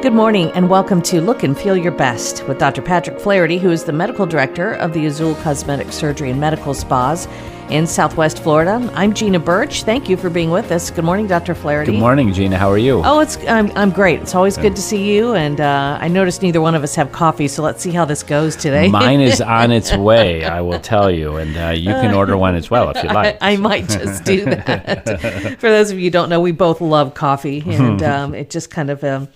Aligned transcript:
Good 0.00 0.12
morning 0.12 0.52
and 0.52 0.70
welcome 0.70 1.02
to 1.02 1.20
Look 1.20 1.42
and 1.42 1.58
Feel 1.58 1.76
Your 1.76 1.90
Best 1.90 2.46
with 2.46 2.58
Dr. 2.58 2.82
Patrick 2.82 3.18
Flaherty, 3.18 3.58
who 3.58 3.72
is 3.72 3.82
the 3.82 3.92
medical 3.92 4.26
director 4.26 4.74
of 4.74 4.92
the 4.92 5.06
Azul 5.06 5.34
Cosmetic 5.34 5.90
Surgery 5.90 6.30
and 6.30 6.38
Medical 6.40 6.72
Spas 6.72 7.26
in 7.68 7.84
Southwest 7.84 8.40
Florida. 8.40 8.90
I'm 8.94 9.12
Gina 9.12 9.40
Birch. 9.40 9.82
Thank 9.82 10.08
you 10.08 10.16
for 10.16 10.30
being 10.30 10.50
with 10.50 10.70
us. 10.70 10.92
Good 10.92 11.04
morning, 11.04 11.26
Dr. 11.26 11.52
Flaherty. 11.52 11.90
Good 11.90 11.98
morning, 11.98 12.32
Gina. 12.32 12.56
How 12.56 12.70
are 12.70 12.78
you? 12.78 13.02
Oh, 13.04 13.18
it's 13.18 13.36
I'm, 13.48 13.72
I'm 13.76 13.90
great. 13.90 14.22
It's 14.22 14.36
always 14.36 14.56
good 14.56 14.76
to 14.76 14.80
see 14.80 15.12
you. 15.12 15.34
And 15.34 15.60
uh, 15.60 15.98
I 16.00 16.06
noticed 16.06 16.42
neither 16.42 16.60
one 16.60 16.76
of 16.76 16.84
us 16.84 16.94
have 16.94 17.10
coffee, 17.10 17.48
so 17.48 17.64
let's 17.64 17.82
see 17.82 17.90
how 17.90 18.04
this 18.04 18.22
goes 18.22 18.54
today. 18.54 18.86
Mine 18.86 19.20
is 19.20 19.40
on 19.42 19.72
its 19.72 19.92
way, 19.96 20.44
I 20.44 20.60
will 20.60 20.78
tell 20.78 21.10
you, 21.10 21.38
and 21.38 21.56
uh, 21.56 21.70
you 21.70 21.90
can 21.90 22.14
order 22.14 22.36
one 22.36 22.54
as 22.54 22.70
well 22.70 22.88
if 22.90 23.02
you 23.02 23.10
like. 23.10 23.36
I, 23.40 23.54
I 23.54 23.56
might 23.56 23.88
just 23.88 24.22
do 24.22 24.44
that. 24.44 25.58
For 25.58 25.68
those 25.68 25.90
of 25.90 25.98
you 25.98 26.04
who 26.04 26.10
don't 26.10 26.28
know, 26.28 26.40
we 26.40 26.52
both 26.52 26.80
love 26.80 27.14
coffee, 27.14 27.64
and 27.66 28.00
um, 28.04 28.32
it 28.36 28.48
just 28.48 28.70
kind 28.70 28.90
of. 28.90 29.02
Um, 29.02 29.26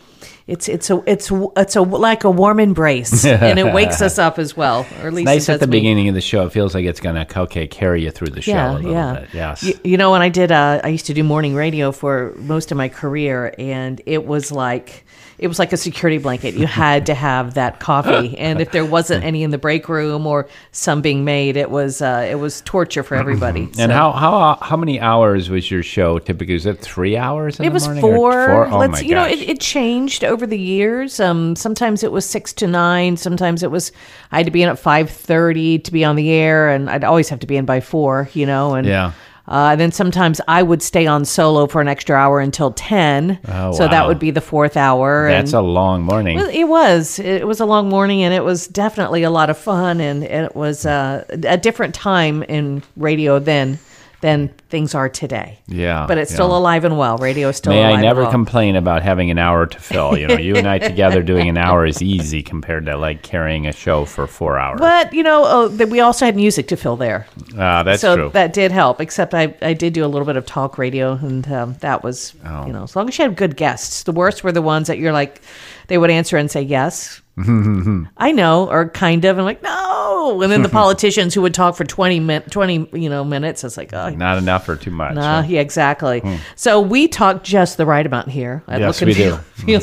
it's 0.52 0.68
it's 0.68 0.90
a 0.90 1.02
it's 1.06 1.32
it's 1.56 1.76
a 1.76 1.80
like 1.82 2.24
a 2.24 2.30
warm 2.30 2.60
embrace, 2.60 3.24
and 3.26 3.58
it 3.58 3.72
wakes 3.72 4.02
us 4.02 4.18
up 4.18 4.38
as 4.38 4.54
well. 4.54 4.86
Or 5.00 5.08
at 5.08 5.14
least 5.14 5.24
nice 5.24 5.48
at 5.48 5.60
the 5.60 5.66
me. 5.66 5.78
beginning 5.78 6.08
of 6.08 6.14
the 6.14 6.20
show. 6.20 6.44
It 6.46 6.52
feels 6.52 6.74
like 6.74 6.84
it's 6.84 7.00
going 7.00 7.14
to 7.14 7.40
okay 7.40 7.66
carry 7.66 8.04
you 8.04 8.10
through 8.10 8.28
the 8.28 8.42
show 8.42 8.52
Yeah, 8.52 8.72
a 8.72 8.74
little 8.74 8.92
yeah. 8.92 9.20
bit. 9.20 9.28
Yes. 9.32 9.62
You, 9.62 9.74
you 9.82 9.96
know, 9.96 10.10
when 10.10 10.20
I 10.20 10.28
did, 10.28 10.52
uh, 10.52 10.82
I 10.84 10.88
used 10.88 11.06
to 11.06 11.14
do 11.14 11.24
morning 11.24 11.54
radio 11.54 11.90
for 11.90 12.34
most 12.36 12.70
of 12.70 12.76
my 12.76 12.90
career, 12.90 13.54
and 13.58 14.00
it 14.04 14.26
was 14.26 14.52
like 14.52 15.04
it 15.42 15.48
was 15.48 15.58
like 15.58 15.72
a 15.72 15.76
security 15.76 16.18
blanket. 16.18 16.54
You 16.54 16.66
had 16.66 17.06
to 17.06 17.14
have 17.14 17.54
that 17.54 17.80
coffee, 17.80 18.38
and 18.38 18.60
if 18.60 18.70
there 18.70 18.84
wasn't 18.84 19.24
any 19.24 19.42
in 19.42 19.50
the 19.50 19.58
break 19.58 19.88
room 19.88 20.26
or 20.26 20.48
some 20.70 21.02
being 21.02 21.24
made, 21.24 21.56
it 21.56 21.70
was 21.70 22.00
uh, 22.00 22.26
it 22.30 22.36
was 22.36 22.60
torture 22.62 23.02
for 23.02 23.16
everybody. 23.16 23.62
and 23.62 23.74
So- 23.76 23.88
how 23.88 24.12
how 24.12 24.58
how 24.62 24.76
many 24.76 25.00
hours 25.00 25.50
was 25.50 25.70
your 25.70 25.82
show 25.82 26.18
typically? 26.18 26.54
Was 26.54 26.66
it 26.66 26.78
three 26.80 27.16
hours? 27.16 27.58
In 27.58 27.66
It 27.66 27.72
was 27.72 27.84
morning 27.86 28.00
four. 28.02 28.32
four? 28.32 28.66
Oh 28.68 28.78
Let's 28.78 28.92
my 28.92 29.00
you 29.00 29.14
know, 29.14 29.24
it, 29.26 29.40
it 29.40 29.60
changed 29.60 30.22
over 30.24 30.46
the 30.46 30.58
years. 30.58 31.18
Um, 31.20 31.56
sometimes 31.56 32.02
it 32.02 32.12
was 32.12 32.24
six 32.24 32.52
to 32.54 32.66
nine. 32.66 33.16
Sometimes 33.16 33.62
it 33.62 33.70
was 33.70 33.90
I 34.30 34.36
had 34.38 34.46
to 34.46 34.52
be 34.52 34.62
in 34.62 34.68
at 34.68 34.78
five 34.78 35.10
thirty 35.10 35.78
to 35.80 35.90
be 35.92 36.04
on 36.04 36.16
the 36.16 36.30
air, 36.30 36.68
and 36.70 36.88
I'd 36.88 37.04
always 37.04 37.28
have 37.30 37.40
to 37.40 37.46
be 37.46 37.56
in 37.56 37.64
by 37.64 37.80
four. 37.80 38.28
You 38.32 38.46
know, 38.46 38.74
and 38.74 38.86
Yeah. 38.86 39.12
Uh, 39.52 39.72
and 39.72 39.80
then 39.80 39.92
sometimes 39.92 40.40
I 40.48 40.62
would 40.62 40.80
stay 40.80 41.06
on 41.06 41.26
solo 41.26 41.66
for 41.66 41.82
an 41.82 41.88
extra 41.88 42.16
hour 42.16 42.40
until 42.40 42.70
ten. 42.72 43.38
Oh, 43.46 43.72
so 43.72 43.86
that 43.86 44.08
would 44.08 44.18
be 44.18 44.30
the 44.30 44.40
fourth 44.40 44.78
hour. 44.78 45.28
That's 45.28 45.52
and 45.52 45.60
a 45.60 45.62
long 45.62 46.04
morning. 46.04 46.38
well, 46.38 46.48
it 46.48 46.64
was. 46.64 47.18
It 47.18 47.46
was 47.46 47.60
a 47.60 47.66
long 47.66 47.90
morning, 47.90 48.22
and 48.22 48.32
it 48.32 48.44
was 48.44 48.66
definitely 48.66 49.24
a 49.24 49.30
lot 49.30 49.50
of 49.50 49.58
fun, 49.58 50.00
and, 50.00 50.24
and 50.24 50.46
it 50.46 50.56
was 50.56 50.86
uh, 50.86 51.26
a 51.28 51.58
different 51.58 51.94
time 51.94 52.42
in 52.44 52.82
radio 52.96 53.38
then 53.38 53.78
than 54.22 54.48
things 54.70 54.94
are 54.94 55.08
today. 55.08 55.58
Yeah, 55.66 56.06
but 56.08 56.16
it's 56.16 56.30
yeah. 56.30 56.36
still 56.36 56.56
alive 56.56 56.84
and 56.84 56.96
well. 56.96 57.18
Radio 57.18 57.48
is 57.50 57.56
still 57.56 57.72
May 57.72 57.82
I 57.84 58.00
never 58.00 58.22
well. 58.22 58.30
complain 58.30 58.76
about 58.76 59.02
having 59.02 59.30
an 59.30 59.38
hour 59.38 59.66
to 59.66 59.78
fill. 59.80 60.16
You 60.16 60.28
know, 60.28 60.36
you 60.38 60.56
and 60.56 60.66
I 60.66 60.78
together 60.90 61.22
doing 61.22 61.48
an 61.48 61.58
hour 61.58 61.84
is 61.84 62.00
easy 62.00 62.40
compared 62.42 62.86
to 62.86 62.96
like 62.96 63.22
carrying 63.22 63.66
a 63.66 63.72
show 63.72 64.04
for 64.04 64.26
four 64.28 64.58
hours. 64.58 64.78
But 64.80 65.12
you 65.12 65.22
know, 65.24 65.42
oh, 65.44 65.86
we 65.86 66.00
also 66.00 66.24
had 66.24 66.36
music 66.36 66.68
to 66.68 66.76
fill 66.76 66.96
there, 66.96 67.26
Ah, 67.58 67.82
that's 67.82 68.00
so 68.00 68.16
true. 68.16 68.30
that 68.30 68.52
did 68.52 68.70
help. 68.72 69.00
Except 69.00 69.34
I, 69.34 69.54
I 69.60 69.72
did 69.74 69.92
do 69.92 70.04
a 70.04 70.08
little 70.08 70.24
bit 70.26 70.36
of 70.36 70.46
talk 70.46 70.78
radio, 70.78 71.12
and 71.14 71.46
um, 71.52 71.74
that 71.80 72.02
was, 72.04 72.34
Oh. 72.46 72.66
you 72.66 72.72
know, 72.72 72.84
as 72.84 72.94
long 72.96 73.08
as 73.08 73.18
you 73.18 73.24
had 73.24 73.36
good 73.36 73.56
guests. 73.56 74.04
The 74.04 74.12
worst 74.12 74.44
were 74.44 74.52
the 74.52 74.62
ones 74.62 74.86
that 74.86 74.98
you're 74.98 75.12
like, 75.12 75.42
they 75.88 75.98
would 75.98 76.10
answer 76.10 76.36
and 76.36 76.48
say 76.50 76.62
yes. 76.62 77.20
I 77.38 78.30
know, 78.32 78.70
or 78.70 78.88
kind 78.90 79.24
of, 79.24 79.36
and 79.38 79.44
like 79.44 79.62
no, 79.62 80.11
and 80.42 80.52
then 80.52 80.62
the 80.62 80.68
politicians 80.82 81.34
who 81.34 81.42
would 81.42 81.54
talk 81.54 81.76
for 81.76 81.84
twenty 81.84 82.20
min, 82.20 82.42
twenty 82.42 82.88
you 82.92 83.08
know 83.08 83.24
minutes. 83.24 83.64
It's 83.64 83.76
like, 83.76 83.92
oh, 83.92 84.10
Not 84.10 84.38
enough 84.38 84.68
or 84.68 84.76
too 84.76 84.90
much. 84.90 85.14
Nah, 85.14 85.42
huh? 85.42 85.48
yeah, 85.48 85.60
exactly. 85.60 86.22
So 86.56 86.80
we 86.80 87.08
talk 87.08 87.42
just 87.44 87.76
the 87.76 87.86
right 87.86 88.06
amount 88.06 88.28
here. 88.28 88.62
Hmm. 88.66 88.78
Yes, 88.78 89.00
we 89.00 89.14
feel, 89.14 89.36
Feel 89.38 89.80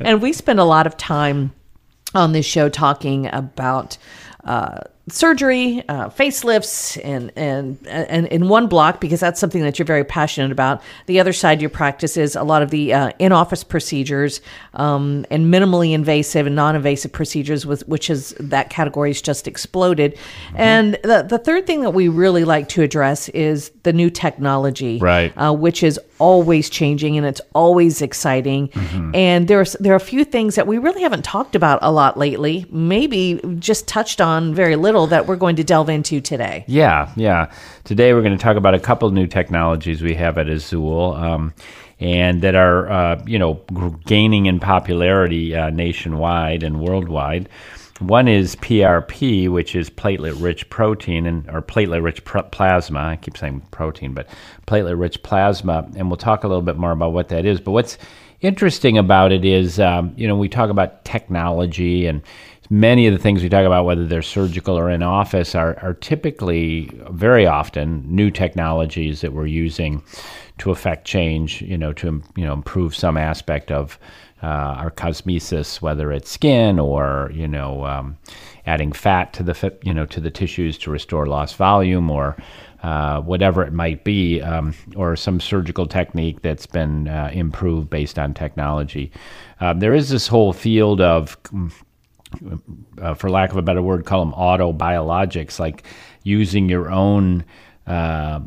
and 0.00 0.22
we 0.22 0.32
spend 0.32 0.60
a 0.60 0.64
lot 0.64 0.86
of 0.86 0.96
time 0.96 1.52
on 2.14 2.32
this 2.32 2.46
show 2.46 2.68
talking 2.68 3.26
about 3.32 3.98
uh, 4.44 4.80
surgery, 5.10 5.82
uh, 5.88 6.08
facelifts, 6.08 6.98
and 7.04 7.32
and 7.36 7.78
and 7.86 8.26
in 8.26 8.48
one 8.48 8.66
block 8.66 9.00
because 9.00 9.20
that's 9.20 9.40
something 9.40 9.62
that 9.62 9.78
you're 9.78 9.86
very 9.86 10.04
passionate 10.04 10.52
about. 10.52 10.82
The 11.06 11.20
other 11.20 11.32
side 11.32 11.58
of 11.58 11.62
your 11.62 11.70
practice 11.70 12.16
is 12.16 12.36
a 12.36 12.42
lot 12.42 12.62
of 12.62 12.70
the 12.70 12.92
uh, 12.92 13.12
in-office 13.18 13.64
procedures 13.64 14.40
um, 14.74 15.24
and 15.30 15.52
minimally 15.52 15.92
invasive 15.92 16.46
and 16.46 16.56
non-invasive 16.56 17.12
procedures, 17.12 17.66
with 17.66 17.86
which 17.88 18.10
is 18.10 18.34
that 18.40 18.70
category 18.70 19.10
has 19.10 19.22
just 19.22 19.46
exploded. 19.48 20.18
And 20.54 20.98
the 21.02 21.26
the 21.28 21.38
third 21.38 21.66
thing 21.66 21.82
that 21.82 21.90
we 21.90 22.08
really 22.08 22.44
like 22.44 22.68
to 22.70 22.82
address 22.82 23.28
is 23.30 23.70
the 23.82 23.92
new 23.92 24.10
technology, 24.10 24.98
Right. 24.98 25.32
Uh, 25.36 25.52
which 25.52 25.82
is 25.82 25.98
always 26.18 26.70
changing 26.70 27.16
and 27.16 27.26
it's 27.26 27.40
always 27.54 28.02
exciting. 28.02 28.68
Mm-hmm. 28.68 29.14
And 29.14 29.48
there's 29.48 29.74
there 29.74 29.92
are 29.92 29.96
a 29.96 30.00
few 30.00 30.24
things 30.24 30.54
that 30.54 30.66
we 30.66 30.78
really 30.78 31.02
haven't 31.02 31.24
talked 31.24 31.54
about 31.54 31.78
a 31.82 31.90
lot 31.90 32.16
lately. 32.16 32.66
Maybe 32.70 33.40
just 33.58 33.88
touched 33.88 34.20
on 34.20 34.54
very 34.54 34.76
little 34.76 35.06
that 35.08 35.26
we're 35.26 35.36
going 35.36 35.56
to 35.56 35.64
delve 35.64 35.88
into 35.88 36.20
today. 36.20 36.64
Yeah, 36.66 37.12
yeah. 37.16 37.50
Today 37.84 38.12
we're 38.14 38.22
going 38.22 38.36
to 38.36 38.42
talk 38.42 38.56
about 38.56 38.74
a 38.74 38.80
couple 38.80 39.10
new 39.10 39.26
technologies 39.26 40.02
we 40.02 40.14
have 40.14 40.38
at 40.38 40.48
Azul, 40.48 41.14
um, 41.14 41.54
and 42.00 42.42
that 42.42 42.54
are 42.54 42.90
uh, 42.90 43.22
you 43.26 43.38
know 43.38 43.54
gaining 44.06 44.46
in 44.46 44.60
popularity 44.60 45.54
uh, 45.54 45.70
nationwide 45.70 46.62
and 46.62 46.80
worldwide. 46.80 47.48
One 47.98 48.28
is 48.28 48.54
PRP, 48.56 49.48
which 49.50 49.74
is 49.74 49.90
platelet-rich 49.90 50.70
protein 50.70 51.26
and 51.26 51.48
or 51.50 51.60
platelet-rich 51.60 52.24
pr- 52.24 52.40
plasma. 52.42 53.00
I 53.00 53.16
keep 53.16 53.36
saying 53.36 53.62
protein, 53.72 54.14
but 54.14 54.28
platelet-rich 54.68 55.22
plasma, 55.24 55.90
and 55.96 56.08
we'll 56.08 56.16
talk 56.16 56.44
a 56.44 56.48
little 56.48 56.62
bit 56.62 56.76
more 56.76 56.92
about 56.92 57.12
what 57.12 57.28
that 57.28 57.44
is. 57.44 57.60
But 57.60 57.72
what's 57.72 57.98
interesting 58.40 58.98
about 58.98 59.32
it 59.32 59.44
is, 59.44 59.80
um, 59.80 60.14
you 60.16 60.28
know, 60.28 60.36
we 60.36 60.48
talk 60.48 60.70
about 60.70 61.04
technology 61.04 62.06
and 62.06 62.22
many 62.70 63.06
of 63.06 63.12
the 63.12 63.18
things 63.18 63.42
we 63.42 63.48
talk 63.48 63.66
about, 63.66 63.84
whether 63.84 64.06
they're 64.06 64.22
surgical 64.22 64.78
or 64.78 64.90
in 64.90 65.02
office, 65.02 65.54
are, 65.54 65.78
are 65.80 65.94
typically 65.94 66.90
very 67.10 67.46
often 67.46 68.04
new 68.06 68.30
technologies 68.30 69.22
that 69.22 69.32
we're 69.32 69.46
using 69.46 70.02
to 70.58 70.70
affect 70.70 71.04
change, 71.04 71.62
you 71.62 71.78
know, 71.78 71.92
to 71.94 72.22
you 72.36 72.44
know 72.44 72.52
improve 72.52 72.94
some 72.94 73.16
aspect 73.16 73.70
of 73.70 73.98
uh, 74.42 74.46
our 74.46 74.90
cosmesis, 74.90 75.80
whether 75.80 76.12
it's 76.12 76.30
skin 76.30 76.78
or 76.78 77.30
you 77.34 77.48
know 77.48 77.84
um, 77.84 78.16
adding 78.66 78.92
fat 78.92 79.32
to 79.32 79.42
the 79.42 79.76
you 79.82 79.92
know 79.94 80.06
to 80.06 80.20
the 80.20 80.30
tissues 80.30 80.78
to 80.78 80.90
restore 80.90 81.26
lost 81.26 81.56
volume 81.56 82.10
or 82.10 82.36
uh, 82.82 83.20
whatever 83.20 83.62
it 83.62 83.72
might 83.72 84.04
be, 84.04 84.40
um, 84.40 84.72
or 84.94 85.16
some 85.16 85.40
surgical 85.40 85.86
technique 85.86 86.42
that's 86.42 86.66
been 86.66 87.08
uh, 87.08 87.30
improved 87.32 87.90
based 87.90 88.18
on 88.18 88.32
technology. 88.32 89.10
Uh, 89.60 89.72
there 89.72 89.94
is 89.94 90.08
this 90.08 90.28
whole 90.28 90.52
field 90.52 91.00
of 91.00 91.36
uh, 93.00 93.14
for 93.14 93.30
lack 93.30 93.50
of 93.50 93.56
a 93.56 93.62
better 93.62 93.82
word, 93.82 94.04
call 94.04 94.24
them 94.24 94.34
autobiologics, 94.34 95.58
like 95.58 95.84
using 96.22 96.68
your 96.68 96.90
own 96.90 97.44
uh, 97.86 98.40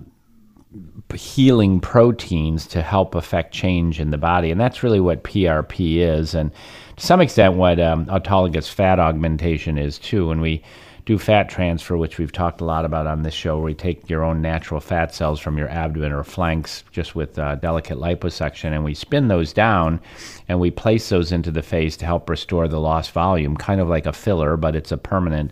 healing 1.13 1.79
proteins 1.79 2.65
to 2.67 2.81
help 2.81 3.15
affect 3.15 3.53
change 3.53 3.99
in 3.99 4.11
the 4.11 4.17
body. 4.17 4.51
And 4.51 4.59
that's 4.59 4.83
really 4.83 4.99
what 4.99 5.23
PRP 5.23 5.97
is. 5.97 6.33
And 6.33 6.51
to 6.97 7.05
some 7.05 7.21
extent, 7.21 7.55
what 7.55 7.79
um, 7.79 8.05
autologous 8.05 8.69
fat 8.69 8.99
augmentation 8.99 9.77
is 9.77 9.99
too. 9.99 10.27
When 10.27 10.39
we 10.39 10.63
do 11.05 11.17
fat 11.17 11.49
transfer, 11.49 11.97
which 11.97 12.17
we've 12.17 12.31
talked 12.31 12.61
a 12.61 12.65
lot 12.65 12.85
about 12.85 13.07
on 13.07 13.23
this 13.23 13.33
show, 13.33 13.55
where 13.55 13.65
we 13.65 13.73
take 13.73 14.09
your 14.09 14.23
own 14.23 14.41
natural 14.41 14.79
fat 14.79 15.13
cells 15.13 15.39
from 15.39 15.57
your 15.57 15.67
abdomen 15.69 16.11
or 16.11 16.23
flanks 16.23 16.83
just 16.91 17.15
with 17.15 17.37
uh, 17.39 17.55
delicate 17.55 17.97
liposuction 17.97 18.71
and 18.71 18.83
we 18.83 18.93
spin 18.93 19.27
those 19.27 19.51
down 19.51 19.99
and 20.47 20.59
we 20.59 20.69
place 20.69 21.09
those 21.09 21.31
into 21.31 21.51
the 21.51 21.63
face 21.63 21.97
to 21.97 22.05
help 22.05 22.29
restore 22.29 22.67
the 22.67 22.79
lost 22.79 23.11
volume, 23.11 23.57
kind 23.57 23.81
of 23.81 23.89
like 23.89 24.05
a 24.05 24.13
filler, 24.13 24.55
but 24.57 24.75
it's 24.75 24.91
a 24.91 24.97
permanent 24.97 25.51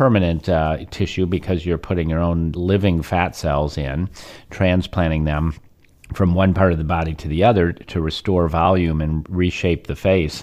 permanent 0.00 0.48
uh, 0.48 0.78
tissue 0.90 1.26
because 1.26 1.66
you're 1.66 1.76
putting 1.76 2.08
your 2.08 2.20
own 2.20 2.52
living 2.52 3.02
fat 3.02 3.36
cells 3.36 3.76
in, 3.76 4.08
transplanting 4.48 5.24
them 5.24 5.54
from 6.14 6.32
one 6.32 6.54
part 6.54 6.72
of 6.72 6.78
the 6.78 6.84
body 6.84 7.12
to 7.12 7.28
the 7.28 7.44
other 7.44 7.70
to 7.74 8.00
restore 8.00 8.48
volume 8.48 9.02
and 9.02 9.28
reshape 9.28 9.88
the 9.88 9.94
face. 9.94 10.42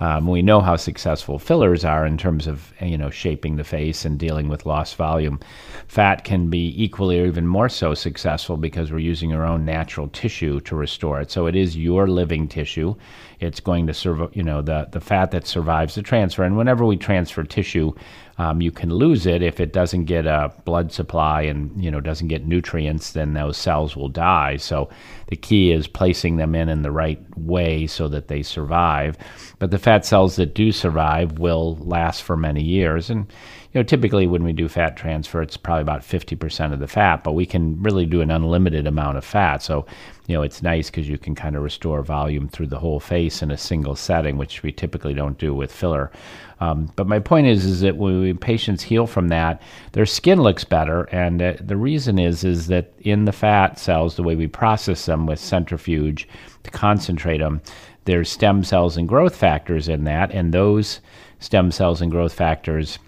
Um, 0.00 0.26
we 0.26 0.40
know 0.40 0.60
how 0.60 0.76
successful 0.76 1.38
fillers 1.38 1.84
are 1.84 2.04
in 2.04 2.16
terms 2.16 2.46
of 2.46 2.72
you 2.80 2.98
know 2.98 3.10
shaping 3.10 3.56
the 3.56 3.62
face 3.62 4.06
and 4.06 4.18
dealing 4.18 4.48
with 4.48 4.66
lost 4.66 4.96
volume. 4.96 5.38
Fat 5.86 6.24
can 6.24 6.48
be 6.48 6.74
equally 6.82 7.20
or 7.20 7.26
even 7.26 7.46
more 7.46 7.68
so 7.68 7.92
successful 7.94 8.56
because 8.56 8.90
we're 8.90 8.98
using 8.98 9.34
our 9.34 9.44
own 9.44 9.64
natural 9.64 10.08
tissue 10.08 10.60
to 10.60 10.74
restore 10.74 11.20
it. 11.20 11.30
So 11.30 11.46
it 11.46 11.54
is 11.54 11.76
your 11.76 12.08
living 12.08 12.48
tissue. 12.48 12.94
It's 13.38 13.60
going 13.60 13.86
to 13.86 13.94
serve 13.94 14.34
you 14.34 14.42
know 14.42 14.62
the 14.62 14.88
the 14.90 15.00
fat 15.00 15.30
that 15.30 15.46
survives 15.46 15.94
the 15.94 16.02
transfer. 16.02 16.42
And 16.42 16.56
whenever 16.56 16.84
we 16.84 16.96
transfer 16.96 17.44
tissue, 17.44 17.92
um, 18.38 18.60
you 18.60 18.70
can 18.70 18.90
lose 18.90 19.26
it 19.26 19.42
if 19.42 19.60
it 19.60 19.72
doesn't 19.72 20.04
get 20.06 20.26
a 20.26 20.52
blood 20.64 20.92
supply 20.92 21.42
and 21.42 21.82
you 21.82 21.90
know 21.90 22.00
doesn't 22.00 22.28
get 22.28 22.46
nutrients. 22.46 23.12
Then 23.12 23.34
those 23.34 23.56
cells 23.56 23.96
will 23.96 24.08
die. 24.08 24.56
So 24.56 24.88
the 25.28 25.36
key 25.36 25.72
is 25.72 25.86
placing 25.86 26.36
them 26.36 26.54
in 26.54 26.68
in 26.68 26.82
the 26.82 26.90
right 26.90 27.20
way 27.36 27.86
so 27.86 28.08
that 28.08 28.28
they 28.28 28.42
survive. 28.42 29.16
But 29.58 29.70
the 29.70 29.78
fat 29.78 30.04
cells 30.04 30.36
that 30.36 30.54
do 30.54 30.72
survive 30.72 31.38
will 31.38 31.76
last 31.76 32.22
for 32.22 32.36
many 32.36 32.62
years. 32.62 33.08
And 33.08 33.32
you 33.74 33.80
know, 33.80 33.84
typically 33.84 34.28
when 34.28 34.44
we 34.44 34.52
do 34.52 34.68
fat 34.68 34.96
transfer, 34.96 35.42
it's 35.42 35.56
probably 35.56 35.82
about 35.82 36.02
50% 36.02 36.72
of 36.72 36.78
the 36.78 36.86
fat, 36.86 37.24
but 37.24 37.32
we 37.32 37.44
can 37.44 37.82
really 37.82 38.06
do 38.06 38.20
an 38.20 38.30
unlimited 38.30 38.86
amount 38.86 39.18
of 39.18 39.24
fat. 39.24 39.64
So, 39.64 39.84
you 40.28 40.36
know, 40.36 40.42
it's 40.42 40.62
nice 40.62 40.90
because 40.90 41.08
you 41.08 41.18
can 41.18 41.34
kind 41.34 41.56
of 41.56 41.62
restore 41.64 42.00
volume 42.02 42.48
through 42.48 42.68
the 42.68 42.78
whole 42.78 43.00
face 43.00 43.42
in 43.42 43.50
a 43.50 43.56
single 43.56 43.96
setting, 43.96 44.38
which 44.38 44.62
we 44.62 44.70
typically 44.70 45.12
don't 45.12 45.38
do 45.38 45.52
with 45.52 45.72
filler. 45.72 46.12
Um, 46.60 46.92
but 46.94 47.08
my 47.08 47.18
point 47.18 47.48
is, 47.48 47.64
is 47.64 47.80
that 47.80 47.96
when 47.96 48.38
patients 48.38 48.84
heal 48.84 49.08
from 49.08 49.26
that, 49.28 49.60
their 49.90 50.06
skin 50.06 50.40
looks 50.40 50.62
better, 50.62 51.08
and 51.10 51.42
uh, 51.42 51.54
the 51.60 51.76
reason 51.76 52.20
is, 52.20 52.44
is 52.44 52.68
that 52.68 52.92
in 53.00 53.24
the 53.24 53.32
fat 53.32 53.76
cells, 53.80 54.14
the 54.14 54.22
way 54.22 54.36
we 54.36 54.46
process 54.46 55.06
them 55.06 55.26
with 55.26 55.40
centrifuge 55.40 56.28
to 56.62 56.70
concentrate 56.70 57.38
them, 57.38 57.60
there's 58.04 58.30
stem 58.30 58.62
cells 58.62 58.96
and 58.96 59.08
growth 59.08 59.34
factors 59.34 59.88
in 59.88 60.04
that, 60.04 60.30
and 60.30 60.54
those 60.54 61.00
stem 61.40 61.72
cells 61.72 62.00
and 62.00 62.12
growth 62.12 62.32
factors 62.32 63.00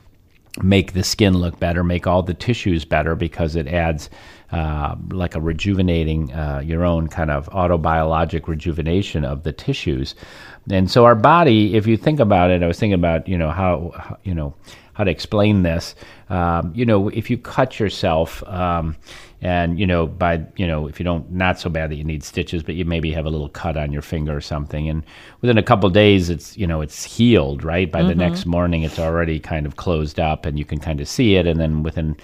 make 0.63 0.93
the 0.93 1.03
skin 1.03 1.35
look 1.35 1.59
better, 1.59 1.85
make 1.85 2.07
all 2.07 2.23
the 2.23 2.35
tissues 2.35 2.85
better 2.85 3.15
because 3.15 3.57
it 3.57 3.69
adds 3.69 4.11
uh, 4.53 4.95
like 5.11 5.35
a 5.35 5.41
rejuvenating, 5.41 6.33
uh, 6.33 6.63
your 6.65 6.85
own 6.85 7.09
kind 7.09 7.31
of 7.31 7.49
autobiologic 7.51 8.47
rejuvenation 8.47 9.25
of 9.25 9.43
the 9.43 9.53
tissues. 9.53 10.15
And 10.71 10.91
so 10.91 11.05
our 11.05 11.15
body, 11.15 11.77
if 11.77 11.87
you 11.87 11.97
think 11.97 12.21
about 12.21 12.51
it, 12.51 12.63
I 12.63 12.67
was 12.67 12.79
thinking 12.79 12.95
about 12.95 13.29
you 13.29 13.39
know 13.39 13.51
how, 13.51 14.19
you 14.25 14.35
know 14.35 14.55
how 14.95 15.05
to 15.05 15.11
explain 15.11 15.63
this. 15.63 15.95
Um, 16.31 16.73
you 16.75 16.87
know, 16.87 17.09
if 17.09 17.31
you 17.31 17.39
cut 17.39 17.79
yourself. 17.79 18.43
Um, 18.45 18.97
and 19.43 19.79
you 19.79 19.87
know 19.87 20.07
by 20.07 20.45
you 20.57 20.67
know 20.67 20.87
if 20.87 20.99
you 20.99 21.05
don't 21.05 21.31
not 21.31 21.59
so 21.59 21.69
bad 21.69 21.91
that 21.91 21.97
you 21.97 22.05
need 22.05 22.25
stitches 22.25 22.63
but 22.63 22.75
you 22.75 22.85
maybe 22.85 23.13
have 23.13 23.27
a 23.27 23.31
little 23.31 23.49
cut 23.51 23.77
on 23.77 23.93
your 23.93 24.03
finger 24.03 24.35
or 24.35 24.41
something. 24.41 24.89
And 24.89 25.05
within 25.41 25.59
a 25.59 25.63
couple 25.63 25.89
days 25.91 26.31
it's 26.31 26.57
you 26.57 26.67
know 26.67 26.81
it's 26.81 27.05
healed 27.05 27.63
right? 27.63 27.91
By 27.91 28.01
mm-hmm. 28.01 28.09
the 28.09 28.15
next 28.15 28.47
morning 28.47 28.83
it's 28.83 28.99
already 28.99 29.39
kind 29.39 29.67
of 29.67 29.77
closed 29.77 30.19
up 30.19 30.47
and 30.47 30.59
you 30.59 30.65
can 30.65 30.81
kind 30.81 31.01
of 31.01 31.09
see 31.09 31.37
it. 31.37 31.47
And 31.47 31.61
then 31.61 31.83
within 31.83 32.17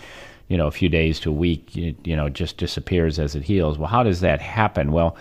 you 0.49 0.57
know 0.57 0.67
a 0.67 0.71
few 0.71 0.89
days 0.89 1.21
to 1.21 1.31
a 1.31 1.35
week 1.35 1.77
it, 1.77 1.97
you 2.07 2.17
know 2.17 2.29
just 2.29 2.57
disappears 2.57 3.19
as 3.19 3.35
it 3.35 3.43
heals. 3.43 3.79
Well 3.79 3.89
how 3.89 4.03
does 4.03 4.21
that 4.21 4.41
happen? 4.41 4.93
Well 4.93 5.17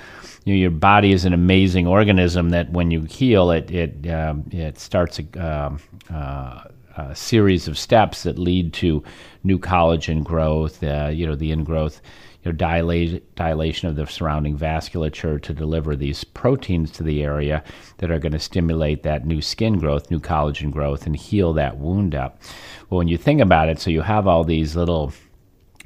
you 0.46 0.54
know, 0.54 0.60
your 0.60 0.72
body 0.72 1.12
is 1.12 1.26
an 1.26 1.34
amazing 1.34 1.88
organism 1.88 2.50
that 2.52 2.72
when 2.72 2.90
you 2.90 3.02
heal 3.02 3.52
it 3.52 3.70
it 3.70 4.10
um, 4.10 4.46
it 4.52 4.80
starts 4.80 5.20
um, 5.38 5.80
uh, 6.10 6.64
a 6.98 7.16
series 7.16 7.68
of 7.68 7.78
steps 7.78 8.24
that 8.24 8.40
lead 8.40 8.74
to 8.74 9.04
new 9.44 9.58
collagen 9.60 10.24
growth, 10.24 10.84
uh, 10.84 11.10
you 11.12 11.26
know, 11.26 11.36
the 11.36 11.52
ingrowth, 11.52 12.02
you 12.44 12.52
know, 12.52 13.22
dilation 13.36 13.90
of 13.90 13.96
the 13.96 14.08
surrounding 14.08 14.58
vasculature 14.58 15.42
to 15.42 15.54
deliver 15.54 15.96
these 15.96 16.24
proteins 16.24 16.92
to 16.92 17.04
the 17.04 17.24
area 17.24 17.64
that 17.98 18.12
are 18.12 18.20
going 18.20 18.32
to 18.32 18.40
stimulate 18.40 19.04
that 19.04 19.26
new 19.26 19.42
skin 19.42 19.78
growth, 19.78 20.10
new 20.10 20.20
collagen 20.20 20.72
growth, 20.72 21.06
and 21.06 21.16
heal 21.16 21.54
that 21.54 21.78
wound 21.78 22.16
up. 22.16 22.42
Well, 22.90 22.98
when 22.98 23.08
you 23.08 23.18
think 23.18 23.42
about 23.42 23.70
it, 23.70 23.80
so 23.80 23.92
you 23.92 24.02
have 24.02 24.28
all 24.28 24.44
these 24.44 24.76
little 24.76 25.14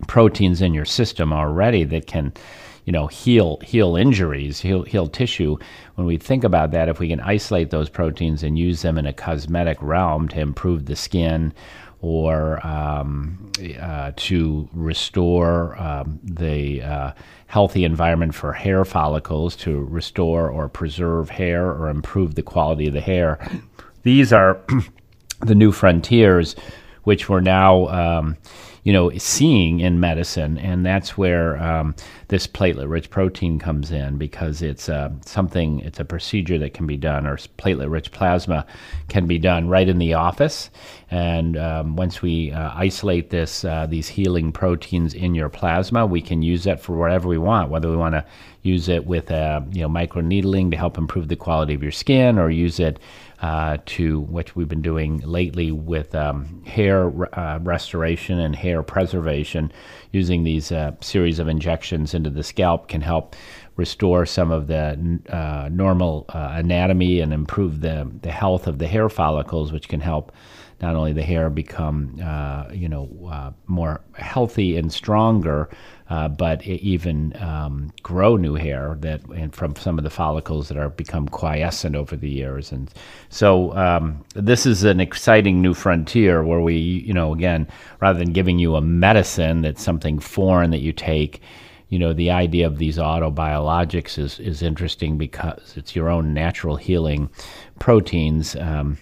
proteins 0.08 0.62
in 0.62 0.74
your 0.74 0.86
system 0.86 1.32
already 1.32 1.84
that 1.86 2.08
can 2.08 2.34
you 2.86 2.94
know 2.94 3.08
heal 3.08 3.60
heal 3.64 3.96
injuries 3.96 4.60
heal 4.62 4.84
heal 4.84 5.08
tissue 5.08 5.58
when 5.96 6.08
we 6.08 6.18
think 6.18 6.44
about 6.44 6.72
that 6.72 6.88
if 6.88 7.00
we 7.00 7.10
can 7.10 7.20
isolate 7.20 7.70
those 7.72 7.90
proteins 7.90 8.44
and 8.44 8.58
use 8.58 8.82
them 8.82 8.98
in 8.98 9.06
a 9.06 9.14
cosmetic 9.14 9.78
realm 9.82 10.28
to 10.28 10.40
improve 10.40 10.86
the 10.86 10.96
skin 10.96 11.54
or 12.02 12.66
um, 12.66 13.52
uh, 13.82 14.12
to 14.16 14.70
restore 14.74 15.76
um, 15.82 16.20
the 16.24 16.82
uh, 16.84 17.12
healthy 17.48 17.84
environment 17.84 18.36
for 18.36 18.54
hair 18.54 18.86
follicles, 18.86 19.56
to 19.56 19.84
restore 19.86 20.50
or 20.50 20.70
preserve 20.70 21.30
hair 21.32 21.72
or 21.72 21.90
improve 21.90 22.36
the 22.36 22.44
quality 22.44 22.88
of 22.88 22.94
the 22.94 23.02
hair. 23.02 23.40
These 24.04 24.32
are 24.32 24.60
the 25.40 25.56
new 25.56 25.72
frontiers, 25.72 26.56
which 27.06 27.28
we're 27.28 27.42
now. 27.42 27.88
Um, 27.88 28.38
you 28.86 28.94
know, 28.94 29.10
seeing 29.18 29.80
in 29.80 30.00
medicine, 30.00 30.60
and 30.60 30.86
that's 30.86 31.18
where 31.18 31.58
um, 31.58 31.96
this 32.28 32.46
platelet-rich 32.46 33.10
protein 33.10 33.58
comes 33.58 33.90
in 33.90 34.20
because 34.20 34.62
it's 34.62 34.88
uh, 34.90 35.10
something, 35.26 35.80
it's 35.80 36.00
a 36.00 36.06
procedure 36.06 36.60
that 36.60 36.76
can 36.76 36.86
be 36.86 36.96
done, 36.96 37.26
or 37.26 37.36
platelet-rich 37.36 38.12
plasma 38.12 38.64
can 39.08 39.26
be 39.26 39.40
done 39.40 39.68
right 39.70 39.90
in 39.90 39.98
the 39.98 40.14
office. 40.14 40.70
And 41.10 41.58
um, 41.58 41.96
once 41.96 42.22
we 42.22 42.52
uh, 42.52 42.74
isolate 42.76 43.32
this, 43.32 43.66
uh, 43.66 43.88
these 43.88 44.08
healing 44.08 44.52
proteins 44.52 45.16
in 45.16 45.34
your 45.34 45.50
plasma, 45.50 46.06
we 46.06 46.22
can 46.22 46.44
use 46.44 46.64
that 46.66 46.80
for 46.80 46.96
whatever 46.96 47.28
we 47.28 47.40
want, 47.40 47.72
whether 47.72 47.90
we 47.90 47.98
want 47.98 48.14
to 48.14 48.24
use 48.62 48.88
it 48.88 49.06
with 49.06 49.32
uh, 49.32 49.62
you 49.72 49.82
know 49.82 49.90
microneedling 49.90 50.70
to 50.72 50.78
help 50.78 50.98
improve 50.98 51.28
the 51.28 51.36
quality 51.36 51.74
of 51.74 51.82
your 51.82 51.92
skin, 51.92 52.38
or 52.38 52.52
use 52.52 52.80
it 52.80 53.00
uh, 53.46 53.78
to 53.86 54.22
what 54.22 54.56
we've 54.56 54.68
been 54.68 54.82
doing 54.82 55.20
lately 55.20 55.72
with 55.72 56.16
um, 56.16 56.64
hair 56.66 57.12
uh, 57.38 57.60
restoration 57.60 58.40
and 58.40 58.56
hair 58.56 58.82
preservation. 58.82 59.72
Using 60.12 60.44
these 60.44 60.72
uh, 60.72 60.94
series 61.00 61.38
of 61.38 61.48
injections 61.48 62.16
into 62.16 62.32
the 62.32 62.42
scalp 62.42 62.88
can 62.88 63.02
help 63.02 63.36
restore 63.76 64.26
some 64.26 64.50
of 64.50 64.66
the 64.66 65.20
uh, 65.30 65.70
normal 65.72 66.26
uh, 66.30 66.54
anatomy 66.54 67.20
and 67.20 67.32
improve 67.32 67.82
the, 67.82 68.12
the 68.24 68.32
health 68.32 68.66
of 68.66 68.80
the 68.80 68.88
hair 68.88 69.10
follicles, 69.10 69.72
which 69.72 69.90
can 69.90 70.00
help 70.00 70.32
not 70.82 70.96
only 70.96 71.14
the 71.14 71.24
hair 71.24 71.50
become 71.50 72.20
uh, 72.24 72.66
you 72.72 72.90
know 72.90 73.10
uh, 73.32 73.52
more 73.68 74.02
healthy 74.14 74.78
and 74.78 74.92
stronger, 74.92 75.70
uh, 76.10 76.28
but 76.28 76.66
even 76.66 77.36
um, 77.42 77.92
grow 78.04 78.36
new 78.36 78.56
hair 78.56 78.98
that 79.00 79.22
and 79.36 79.56
from 79.56 79.76
some 79.76 79.98
of 79.98 80.04
the 80.04 80.10
follicles 80.10 80.68
that 80.68 80.78
are 80.78 80.90
become 80.90 81.28
quiescent 81.28 81.96
over 81.96 82.16
the 82.16 82.30
years. 82.30 82.72
And 82.72 82.92
so 83.30 83.76
um, 83.76 84.24
this 84.34 84.66
is 84.66 84.84
an 84.84 85.00
exciting 85.00 85.62
new 85.62 85.74
frontier 85.74 86.44
where 86.44 86.62
we 86.62 86.76
you 86.76 87.14
know 87.14 87.34
again 87.34 87.68
rather 88.02 88.20
than 88.20 88.34
giving 88.34 88.60
you 88.60 88.76
a 88.76 88.82
medicine 88.82 89.62
that's 89.62 89.84
something 89.84 90.20
foreign 90.20 90.72
that 90.72 90.82
you 90.82 90.94
take. 90.94 91.42
You 91.90 92.00
know 92.00 92.14
the 92.14 92.32
idea 92.32 92.68
of 92.68 92.80
these 92.80 92.98
autobiologics 92.98 94.18
is 94.18 94.40
is 94.40 94.62
interesting 94.62 95.18
because 95.18 95.74
it's 95.78 95.96
your 95.96 96.10
own 96.10 96.34
natural 96.34 96.76
healing 96.76 97.30
proteins. 97.80 98.56
Um, 98.58 98.98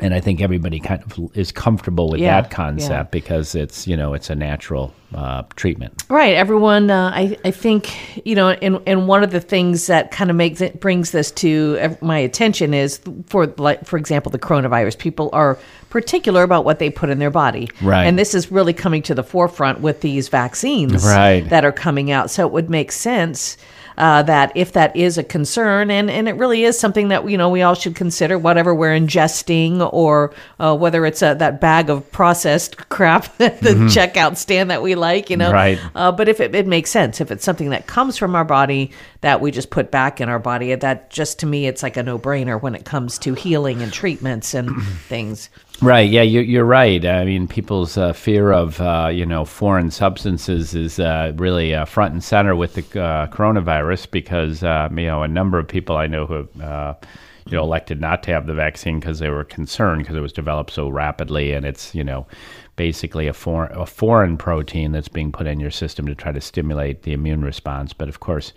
and 0.00 0.14
I 0.14 0.20
think 0.20 0.40
everybody 0.40 0.80
kind 0.80 1.02
of 1.02 1.36
is 1.36 1.52
comfortable 1.52 2.08
with 2.08 2.20
yeah, 2.20 2.40
that 2.40 2.50
concept 2.50 2.90
yeah. 2.90 3.02
because 3.04 3.54
it's 3.54 3.86
you 3.86 3.96
know 3.96 4.14
it's 4.14 4.30
a 4.30 4.34
natural 4.34 4.94
uh, 5.14 5.42
treatment. 5.56 6.04
Right. 6.08 6.34
Everyone, 6.34 6.90
uh, 6.90 7.12
I 7.14 7.36
I 7.44 7.50
think 7.50 8.26
you 8.26 8.34
know, 8.34 8.50
and 8.50 8.80
and 8.86 9.08
one 9.08 9.22
of 9.22 9.30
the 9.30 9.40
things 9.40 9.86
that 9.86 10.10
kind 10.10 10.30
of 10.30 10.36
makes 10.36 10.60
it 10.60 10.80
brings 10.80 11.10
this 11.10 11.30
to 11.32 11.96
my 12.00 12.18
attention 12.18 12.74
is 12.74 13.00
for 13.26 13.46
like 13.58 13.84
for 13.84 13.96
example 13.96 14.30
the 14.30 14.38
coronavirus. 14.38 14.98
People 14.98 15.30
are 15.32 15.58
particular 15.92 16.42
about 16.42 16.64
what 16.64 16.78
they 16.78 16.88
put 16.88 17.10
in 17.10 17.18
their 17.18 17.30
body. 17.30 17.68
Right. 17.82 18.06
And 18.06 18.18
this 18.18 18.34
is 18.34 18.50
really 18.50 18.72
coming 18.72 19.02
to 19.02 19.14
the 19.14 19.22
forefront 19.22 19.80
with 19.80 20.00
these 20.00 20.28
vaccines 20.28 21.04
right. 21.04 21.46
that 21.50 21.66
are 21.66 21.72
coming 21.72 22.10
out. 22.10 22.30
So 22.30 22.46
it 22.46 22.52
would 22.52 22.70
make 22.70 22.90
sense 22.90 23.58
uh, 23.98 24.22
that 24.22 24.52
if 24.54 24.72
that 24.72 24.96
is 24.96 25.18
a 25.18 25.24
concern, 25.24 25.90
and, 25.90 26.10
and 26.10 26.28
it 26.28 26.32
really 26.36 26.64
is 26.64 26.78
something 26.78 27.08
that 27.08 27.28
you 27.28 27.36
know 27.36 27.50
we 27.50 27.62
all 27.62 27.74
should 27.74 27.94
consider, 27.94 28.38
whatever 28.38 28.74
we're 28.74 28.98
ingesting, 28.98 29.86
or 29.92 30.32
uh, 30.58 30.74
whether 30.74 31.04
it's 31.04 31.22
a, 31.22 31.34
that 31.34 31.60
bag 31.60 31.90
of 31.90 32.10
processed 32.10 32.76
crap 32.88 33.40
at 33.40 33.60
the 33.60 33.70
mm-hmm. 33.70 33.86
checkout 33.86 34.36
stand 34.36 34.70
that 34.70 34.82
we 34.82 34.94
like, 35.02 35.28
you 35.28 35.36
know. 35.36 35.52
Right. 35.52 35.78
Uh, 35.94 36.10
but 36.12 36.28
if 36.28 36.40
it, 36.40 36.54
it 36.54 36.66
makes 36.66 36.90
sense, 36.90 37.20
if 37.20 37.30
it's 37.30 37.44
something 37.44 37.68
that 37.70 37.86
comes 37.86 38.16
from 38.16 38.34
our 38.34 38.44
body 38.44 38.90
that 39.20 39.42
we 39.42 39.50
just 39.50 39.68
put 39.68 39.90
back 39.90 40.20
in 40.20 40.30
our 40.30 40.38
body, 40.38 40.74
that 40.74 41.10
just 41.10 41.40
to 41.40 41.46
me, 41.46 41.66
it's 41.66 41.82
like 41.82 41.98
a 41.98 42.02
no 42.02 42.18
brainer 42.18 42.60
when 42.60 42.74
it 42.74 42.86
comes 42.86 43.18
to 43.18 43.34
healing 43.34 43.82
and 43.82 43.92
treatments 43.92 44.54
and 44.54 44.70
things. 45.08 45.50
Right. 45.82 46.08
Yeah, 46.08 46.22
you're, 46.22 46.64
right. 46.64 47.04
I 47.04 47.24
mean, 47.24 47.48
people's 47.48 47.98
uh, 47.98 48.12
fear 48.12 48.52
of 48.52 48.80
uh, 48.80 49.10
you 49.12 49.26
know 49.26 49.44
foreign 49.44 49.90
substances 49.90 50.74
is 50.74 51.00
uh, 51.00 51.32
really 51.36 51.74
uh, 51.74 51.84
front 51.84 52.12
and 52.12 52.22
center 52.22 52.54
with 52.54 52.74
the 52.74 53.02
uh, 53.02 53.26
coronavirus 53.26 54.10
because 54.10 54.62
uh, 54.62 54.88
you 54.92 55.06
know 55.06 55.24
a 55.24 55.28
number 55.28 55.58
of 55.58 55.66
people 55.66 55.96
I 55.96 56.06
know 56.06 56.24
who 56.26 56.34
have, 56.34 56.98
you 57.46 57.56
know 57.56 57.64
elected 57.64 58.00
not 58.00 58.22
to 58.22 58.30
have 58.30 58.46
the 58.46 58.54
vaccine 58.54 59.00
because 59.00 59.18
they 59.18 59.28
were 59.28 59.42
concerned 59.42 60.02
because 60.02 60.16
it 60.16 60.20
was 60.20 60.32
developed 60.32 60.72
so 60.72 60.88
rapidly 60.88 61.52
and 61.52 61.66
it's 61.66 61.92
you 61.94 62.04
know 62.04 62.26
basically 62.76 63.26
a 63.26 63.32
foreign 63.32 63.76
a 63.78 63.86
foreign 63.86 64.36
protein 64.38 64.92
that's 64.92 65.08
being 65.08 65.30
put 65.30 65.46
in 65.46 65.60
your 65.60 65.70
system 65.70 66.06
to 66.06 66.14
try 66.14 66.32
to 66.32 66.40
stimulate 66.40 67.02
the 67.02 67.12
immune 67.12 67.44
response. 67.44 67.92
But 67.92 68.08
of 68.08 68.20
course 68.20 68.52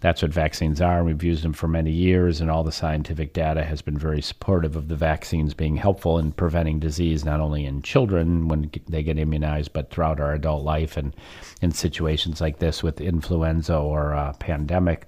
that's 0.00 0.22
what 0.22 0.32
vaccines 0.32 0.80
are. 0.80 1.02
We've 1.02 1.22
used 1.22 1.42
them 1.42 1.54
for 1.54 1.68
many 1.68 1.90
years, 1.90 2.40
and 2.40 2.50
all 2.50 2.62
the 2.64 2.72
scientific 2.72 3.32
data 3.32 3.64
has 3.64 3.82
been 3.82 3.98
very 3.98 4.20
supportive 4.22 4.76
of 4.76 4.88
the 4.88 4.96
vaccines 4.96 5.54
being 5.54 5.76
helpful 5.76 6.18
in 6.18 6.32
preventing 6.32 6.78
disease, 6.80 7.24
not 7.24 7.40
only 7.40 7.64
in 7.64 7.82
children 7.82 8.48
when 8.48 8.70
they 8.88 9.02
get 9.02 9.18
immunized, 9.18 9.72
but 9.72 9.90
throughout 9.90 10.20
our 10.20 10.34
adult 10.34 10.64
life 10.64 10.96
and 10.96 11.14
in 11.62 11.72
situations 11.72 12.40
like 12.40 12.58
this 12.58 12.82
with 12.82 13.00
influenza 13.00 13.76
or 13.76 14.12
a 14.12 14.34
pandemic. 14.38 15.06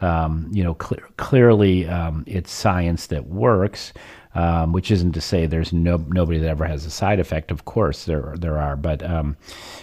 um, 0.00 0.48
you 0.52 0.64
know, 0.64 0.74
clear, 0.74 1.06
clearly 1.16 1.86
um, 1.86 2.24
it's 2.26 2.50
science 2.50 3.06
that 3.08 3.26
works. 3.26 3.92
Um, 4.32 4.72
which 4.72 4.92
isn't 4.92 5.10
to 5.14 5.20
say 5.20 5.46
there's 5.46 5.72
no 5.72 5.96
nobody 6.08 6.38
that 6.38 6.48
ever 6.48 6.64
has 6.64 6.86
a 6.86 6.90
side 6.90 7.18
effect. 7.18 7.50
Of 7.50 7.64
course, 7.64 8.04
there 8.04 8.36
there 8.38 8.58
are, 8.58 8.76
but 8.76 9.02
um, 9.02 9.36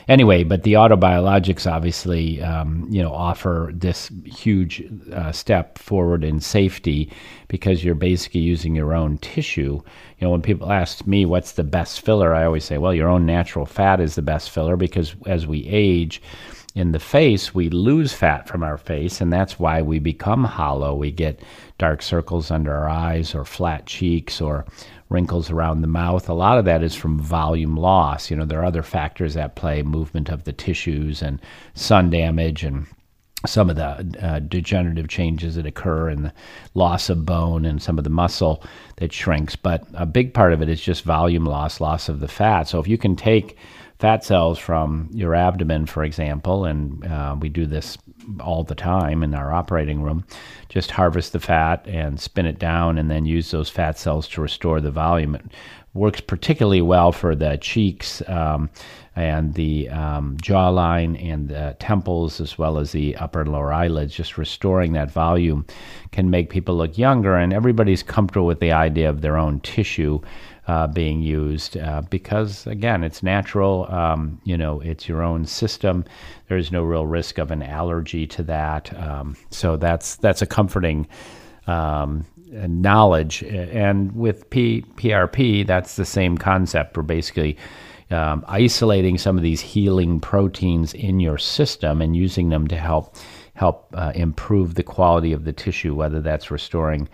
anyway, 0.08 0.46
but 0.46 0.64
the 0.64 0.74
autobiologics 0.74 1.70
obviously 1.70 2.42
um, 2.42 2.88
you 2.90 3.02
know 3.02 3.14
offer 3.14 3.72
this 3.74 4.10
huge 4.24 4.84
uh, 5.12 5.34
step 5.34 5.78
forward 5.78 6.24
in 6.24 6.40
safety 6.40 7.12
because 7.50 7.84
you're 7.84 7.94
basically 7.94 8.40
using 8.40 8.74
your 8.74 8.94
own 8.94 9.18
tissue. 9.18 9.82
You 10.18 10.28
know, 10.28 10.30
when 10.32 10.42
people 10.42 10.72
ask 10.72 11.06
me 11.06 11.26
what's 11.26 11.52
the 11.52 11.66
best 11.66 12.00
filler, 12.00 12.34
I 12.34 12.46
always 12.46 12.64
say, 12.64 12.78
well, 12.78 12.94
your 12.94 13.10
own 13.10 13.26
natural 13.26 13.66
fat 13.66 14.00
is 14.00 14.16
the 14.16 14.22
best 14.22 14.52
filler 14.52 14.78
because 14.78 15.14
as 15.26 15.46
we 15.46 15.66
age 15.68 16.22
in 16.78 16.92
the 16.92 17.00
face, 17.00 17.56
we 17.56 17.70
lose 17.70 18.14
fat 18.14 18.48
from 18.48 18.64
our 18.64 18.78
face, 18.78 19.20
and 19.20 19.34
that's 19.34 19.60
why 19.60 19.82
we 19.82 19.98
become 19.98 20.44
hollow. 20.44 20.94
We 20.94 21.12
get 21.12 21.42
dark 21.78 22.02
circles 22.02 22.52
under 22.52 22.74
our 22.74 22.90
eyes, 22.90 23.36
or 23.36 23.46
flat 23.46 23.86
cheeks, 23.86 24.42
or 24.42 24.66
wrinkles 25.10 25.50
around 25.50 25.82
the 25.82 25.88
mouth. 25.88 26.28
A 26.28 26.34
lot 26.34 26.58
of 26.58 26.66
that 26.66 26.84
is 26.84 26.96
from 26.96 27.20
volume 27.20 27.78
loss. 27.78 28.30
You 28.30 28.38
know, 28.38 28.46
there 28.46 28.60
are 28.60 28.66
other 28.66 28.84
factors 28.84 29.38
at 29.38 29.56
play 29.56 29.84
movement 29.84 30.30
of 30.30 30.44
the 30.44 30.54
tissues, 30.54 31.22
and 31.22 31.40
sun 31.76 32.10
damage, 32.10 32.64
and 32.64 32.88
some 33.46 33.70
of 33.70 33.76
the 33.76 34.18
uh, 34.22 34.40
degenerative 34.40 35.08
changes 35.08 35.56
that 35.56 35.66
occur 35.66 36.10
and 36.10 36.26
the 36.26 36.34
loss 36.74 37.10
of 37.10 37.26
bone 37.26 37.66
and 37.66 37.82
some 37.82 37.98
of 37.98 38.04
the 38.04 38.10
muscle 38.10 38.64
that 38.98 39.14
shrinks. 39.14 39.56
But 39.56 39.86
a 39.94 40.06
big 40.06 40.34
part 40.34 40.54
of 40.54 40.62
it 40.62 40.70
is 40.70 40.82
just 40.82 41.04
volume 41.04 41.46
loss, 41.46 41.80
loss 41.80 42.10
of 42.10 42.20
the 42.20 42.28
fat. 42.28 42.68
So 42.68 42.80
if 42.80 42.88
you 42.88 42.98
can 42.98 43.16
take 43.16 43.56
fat 44.00 44.24
cells 44.24 44.60
from 44.60 45.10
your 45.12 45.34
abdomen, 45.34 45.86
for 45.86 46.04
example, 46.04 46.66
and 46.66 47.06
uh, 47.06 47.36
we 47.40 47.50
do 47.50 47.66
this 47.66 47.98
all 48.40 48.64
the 48.64 48.76
time 48.76 49.24
in 49.24 49.34
our 49.34 49.52
operating 49.52 50.02
room. 50.02 50.24
Just 50.70 50.92
harvest 50.92 51.34
the 51.34 51.40
fat 51.40 51.88
and 51.88 52.20
spin 52.20 52.46
it 52.46 52.60
down, 52.60 52.98
and 52.98 53.10
then 53.10 53.26
use 53.26 53.52
those 53.52 53.70
fat 53.70 53.98
cells 53.98 54.28
to 54.30 54.42
restore 54.42 54.82
the 54.82 54.92
volume. 54.92 55.36
It 55.36 55.46
works 55.94 56.22
particularly 56.22 56.82
well 56.82 57.12
for 57.12 57.36
the 57.36 57.58
cheeks 57.58 58.22
um, 58.28 58.70
and 59.16 59.56
the 59.56 59.90
um, 59.90 60.38
jawline 60.38 61.20
and 61.24 61.50
the 61.50 61.76
temples, 61.80 62.40
as 62.40 62.56
well 62.58 62.78
as 62.78 62.92
the 62.92 63.16
upper 63.16 63.42
and 63.42 63.52
lower 63.52 63.74
eyelids. 63.74 64.14
Just 64.14 64.38
restoring 64.38 64.94
that 64.94 65.10
volume 65.10 65.66
can 66.12 66.30
make 66.30 66.52
people 66.52 66.76
look 66.76 67.00
younger, 67.00 67.36
and 67.36 67.52
everybody's 67.52 68.04
comfortable 68.04 68.46
with 68.46 68.60
the 68.60 68.74
idea 68.74 69.10
of 69.10 69.22
their 69.22 69.38
own 69.38 69.60
tissue 69.62 70.22
uh, 70.68 70.88
being 70.88 71.22
used 71.22 71.78
uh, 71.78 72.02
because 72.10 72.68
again 72.68 73.04
it's 73.04 73.24
natural 73.24 73.88
um, 73.90 74.40
you 74.44 74.58
know 74.58 74.80
it's 74.82 75.08
your 75.08 75.22
own 75.24 75.46
system. 75.46 76.04
There's 76.50 76.72
no 76.72 76.84
real 76.84 77.06
risk 77.06 77.38
of 77.38 77.52
an 77.52 77.64
allergy 77.64 78.28
to 78.28 78.44
that. 78.44 78.94
Um, 78.98 79.36
so 79.50 79.78
that's 79.78 80.18
that's 80.18 80.42
a 80.42 80.46
comforting 80.46 81.08
um, 81.68 82.26
knowledge. 82.52 83.44
And 83.44 84.14
with 84.14 84.50
P- 84.50 84.86
prp 84.96 85.66
that's 85.66 85.96
the 85.96 86.06
same 86.06 86.38
concept. 86.38 86.98
We're 86.98 87.04
basically 87.04 87.58
um, 88.12 88.44
isolating 88.48 89.18
some 89.18 89.38
of 89.38 89.44
these 89.44 89.62
healing 89.62 90.20
proteins 90.20 90.94
in 90.94 91.20
your 91.20 91.38
system 91.38 92.02
and 92.02 92.16
using 92.16 92.50
them 92.50 92.68
to 92.68 92.78
help 92.78 93.16
help 93.54 93.88
uh, 93.94 94.12
improve 94.16 94.76
the 94.76 94.84
quality 94.84 95.34
of 95.34 95.44
the 95.44 95.52
tissue 95.52 95.96
whether 95.96 96.22
that's 96.22 96.52
restoring 96.52 97.10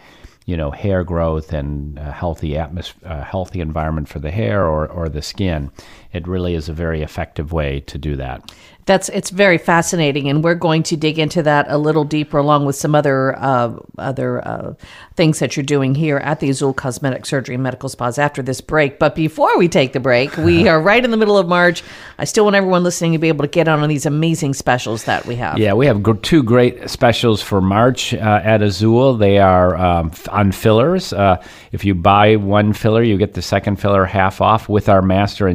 you 0.46 0.58
know, 0.58 0.72
hair 0.72 1.04
growth 1.04 1.54
and 1.54 1.98
a 1.98 2.12
healthy 2.12 2.58
atmosphere, 2.58 3.10
a 3.10 3.24
healthy 3.24 3.62
environment 3.62 4.08
for 4.10 4.20
the 4.20 4.32
hair 4.32 4.66
or, 4.66 4.88
or 4.88 5.10
the 5.10 5.22
skin. 5.22 5.72
It 6.14 6.28
really 6.28 6.56
is 6.56 6.70
a 6.70 6.74
very 6.74 7.02
effective 7.02 7.52
way 7.52 7.82
to 7.82 7.98
do 7.98 8.16
that 8.18 8.52
that's 8.86 9.10
it's 9.10 9.30
very 9.30 9.58
fascinating, 9.58 10.30
and 10.30 10.44
we're 10.44 10.56
going 10.56 10.84
to 10.84 10.98
dig 10.98 11.18
into 11.18 11.42
that 11.44 11.66
a 11.70 11.78
little 11.78 12.04
deeper, 12.04 12.38
along 12.38 12.66
with 12.66 12.76
some 12.76 12.96
other 12.96 13.38
uh, 13.38 13.74
other 13.98 14.46
uh, 14.46 14.74
things 15.16 15.40
that 15.40 15.56
you're 15.56 15.64
doing 15.64 15.96
here 15.96 16.18
at 16.18 16.40
the 16.40 16.50
Azul 16.50 16.74
Cosmetic 16.74 17.26
Surgery 17.26 17.56
and 17.56 17.64
Medical 17.64 17.88
Spas 17.88 18.18
after 18.18 18.42
this 18.42 18.60
break. 18.60 19.00
But 19.00 19.16
before 19.16 19.58
we 19.58 19.70
take 19.70 19.94
the 19.94 20.00
break, 20.00 20.36
we 20.38 20.68
are 20.70 20.82
right 20.82 21.04
in 21.04 21.12
the 21.12 21.18
middle 21.18 21.38
of 21.38 21.48
March. 21.48 21.84
I 22.18 22.26
still 22.26 22.44
want 22.44 22.56
everyone 22.56 22.84
listening 22.84 23.14
to 23.14 23.20
be 23.20 23.30
able 23.30 23.44
to 23.44 23.50
get 23.50 23.68
on 23.68 23.80
on 23.80 23.90
these 23.90 24.06
amazing 24.06 24.54
specials 24.54 25.06
that 25.06 25.26
we 25.26 25.36
have. 25.36 25.58
Yeah, 25.58 25.74
we 25.74 25.86
have 25.86 26.04
two 26.22 26.44
great 26.44 26.90
specials 26.90 27.42
for 27.42 27.62
March 27.62 28.14
uh, 28.14 28.42
at 28.44 28.62
Azul. 28.62 29.16
They 29.16 29.38
are 29.38 29.78
um, 29.78 30.12
on 30.30 30.52
fillers. 30.52 31.14
Uh, 31.14 31.42
if 31.72 31.86
you 31.86 31.96
buy 31.96 32.36
one 32.36 32.74
filler, 32.74 33.02
you 33.02 33.18
get 33.18 33.34
the 33.34 33.42
second 33.42 33.78
filler 33.78 34.06
half 34.06 34.42
off 34.42 34.68
with 34.68 34.90
our 34.90 35.02
master 35.02 35.48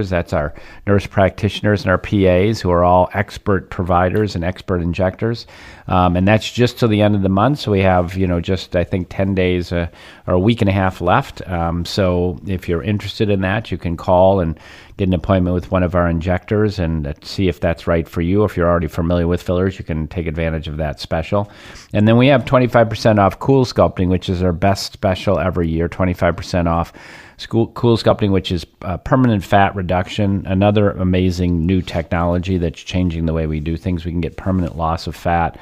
injectors. 0.00 0.10
That's 0.10 0.32
our 0.32 0.54
nurse 0.86 1.06
practitioners 1.06 1.82
and 1.82 1.90
our 1.90 1.98
PAs 1.98 2.60
who 2.60 2.70
are 2.70 2.84
all 2.84 3.08
expert 3.14 3.70
providers 3.70 4.34
and 4.34 4.44
expert 4.44 4.80
injectors. 4.80 5.46
Um, 5.88 6.16
and 6.16 6.26
that's 6.26 6.50
just 6.50 6.78
to 6.78 6.88
the 6.88 7.02
end 7.02 7.16
of 7.16 7.22
the 7.22 7.28
month. 7.28 7.60
So 7.60 7.72
we 7.72 7.80
have, 7.82 8.16
you 8.16 8.26
know, 8.26 8.40
just 8.40 8.76
I 8.76 8.84
think 8.84 9.08
10 9.10 9.34
days 9.34 9.72
uh, 9.72 9.88
or 10.26 10.34
a 10.34 10.38
week 10.38 10.60
and 10.62 10.68
a 10.68 10.72
half 10.72 11.00
left. 11.00 11.42
Um, 11.48 11.84
so 11.84 12.38
if 12.46 12.68
you're 12.68 12.82
interested 12.82 13.28
in 13.28 13.40
that, 13.40 13.70
you 13.70 13.78
can 13.78 13.96
call 13.96 14.40
and 14.40 14.58
get 14.96 15.08
an 15.08 15.14
appointment 15.14 15.54
with 15.54 15.70
one 15.70 15.82
of 15.82 15.94
our 15.94 16.08
injectors 16.08 16.78
and 16.78 17.06
uh, 17.06 17.14
see 17.22 17.48
if 17.48 17.58
that's 17.58 17.86
right 17.86 18.08
for 18.08 18.20
you. 18.20 18.44
If 18.44 18.56
you're 18.56 18.68
already 18.68 18.88
familiar 18.88 19.26
with 19.26 19.42
fillers, 19.42 19.78
you 19.78 19.84
can 19.84 20.06
take 20.08 20.26
advantage 20.26 20.68
of 20.68 20.76
that 20.76 21.00
special. 21.00 21.50
And 21.92 22.06
then 22.06 22.16
we 22.16 22.28
have 22.28 22.44
25% 22.44 23.18
off 23.18 23.38
Cool 23.38 23.64
Sculpting, 23.64 24.08
which 24.08 24.28
is 24.28 24.42
our 24.42 24.52
best 24.52 24.92
special 24.92 25.38
every 25.38 25.68
year, 25.68 25.88
25% 25.88 26.66
off 26.66 26.92
School, 27.40 27.68
cool 27.68 27.96
sculpting, 27.96 28.32
which 28.32 28.52
is 28.52 28.66
uh, 28.82 28.98
permanent 28.98 29.42
fat 29.42 29.74
reduction, 29.74 30.44
another 30.46 30.90
amazing 30.90 31.64
new 31.64 31.80
technology 31.80 32.58
that's 32.58 32.82
changing 32.82 33.24
the 33.24 33.32
way 33.32 33.46
we 33.46 33.60
do 33.60 33.78
things. 33.78 34.04
We 34.04 34.10
can 34.10 34.20
get 34.20 34.36
permanent 34.36 34.76
loss 34.76 35.06
of 35.06 35.16
fat 35.16 35.58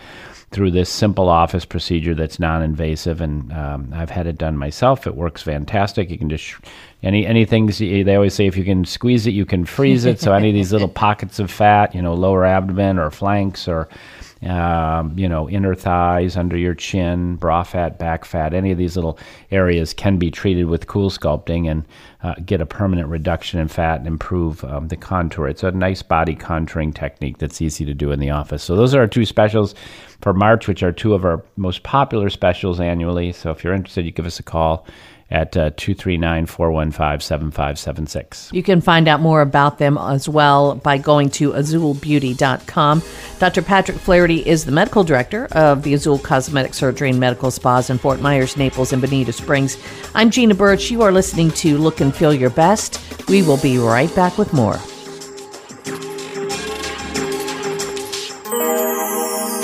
through 0.50 0.72
this 0.72 0.90
simple 0.90 1.28
office 1.28 1.64
procedure 1.64 2.16
that's 2.16 2.40
non-invasive, 2.40 3.20
and 3.20 3.52
um, 3.52 3.92
I've 3.94 4.10
had 4.10 4.26
it 4.26 4.38
done 4.38 4.56
myself. 4.56 5.06
It 5.06 5.14
works 5.14 5.42
fantastic. 5.42 6.10
You 6.10 6.18
can 6.18 6.28
just 6.28 6.56
any 7.02 7.24
anything 7.24 7.66
they 7.66 8.14
always 8.16 8.34
say 8.34 8.46
if 8.46 8.56
you 8.56 8.64
can 8.64 8.84
squeeze 8.84 9.26
it, 9.28 9.30
you 9.30 9.46
can 9.46 9.64
freeze 9.64 10.04
it. 10.04 10.20
so 10.20 10.32
any 10.32 10.48
of 10.48 10.54
these 10.54 10.72
little 10.72 10.88
pockets 11.04 11.38
of 11.38 11.48
fat, 11.48 11.94
you 11.94 12.02
know, 12.02 12.14
lower 12.14 12.44
abdomen 12.44 12.98
or 12.98 13.10
flanks 13.10 13.68
or 13.68 13.88
um, 14.42 15.18
you 15.18 15.28
know, 15.28 15.48
inner 15.48 15.74
thighs, 15.74 16.36
under 16.36 16.56
your 16.56 16.74
chin, 16.74 17.36
bra 17.36 17.62
fat, 17.62 17.98
back 17.98 18.24
fat, 18.24 18.54
any 18.54 18.70
of 18.70 18.78
these 18.78 18.96
little 18.96 19.18
areas 19.50 19.92
can 19.92 20.16
be 20.16 20.30
treated 20.30 20.66
with 20.66 20.86
cool 20.86 21.10
sculpting 21.10 21.70
and 21.70 21.84
uh, 22.22 22.34
get 22.44 22.60
a 22.60 22.66
permanent 22.66 23.08
reduction 23.08 23.58
in 23.58 23.68
fat 23.68 23.98
and 23.98 24.06
improve 24.06 24.62
um, 24.64 24.88
the 24.88 24.96
contour. 24.96 25.48
It's 25.48 25.62
a 25.62 25.70
nice 25.72 26.02
body 26.02 26.36
contouring 26.36 26.94
technique 26.94 27.38
that's 27.38 27.60
easy 27.60 27.84
to 27.84 27.94
do 27.94 28.12
in 28.12 28.20
the 28.20 28.30
office. 28.30 28.62
So 28.62 28.76
those 28.76 28.94
are 28.94 29.00
our 29.00 29.06
two 29.06 29.24
specials 29.24 29.74
for 30.20 30.32
March, 30.32 30.68
which 30.68 30.82
are 30.82 30.92
two 30.92 31.14
of 31.14 31.24
our 31.24 31.44
most 31.56 31.82
popular 31.82 32.30
specials 32.30 32.80
annually. 32.80 33.32
So 33.32 33.50
if 33.50 33.64
you're 33.64 33.74
interested, 33.74 34.04
you 34.04 34.12
give 34.12 34.26
us 34.26 34.38
a 34.38 34.44
call 34.44 34.86
at 35.30 35.56
uh, 35.56 35.70
239 35.76 36.46
415 36.46 37.20
7576. 37.20 38.50
You 38.52 38.62
can 38.62 38.80
find 38.80 39.08
out 39.08 39.20
more 39.20 39.42
about 39.42 39.78
them 39.78 39.98
as 39.98 40.28
well 40.28 40.76
by 40.76 40.98
going 40.98 41.30
to 41.30 41.52
azulbeauty.com. 41.52 43.02
Dr. 43.38 43.62
Patrick 43.62 43.98
Flaherty 43.98 44.46
is 44.46 44.64
the 44.64 44.72
medical 44.72 45.04
director 45.04 45.46
of 45.52 45.82
the 45.82 45.94
Azul 45.94 46.18
Cosmetic 46.18 46.74
Surgery 46.74 47.10
and 47.10 47.20
Medical 47.20 47.50
Spas 47.50 47.90
in 47.90 47.98
Fort 47.98 48.20
Myers, 48.20 48.56
Naples, 48.56 48.92
and 48.92 49.02
Bonita 49.02 49.32
Springs. 49.32 49.76
I'm 50.14 50.30
Gina 50.30 50.54
Birch. 50.54 50.90
You 50.90 51.02
are 51.02 51.12
listening 51.12 51.50
to 51.52 51.78
Look 51.78 52.00
and 52.00 52.14
Feel 52.14 52.34
Your 52.34 52.50
Best. 52.50 53.00
We 53.28 53.42
will 53.42 53.58
be 53.58 53.78
right 53.78 54.14
back 54.14 54.38
with 54.38 54.52
more. 54.52 54.78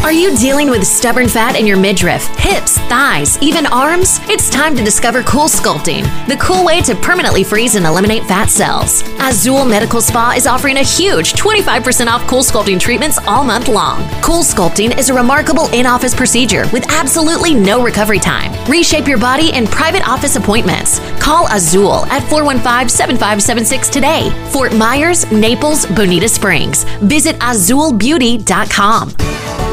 Are 0.05 0.13
you 0.13 0.37
dealing 0.37 0.69
with 0.69 0.87
stubborn 0.87 1.29
fat 1.29 1.59
in 1.59 1.67
your 1.67 1.79
midriff, 1.79 2.27
hips, 2.37 2.77
thighs, 2.77 3.41
even 3.41 3.65
arms? 3.65 4.19
It's 4.25 4.51
time 4.51 4.77
to 4.77 4.85
discover 4.85 5.23
Cool 5.23 5.49
Sculpting, 5.49 6.03
the 6.29 6.37
cool 6.37 6.63
way 6.63 6.83
to 6.83 6.95
permanently 6.95 7.43
freeze 7.43 7.77
and 7.77 7.87
eliminate 7.87 8.25
fat 8.25 8.51
cells. 8.51 9.03
Azul 9.19 9.65
Medical 9.65 10.03
Spa 10.03 10.35
is 10.37 10.47
offering 10.47 10.77
a 10.77 10.83
huge 10.83 11.33
25% 11.33 12.09
off 12.09 12.21
Cool 12.29 12.43
Sculpting 12.43 12.79
treatments 12.79 13.17
all 13.27 13.45
month 13.45 13.67
long. 13.67 14.07
Cool 14.21 14.43
Sculpting 14.43 14.95
is 14.99 15.09
a 15.09 15.15
remarkable 15.15 15.71
in 15.73 15.87
office 15.87 16.15
procedure 16.15 16.65
with 16.71 16.85
absolutely 16.93 17.55
no 17.55 17.83
recovery 17.83 18.21
time. 18.21 18.53
Reshape 18.71 19.09
your 19.09 19.19
body 19.19 19.55
in 19.55 19.67
private 19.67 20.07
office 20.07 20.37
appointments. 20.37 20.99
Call 21.19 21.49
Azul 21.51 22.05
at 22.13 22.21
415 22.29 22.91
7576 22.91 23.89
today. 23.89 24.29
Fort 24.51 24.75
Myers, 24.75 25.33
Naples, 25.33 25.87
Bonita 25.87 26.29
Springs. 26.29 26.85
Visit 27.01 27.37
azulbeauty.com. 27.37 29.64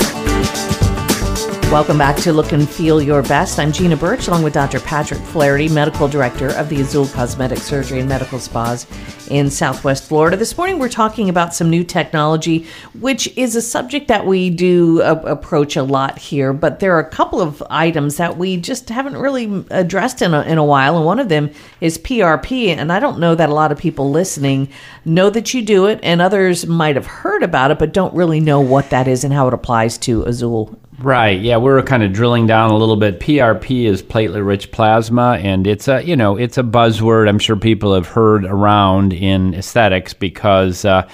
Welcome 1.71 1.97
back 1.97 2.17
to 2.17 2.33
Look 2.33 2.51
and 2.51 2.67
Feel 2.69 3.01
Your 3.01 3.21
Best. 3.23 3.57
I'm 3.57 3.71
Gina 3.71 3.95
Birch, 3.95 4.27
along 4.27 4.43
with 4.43 4.51
Dr. 4.51 4.81
Patrick 4.81 5.21
Flaherty, 5.21 5.69
Medical 5.69 6.09
Director 6.09 6.49
of 6.49 6.67
the 6.67 6.81
Azul 6.81 7.07
Cosmetic 7.07 7.59
Surgery 7.59 8.01
and 8.01 8.09
Medical 8.09 8.39
Spas 8.39 8.85
in 9.29 9.49
Southwest 9.49 10.03
Florida. 10.03 10.35
This 10.35 10.57
morning, 10.57 10.79
we're 10.79 10.89
talking 10.89 11.29
about 11.29 11.55
some 11.55 11.69
new 11.69 11.85
technology, 11.85 12.67
which 12.99 13.29
is 13.37 13.55
a 13.55 13.61
subject 13.61 14.09
that 14.09 14.25
we 14.25 14.49
do 14.49 15.01
uh, 15.01 15.21
approach 15.23 15.77
a 15.77 15.83
lot 15.83 16.19
here. 16.19 16.51
But 16.51 16.81
there 16.81 16.93
are 16.97 16.99
a 16.99 17.09
couple 17.09 17.39
of 17.39 17.63
items 17.69 18.17
that 18.17 18.35
we 18.35 18.57
just 18.57 18.89
haven't 18.89 19.15
really 19.15 19.63
addressed 19.69 20.21
in 20.21 20.33
a, 20.33 20.41
in 20.41 20.57
a 20.57 20.65
while, 20.65 20.97
and 20.97 21.05
one 21.05 21.19
of 21.19 21.29
them 21.29 21.51
is 21.79 21.97
PRP. 21.97 22.67
And 22.67 22.91
I 22.91 22.99
don't 22.99 23.17
know 23.17 23.33
that 23.35 23.49
a 23.49 23.53
lot 23.53 23.71
of 23.71 23.77
people 23.77 24.11
listening 24.11 24.67
know 25.05 25.29
that 25.29 25.53
you 25.53 25.61
do 25.61 25.85
it, 25.85 26.01
and 26.03 26.21
others 26.21 26.67
might 26.67 26.97
have 26.97 27.07
heard 27.07 27.43
about 27.43 27.71
it, 27.71 27.79
but 27.79 27.93
don't 27.93 28.13
really 28.13 28.41
know 28.41 28.59
what 28.59 28.89
that 28.89 29.07
is 29.07 29.23
and 29.23 29.33
how 29.33 29.47
it 29.47 29.53
applies 29.53 29.97
to 29.99 30.23
Azul 30.23 30.77
Right. 31.01 31.41
Yeah, 31.41 31.57
we're 31.57 31.81
kind 31.81 32.03
of 32.03 32.13
drilling 32.13 32.45
down 32.45 32.69
a 32.69 32.77
little 32.77 32.95
bit. 32.95 33.19
PRP 33.19 33.85
is 33.85 34.03
platelet-rich 34.03 34.71
plasma, 34.71 35.39
and 35.41 35.65
it's 35.65 35.87
a 35.87 36.03
you 36.03 36.15
know 36.15 36.37
it's 36.37 36.59
a 36.59 36.63
buzzword. 36.63 37.27
I'm 37.27 37.39
sure 37.39 37.55
people 37.55 37.95
have 37.95 38.07
heard 38.07 38.45
around 38.45 39.13
in 39.13 39.53
aesthetics 39.55 40.13
because. 40.13 40.85
Uh, 40.85 41.09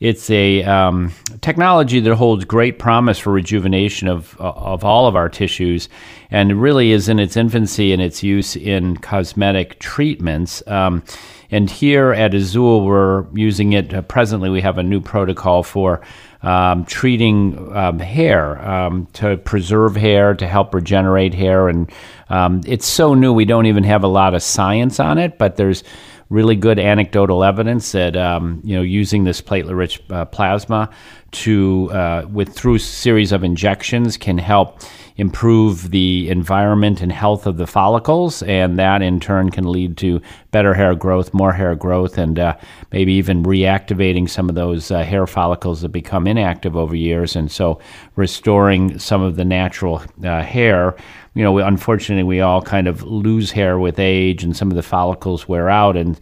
it's 0.00 0.30
a 0.30 0.64
um, 0.64 1.12
technology 1.42 2.00
that 2.00 2.14
holds 2.14 2.46
great 2.46 2.78
promise 2.78 3.18
for 3.18 3.34
rejuvenation 3.34 4.08
of 4.08 4.34
of 4.40 4.82
all 4.82 5.06
of 5.06 5.14
our 5.14 5.28
tissues, 5.28 5.90
and 6.30 6.58
really 6.58 6.92
is 6.92 7.10
in 7.10 7.18
its 7.18 7.36
infancy 7.36 7.92
in 7.92 8.00
its 8.00 8.22
use 8.22 8.56
in 8.56 8.96
cosmetic 8.96 9.78
treatments. 9.78 10.62
Um, 10.66 11.02
and 11.50 11.68
here 11.68 12.12
at 12.12 12.32
Azul, 12.32 12.86
we're 12.86 13.26
using 13.34 13.74
it 13.74 13.92
uh, 13.92 14.00
presently. 14.00 14.48
We 14.48 14.62
have 14.62 14.78
a 14.78 14.82
new 14.82 15.02
protocol 15.02 15.62
for 15.62 16.00
um, 16.42 16.84
treating 16.84 17.74
um, 17.76 17.98
hair 17.98 18.60
um, 18.66 19.06
to 19.14 19.36
preserve 19.38 19.96
hair, 19.96 20.34
to 20.34 20.46
help 20.46 20.74
regenerate 20.74 21.34
hair. 21.34 21.68
And 21.68 21.90
um, 22.28 22.62
it's 22.66 22.86
so 22.86 23.14
new, 23.14 23.32
we 23.32 23.44
don't 23.44 23.66
even 23.66 23.84
have 23.84 24.04
a 24.04 24.08
lot 24.08 24.34
of 24.34 24.42
science 24.42 25.00
on 25.00 25.18
it, 25.18 25.38
but 25.38 25.56
there's 25.56 25.84
really 26.30 26.54
good 26.54 26.78
anecdotal 26.78 27.42
evidence 27.44 27.92
that 27.92 28.16
um, 28.16 28.60
you 28.64 28.74
know 28.74 28.82
using 28.82 29.24
this 29.24 29.42
platelet-rich 29.42 30.00
uh, 30.10 30.24
plasma 30.26 30.88
to 31.32 31.90
uh, 31.92 32.24
with 32.30 32.54
through 32.54 32.78
series 32.78 33.32
of 33.32 33.44
injections 33.44 34.16
can 34.16 34.38
help 34.38 34.80
improve 35.20 35.90
the 35.90 36.30
environment 36.30 37.02
and 37.02 37.12
health 37.12 37.46
of 37.46 37.58
the 37.58 37.66
follicles, 37.66 38.42
and 38.44 38.78
that 38.78 39.02
in 39.02 39.20
turn 39.20 39.50
can 39.50 39.70
lead 39.70 39.98
to 39.98 40.20
better 40.50 40.72
hair 40.72 40.94
growth, 40.94 41.34
more 41.34 41.52
hair 41.52 41.74
growth, 41.74 42.16
and 42.16 42.38
uh, 42.38 42.56
maybe 42.90 43.12
even 43.12 43.42
reactivating 43.42 44.28
some 44.28 44.48
of 44.48 44.54
those 44.54 44.90
uh, 44.90 45.02
hair 45.04 45.26
follicles 45.26 45.82
that 45.82 45.90
become 45.90 46.26
inactive 46.26 46.74
over 46.74 46.96
years, 46.96 47.36
and 47.36 47.52
so 47.52 47.78
restoring 48.16 48.98
some 48.98 49.20
of 49.20 49.36
the 49.36 49.44
natural 49.44 50.02
uh, 50.24 50.42
hair. 50.42 50.96
You 51.34 51.44
know, 51.44 51.52
we, 51.52 51.62
unfortunately, 51.62 52.24
we 52.24 52.40
all 52.40 52.62
kind 52.62 52.88
of 52.88 53.02
lose 53.02 53.52
hair 53.52 53.78
with 53.78 53.98
age, 53.98 54.42
and 54.42 54.56
some 54.56 54.70
of 54.70 54.74
the 54.74 54.82
follicles 54.82 55.46
wear 55.46 55.68
out 55.68 55.96
and 55.98 56.18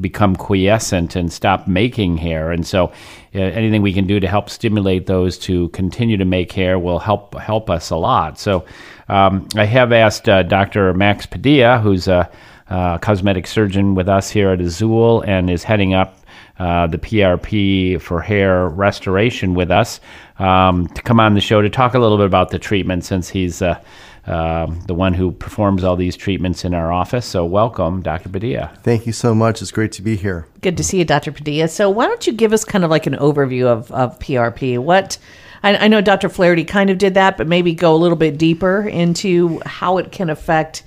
become 0.00 0.36
quiescent 0.36 1.16
and 1.16 1.32
stop 1.32 1.66
making 1.66 2.16
hair. 2.16 2.52
And 2.52 2.66
so, 2.66 2.92
uh, 3.34 3.38
anything 3.38 3.82
we 3.82 3.92
can 3.92 4.06
do 4.06 4.20
to 4.20 4.28
help 4.28 4.50
stimulate 4.50 5.06
those 5.06 5.38
to 5.38 5.68
continue 5.70 6.16
to 6.16 6.24
make 6.24 6.52
hair 6.52 6.78
will 6.78 6.98
help 6.98 7.34
help 7.38 7.70
us 7.70 7.90
a 7.90 7.96
lot. 7.96 8.38
So, 8.38 8.64
um, 9.08 9.48
I 9.56 9.64
have 9.64 9.92
asked 9.92 10.28
uh, 10.28 10.42
Dr. 10.42 10.92
Max 10.94 11.26
Padilla, 11.26 11.78
who's 11.78 12.08
a, 12.08 12.30
a, 12.68 12.98
cosmetic 13.00 13.46
surgeon 13.46 13.94
with 13.94 14.08
us 14.08 14.30
here 14.30 14.50
at 14.50 14.60
Azul 14.60 15.22
and 15.22 15.50
is 15.50 15.62
heading 15.64 15.94
up. 15.94 16.18
Uh, 16.58 16.86
the 16.86 16.96
PRP 16.96 18.00
for 18.00 18.22
hair 18.22 18.70
restoration 18.70 19.52
with 19.52 19.70
us 19.70 20.00
um, 20.38 20.88
to 20.88 21.02
come 21.02 21.20
on 21.20 21.34
the 21.34 21.40
show 21.42 21.60
to 21.60 21.68
talk 21.68 21.92
a 21.92 21.98
little 21.98 22.16
bit 22.16 22.24
about 22.24 22.48
the 22.48 22.58
treatment 22.58 23.04
since 23.04 23.28
he's 23.28 23.60
uh, 23.60 23.78
um, 24.26 24.80
the 24.86 24.94
one 24.94 25.14
who 25.14 25.32
performs 25.32 25.84
all 25.84 25.96
these 25.96 26.16
treatments 26.16 26.64
in 26.64 26.74
our 26.74 26.92
office. 26.92 27.26
So, 27.26 27.44
welcome, 27.44 28.02
Dr. 28.02 28.28
Padilla. 28.28 28.72
Thank 28.82 29.06
you 29.06 29.12
so 29.12 29.34
much. 29.34 29.62
It's 29.62 29.70
great 29.70 29.92
to 29.92 30.02
be 30.02 30.16
here. 30.16 30.46
Good 30.62 30.76
to 30.76 30.84
see 30.84 30.98
you, 30.98 31.04
Dr. 31.04 31.32
Padilla. 31.32 31.68
So, 31.68 31.88
why 31.90 32.06
don't 32.06 32.26
you 32.26 32.32
give 32.32 32.52
us 32.52 32.64
kind 32.64 32.84
of 32.84 32.90
like 32.90 33.06
an 33.06 33.14
overview 33.14 33.66
of, 33.66 33.90
of 33.92 34.18
PRP? 34.18 34.78
What 34.78 35.18
I, 35.62 35.76
I 35.76 35.88
know 35.88 36.00
Dr. 36.00 36.28
Flaherty 36.28 36.64
kind 36.64 36.90
of 36.90 36.98
did 36.98 37.14
that, 37.14 37.36
but 37.36 37.46
maybe 37.46 37.74
go 37.74 37.94
a 37.94 37.98
little 37.98 38.16
bit 38.16 38.38
deeper 38.38 38.82
into 38.82 39.60
how 39.66 39.98
it 39.98 40.12
can 40.12 40.30
affect 40.30 40.82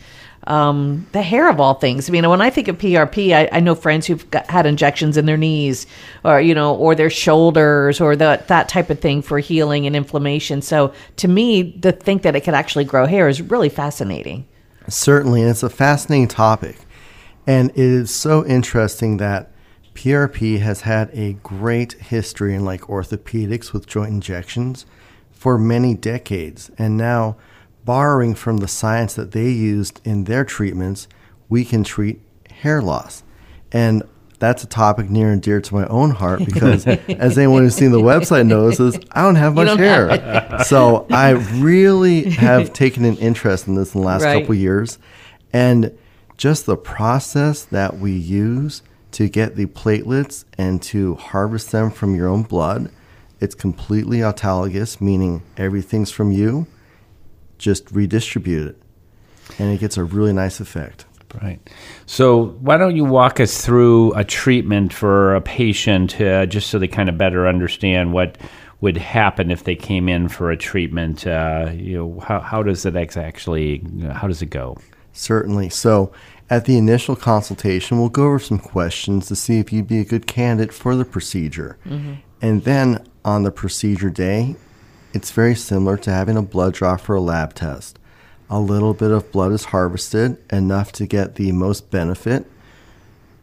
um, 0.50 1.06
the 1.12 1.22
hair 1.22 1.48
of 1.48 1.60
all 1.60 1.76
things. 1.76 2.10
I 2.10 2.12
mean, 2.12 2.28
when 2.28 2.42
I 2.42 2.50
think 2.50 2.68
of 2.68 2.78
PRP, 2.80 3.34
I, 3.34 3.50
I 3.52 3.60
know 3.60 3.76
friends 3.76 4.08
who've 4.08 4.30
got, 4.32 4.50
had 4.50 4.66
injections 4.66 5.16
in 5.16 5.28
their 5.28 5.38
knees, 5.38 5.86
or 6.26 6.42
you 6.42 6.56
know, 6.56 6.76
or 6.76 6.96
their 6.96 7.12
shoulders, 7.12 8.02
or 8.02 8.16
the, 8.16 8.44
that 8.48 8.68
type 8.68 8.90
of 8.90 9.00
thing 9.00 9.22
for 9.22 9.38
healing 9.38 9.86
and 9.86 9.96
inflammation. 9.96 10.64
So, 10.64 10.92
to 11.18 11.28
me, 11.28 11.74
to 11.80 11.92
think 11.92 12.24
that 12.24 12.36
it 12.36 12.42
could 12.42 12.56
actually 12.56 12.86
grow 12.86 13.06
hair 13.06 13.30
is 13.30 13.42
really 13.42 13.70
fascinating. 13.70 14.48
Certainly, 14.88 15.42
and 15.42 15.52
it's 15.52 15.62
a 15.62 15.70
fascinating 15.70 16.28
topic, 16.28 16.78
and 17.46 17.70
it 17.70 17.78
is 17.78 18.14
so 18.14 18.44
interesting 18.44 19.18
that 19.18 19.52
PRP 19.94 20.60
has 20.62 20.82
had 20.82 21.12
a 21.14 21.34
great 21.34 21.94
history 21.94 22.56
in 22.56 22.66
like 22.66 22.82
orthopedics 22.82 23.72
with 23.72 23.86
joint 23.86 24.10
injections 24.10 24.88
for 25.32 25.60
many 25.60 25.94
decades, 25.94 26.72
and 26.80 26.98
now 26.98 27.38
borrowing 27.86 28.36
from 28.36 28.58
the 28.58 28.68
science 28.68 29.14
that 29.16 29.32
they 29.32 29.50
used 29.50 30.02
in 30.04 30.26
their 30.26 30.46
treatments, 30.46 31.08
we 31.48 31.66
can 31.66 31.84
treat 31.84 32.22
hair 32.50 32.82
loss. 32.82 33.24
And 33.72 34.04
that's 34.40 34.64
a 34.64 34.68
topic 34.68 35.10
near 35.10 35.32
and 35.32 35.42
dear 35.42 35.60
to 35.60 35.74
my 35.74 35.86
own 35.88 36.12
heart 36.12 36.44
because, 36.46 36.88
as 37.10 37.38
anyone 37.38 37.64
who's 37.64 37.76
seen 37.76 37.92
the 37.92 38.00
website 38.00 38.48
knows, 38.48 38.80
is 38.80 38.98
I 39.12 39.22
don't 39.22 39.36
have 39.36 39.54
much 39.54 39.68
don't 39.68 39.78
hair. 39.78 40.08
Have 40.08 40.66
so 40.66 41.06
I 41.12 41.32
really 41.32 42.30
have 42.32 42.74
taken 42.74 43.06
an 43.06 43.18
interest 43.18 43.68
in 43.68 43.76
this 43.76 43.94
in 43.94 44.02
the 44.02 44.08
last 44.08 44.24
right. 44.24 44.40
couple 44.42 44.56
years, 44.56 44.98
and 45.52 45.98
just 46.38 46.66
the 46.66 46.78
process 46.78 47.64
that 47.66 47.98
we 47.98 48.14
use 48.14 48.82
to 49.12 49.28
get 49.28 49.56
the 49.56 49.66
platelets 49.66 50.46
and 50.58 50.82
to 50.84 51.16
harvest 51.16 51.72
them 51.72 51.92
from 51.92 52.16
your 52.16 52.28
own 52.28 52.44
blood. 52.44 52.92
It's 53.42 53.56
completely 53.56 54.20
autologous, 54.20 55.02
meaning 55.02 55.44
everything's 55.58 56.12
from 56.12 56.32
you 56.32 56.68
just 57.60 57.92
redistribute 57.92 58.70
it, 58.70 58.82
and 59.60 59.72
it 59.72 59.80
gets 59.80 59.98
a 59.98 60.04
really 60.04 60.34
nice 60.34 60.60
effect. 60.60 61.06
Right. 61.44 61.60
So, 62.06 62.48
why 62.62 62.78
don't 62.78 62.96
you 62.96 63.06
walk 63.06 63.40
us 63.40 63.64
through 63.64 64.14
a 64.14 64.24
treatment 64.24 64.92
for 64.92 65.36
a 65.36 65.42
patient, 65.42 66.20
uh, 66.20 66.48
just 66.48 66.72
so 66.72 66.80
they 66.80 66.88
kind 66.88 67.08
of 67.08 67.18
better 67.18 67.48
understand 67.48 68.14
what 68.14 68.38
would 68.82 68.98
happen 68.98 69.52
if 69.52 69.64
they 69.64 69.76
came 69.76 70.10
in 70.10 70.28
for 70.28 70.50
a 70.50 70.58
treatment? 70.58 71.28
Uh, 71.28 71.70
you 71.74 71.98
know, 71.98 72.20
how, 72.22 72.40
how 72.40 72.64
does 72.64 72.86
it 72.86 72.96
actually 72.96 73.84
how 74.12 74.28
does 74.28 74.42
it 74.42 74.50
go? 74.50 74.78
Certainly. 75.14 75.70
So, 75.70 76.12
at 76.50 76.66
the 76.66 76.78
initial 76.78 77.16
consultation, 77.16 78.00
we'll 78.00 78.10
go 78.10 78.26
over 78.26 78.40
some 78.40 78.58
questions 78.58 79.28
to 79.28 79.36
see 79.36 79.60
if 79.60 79.72
you'd 79.72 79.88
be 79.88 80.00
a 80.00 80.06
good 80.06 80.26
candidate 80.26 80.74
for 80.74 80.96
the 80.96 81.06
procedure, 81.06 81.78
mm-hmm. 81.86 82.14
and 82.42 82.64
then 82.64 83.06
on 83.24 83.44
the 83.44 83.52
procedure 83.52 84.10
day, 84.10 84.56
it's 85.14 85.32
very 85.32 85.56
similar 85.56 85.98
to 85.98 86.12
having 86.12 86.38
a 86.38 86.42
blood 86.42 86.74
draw 86.74 86.98
for 86.98 87.16
a 87.16 87.22
lab 87.22 87.54
test. 87.54 87.98
A 88.50 88.60
little 88.60 88.94
bit 88.94 89.12
of 89.12 89.32
blood 89.32 89.52
is 89.52 89.66
harvested, 89.66 90.38
enough 90.52 90.92
to 90.94 91.06
get 91.06 91.36
the 91.36 91.52
most 91.52 91.92
benefit, 91.92 92.46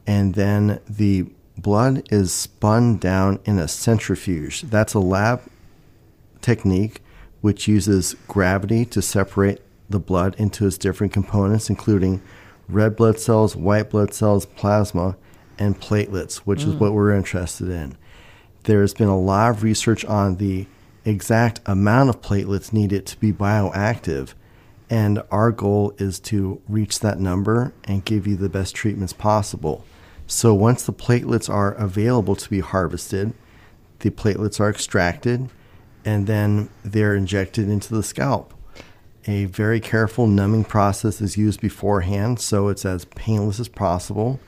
and 0.06 0.34
then 0.34 0.80
the 0.88 1.26
blood 1.58 2.02
is 2.12 2.32
spun 2.32 2.96
down 2.98 3.38
in 3.44 3.58
a 3.58 3.68
centrifuge. 3.68 4.62
That's 4.62 4.94
a 4.94 5.00
lab 5.00 5.42
technique 6.40 7.00
which 7.40 7.68
uses 7.68 8.14
gravity 8.26 8.84
to 8.84 9.00
separate 9.00 9.60
the 9.88 9.98
blood 9.98 10.34
into 10.38 10.66
its 10.66 10.78
different 10.78 11.12
components, 11.12 11.70
including 11.70 12.20
red 12.68 12.96
blood 12.96 13.20
cells, 13.20 13.54
white 13.54 13.90
blood 13.90 14.12
cells, 14.12 14.46
plasma, 14.46 15.16
and 15.58 15.80
platelets, 15.80 16.38
which 16.38 16.60
mm. 16.60 16.68
is 16.68 16.74
what 16.74 16.92
we're 16.92 17.14
interested 17.14 17.68
in. 17.68 17.96
There's 18.64 18.94
been 18.94 19.08
a 19.08 19.18
lot 19.18 19.50
of 19.50 19.62
research 19.62 20.04
on 20.04 20.36
the 20.36 20.66
exact 21.06 21.60
amount 21.64 22.10
of 22.10 22.20
platelets 22.20 22.72
needed 22.72 23.06
to 23.06 23.16
be 23.18 23.32
bioactive. 23.32 24.34
And 24.90 25.22
our 25.30 25.50
goal 25.50 25.94
is 25.98 26.20
to 26.20 26.60
reach 26.68 27.00
that 27.00 27.18
number 27.18 27.72
and 27.84 28.04
give 28.04 28.26
you 28.26 28.36
the 28.36 28.48
best 28.48 28.74
treatments 28.74 29.12
possible. 29.12 29.84
So 30.26 30.52
once 30.54 30.84
the 30.84 30.92
platelets 30.92 31.48
are 31.48 31.72
available 31.72 32.36
to 32.36 32.50
be 32.50 32.60
harvested, 32.60 33.32
the 34.00 34.10
platelets 34.10 34.60
are 34.60 34.68
extracted 34.68 35.48
and 36.04 36.26
then 36.26 36.68
they're 36.84 37.14
injected 37.14 37.68
into 37.68 37.94
the 37.94 38.02
scalp. 38.02 38.52
A 39.26 39.46
very 39.46 39.80
careful 39.80 40.28
numbing 40.28 40.64
process 40.64 41.20
is 41.20 41.36
used 41.36 41.60
beforehand 41.60 42.38
so 42.38 42.68
it's 42.68 42.84
as 42.84 43.04
painless 43.06 43.58
as 43.58 43.68
possible. 43.68 44.38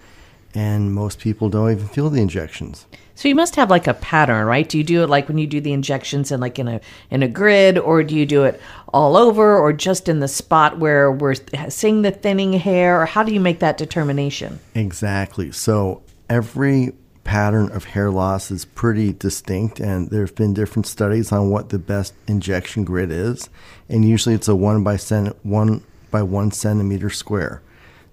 And 0.54 0.94
most 0.94 1.18
people 1.18 1.48
don't 1.48 1.70
even 1.70 1.88
feel 1.88 2.10
the 2.10 2.22
injections. 2.22 2.86
So 3.18 3.26
you 3.26 3.34
must 3.34 3.56
have 3.56 3.68
like 3.68 3.88
a 3.88 3.94
pattern, 3.94 4.46
right? 4.46 4.68
Do 4.68 4.78
you 4.78 4.84
do 4.84 5.02
it 5.02 5.08
like 5.08 5.26
when 5.26 5.38
you 5.38 5.48
do 5.48 5.60
the 5.60 5.72
injections 5.72 6.30
in 6.30 6.38
like 6.38 6.56
in 6.60 6.68
a 6.68 6.80
in 7.10 7.24
a 7.24 7.26
grid, 7.26 7.76
or 7.76 8.04
do 8.04 8.14
you 8.14 8.24
do 8.24 8.44
it 8.44 8.60
all 8.94 9.16
over, 9.16 9.58
or 9.58 9.72
just 9.72 10.08
in 10.08 10.20
the 10.20 10.28
spot 10.28 10.78
where 10.78 11.10
we're 11.10 11.34
seeing 11.68 12.02
the 12.02 12.12
thinning 12.12 12.52
hair, 12.52 13.02
or 13.02 13.06
how 13.06 13.24
do 13.24 13.34
you 13.34 13.40
make 13.40 13.58
that 13.58 13.76
determination? 13.76 14.60
Exactly. 14.76 15.50
So 15.50 16.00
every 16.30 16.92
pattern 17.24 17.72
of 17.72 17.86
hair 17.86 18.08
loss 18.12 18.52
is 18.52 18.64
pretty 18.64 19.14
distinct, 19.14 19.80
and 19.80 20.10
there 20.10 20.20
have 20.20 20.36
been 20.36 20.54
different 20.54 20.86
studies 20.86 21.32
on 21.32 21.50
what 21.50 21.70
the 21.70 21.78
best 21.80 22.14
injection 22.28 22.84
grid 22.84 23.10
is, 23.10 23.50
and 23.88 24.08
usually 24.08 24.36
it's 24.36 24.46
a 24.46 24.54
one 24.54 24.84
by 24.84 24.94
cent- 24.94 25.44
one 25.44 25.82
by 26.12 26.22
one 26.22 26.52
centimeter 26.52 27.10
square. 27.10 27.62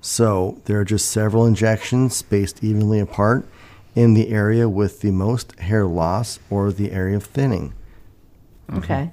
So 0.02 0.60
there 0.66 0.80
are 0.80 0.84
just 0.84 1.12
several 1.12 1.46
injections 1.46 2.16
spaced 2.16 2.64
evenly 2.64 3.00
apart 3.00 3.48
in 3.96 4.14
the 4.14 4.30
area 4.30 4.68
with 4.68 5.02
the 5.02 5.12
most 5.12 5.58
hair 5.60 5.86
loss 5.86 6.40
or 6.50 6.72
the 6.72 6.92
area 6.92 7.16
of 7.16 7.24
thinning. 7.24 7.74
Okay. 8.74 9.12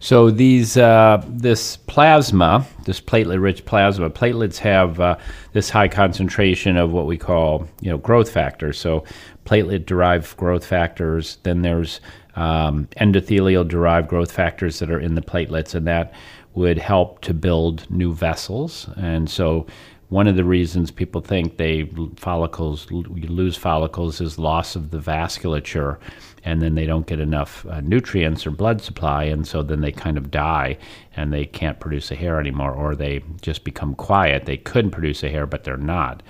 So 0.00 0.32
these 0.32 0.76
uh, 0.76 1.24
this 1.28 1.76
plasma, 1.76 2.66
this 2.86 3.00
platelet-rich 3.00 3.64
plasma, 3.64 4.10
platelets 4.10 4.58
have 4.58 4.98
uh, 4.98 5.16
this 5.52 5.70
high 5.70 5.86
concentration 5.86 6.76
of 6.76 6.90
what 6.90 7.06
we 7.06 7.16
call 7.16 7.68
you 7.80 7.90
know 7.90 7.98
growth 7.98 8.28
factors. 8.28 8.80
So 8.80 9.04
platelet-derived 9.44 10.36
growth 10.36 10.66
factors. 10.66 11.38
Then 11.44 11.62
there's 11.62 12.00
um, 12.34 12.88
endothelial-derived 12.96 14.08
growth 14.08 14.32
factors 14.32 14.80
that 14.80 14.90
are 14.90 14.98
in 14.98 15.14
the 15.14 15.22
platelets, 15.22 15.72
and 15.76 15.86
that 15.86 16.12
would 16.54 16.78
help 16.78 17.20
to 17.20 17.32
build 17.32 17.88
new 17.88 18.12
vessels. 18.12 18.88
And 18.96 19.30
so 19.30 19.66
one 20.12 20.28
of 20.28 20.36
the 20.36 20.44
reasons 20.44 20.90
people 20.90 21.22
think 21.22 21.56
they 21.56 21.90
follicles 22.16 22.86
lose 22.90 23.56
follicles 23.56 24.20
is 24.20 24.38
loss 24.38 24.76
of 24.76 24.90
the 24.90 24.98
vasculature 24.98 25.96
and 26.44 26.60
then 26.60 26.74
they 26.74 26.84
don't 26.84 27.06
get 27.06 27.18
enough 27.18 27.64
uh, 27.66 27.80
nutrients 27.80 28.46
or 28.46 28.50
blood 28.50 28.82
supply, 28.82 29.24
and 29.24 29.46
so 29.46 29.62
then 29.62 29.80
they 29.80 29.92
kind 29.92 30.18
of 30.18 30.30
die 30.30 30.76
and 31.16 31.32
they 31.32 31.46
can't 31.46 31.78
produce 31.80 32.10
a 32.10 32.14
hair 32.14 32.40
anymore, 32.40 32.74
or 32.74 32.94
they 32.94 33.22
just 33.40 33.64
become 33.64 33.94
quiet. 33.94 34.44
They 34.44 34.56
couldn't 34.56 34.90
produce 34.90 35.22
a 35.22 35.30
hair, 35.30 35.46
but 35.46 35.64
they're 35.64 35.76
not. 35.76 36.22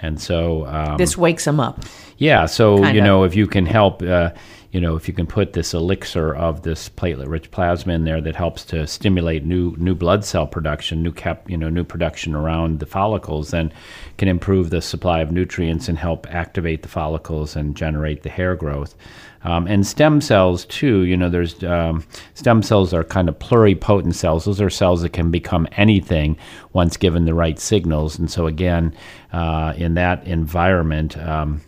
And 0.00 0.20
so 0.20 0.66
um, 0.66 0.98
this 0.98 1.16
wakes 1.16 1.46
them 1.46 1.60
up. 1.60 1.82
Yeah. 2.18 2.46
So 2.46 2.78
kind 2.78 2.94
you 2.94 3.00
of. 3.00 3.06
know, 3.06 3.24
if 3.24 3.34
you 3.34 3.46
can 3.46 3.66
help. 3.66 4.02
Uh, 4.02 4.30
you 4.74 4.80
know, 4.80 4.96
if 4.96 5.06
you 5.06 5.14
can 5.14 5.28
put 5.28 5.52
this 5.52 5.72
elixir 5.72 6.34
of 6.34 6.62
this 6.62 6.88
platelet-rich 6.88 7.52
plasma 7.52 7.92
in 7.92 8.02
there 8.02 8.20
that 8.20 8.34
helps 8.34 8.64
to 8.64 8.88
stimulate 8.88 9.44
new 9.44 9.76
new 9.76 9.94
blood 9.94 10.24
cell 10.24 10.48
production, 10.48 11.00
new 11.00 11.12
cap, 11.12 11.48
you 11.48 11.56
know, 11.56 11.68
new 11.68 11.84
production 11.84 12.34
around 12.34 12.80
the 12.80 12.86
follicles, 12.86 13.52
then 13.52 13.72
can 14.18 14.26
improve 14.26 14.70
the 14.70 14.82
supply 14.82 15.20
of 15.20 15.30
nutrients 15.30 15.88
and 15.88 15.96
help 15.96 16.26
activate 16.28 16.82
the 16.82 16.88
follicles 16.88 17.54
and 17.54 17.76
generate 17.76 18.24
the 18.24 18.28
hair 18.28 18.56
growth. 18.56 18.96
Um, 19.44 19.68
and 19.68 19.86
stem 19.86 20.20
cells 20.20 20.64
too. 20.64 21.04
You 21.04 21.16
know, 21.16 21.28
there's 21.28 21.62
um, 21.62 22.04
stem 22.34 22.60
cells 22.60 22.92
are 22.92 23.04
kind 23.04 23.28
of 23.28 23.38
pluripotent 23.38 24.14
cells. 24.14 24.44
Those 24.44 24.60
are 24.60 24.70
cells 24.70 25.02
that 25.02 25.12
can 25.12 25.30
become 25.30 25.68
anything 25.72 26.36
once 26.72 26.96
given 26.96 27.26
the 27.26 27.34
right 27.34 27.60
signals. 27.60 28.18
And 28.18 28.28
so 28.28 28.48
again, 28.48 28.92
uh, 29.32 29.74
in 29.76 29.94
that 29.94 30.26
environment. 30.26 31.16
Um, 31.16 31.60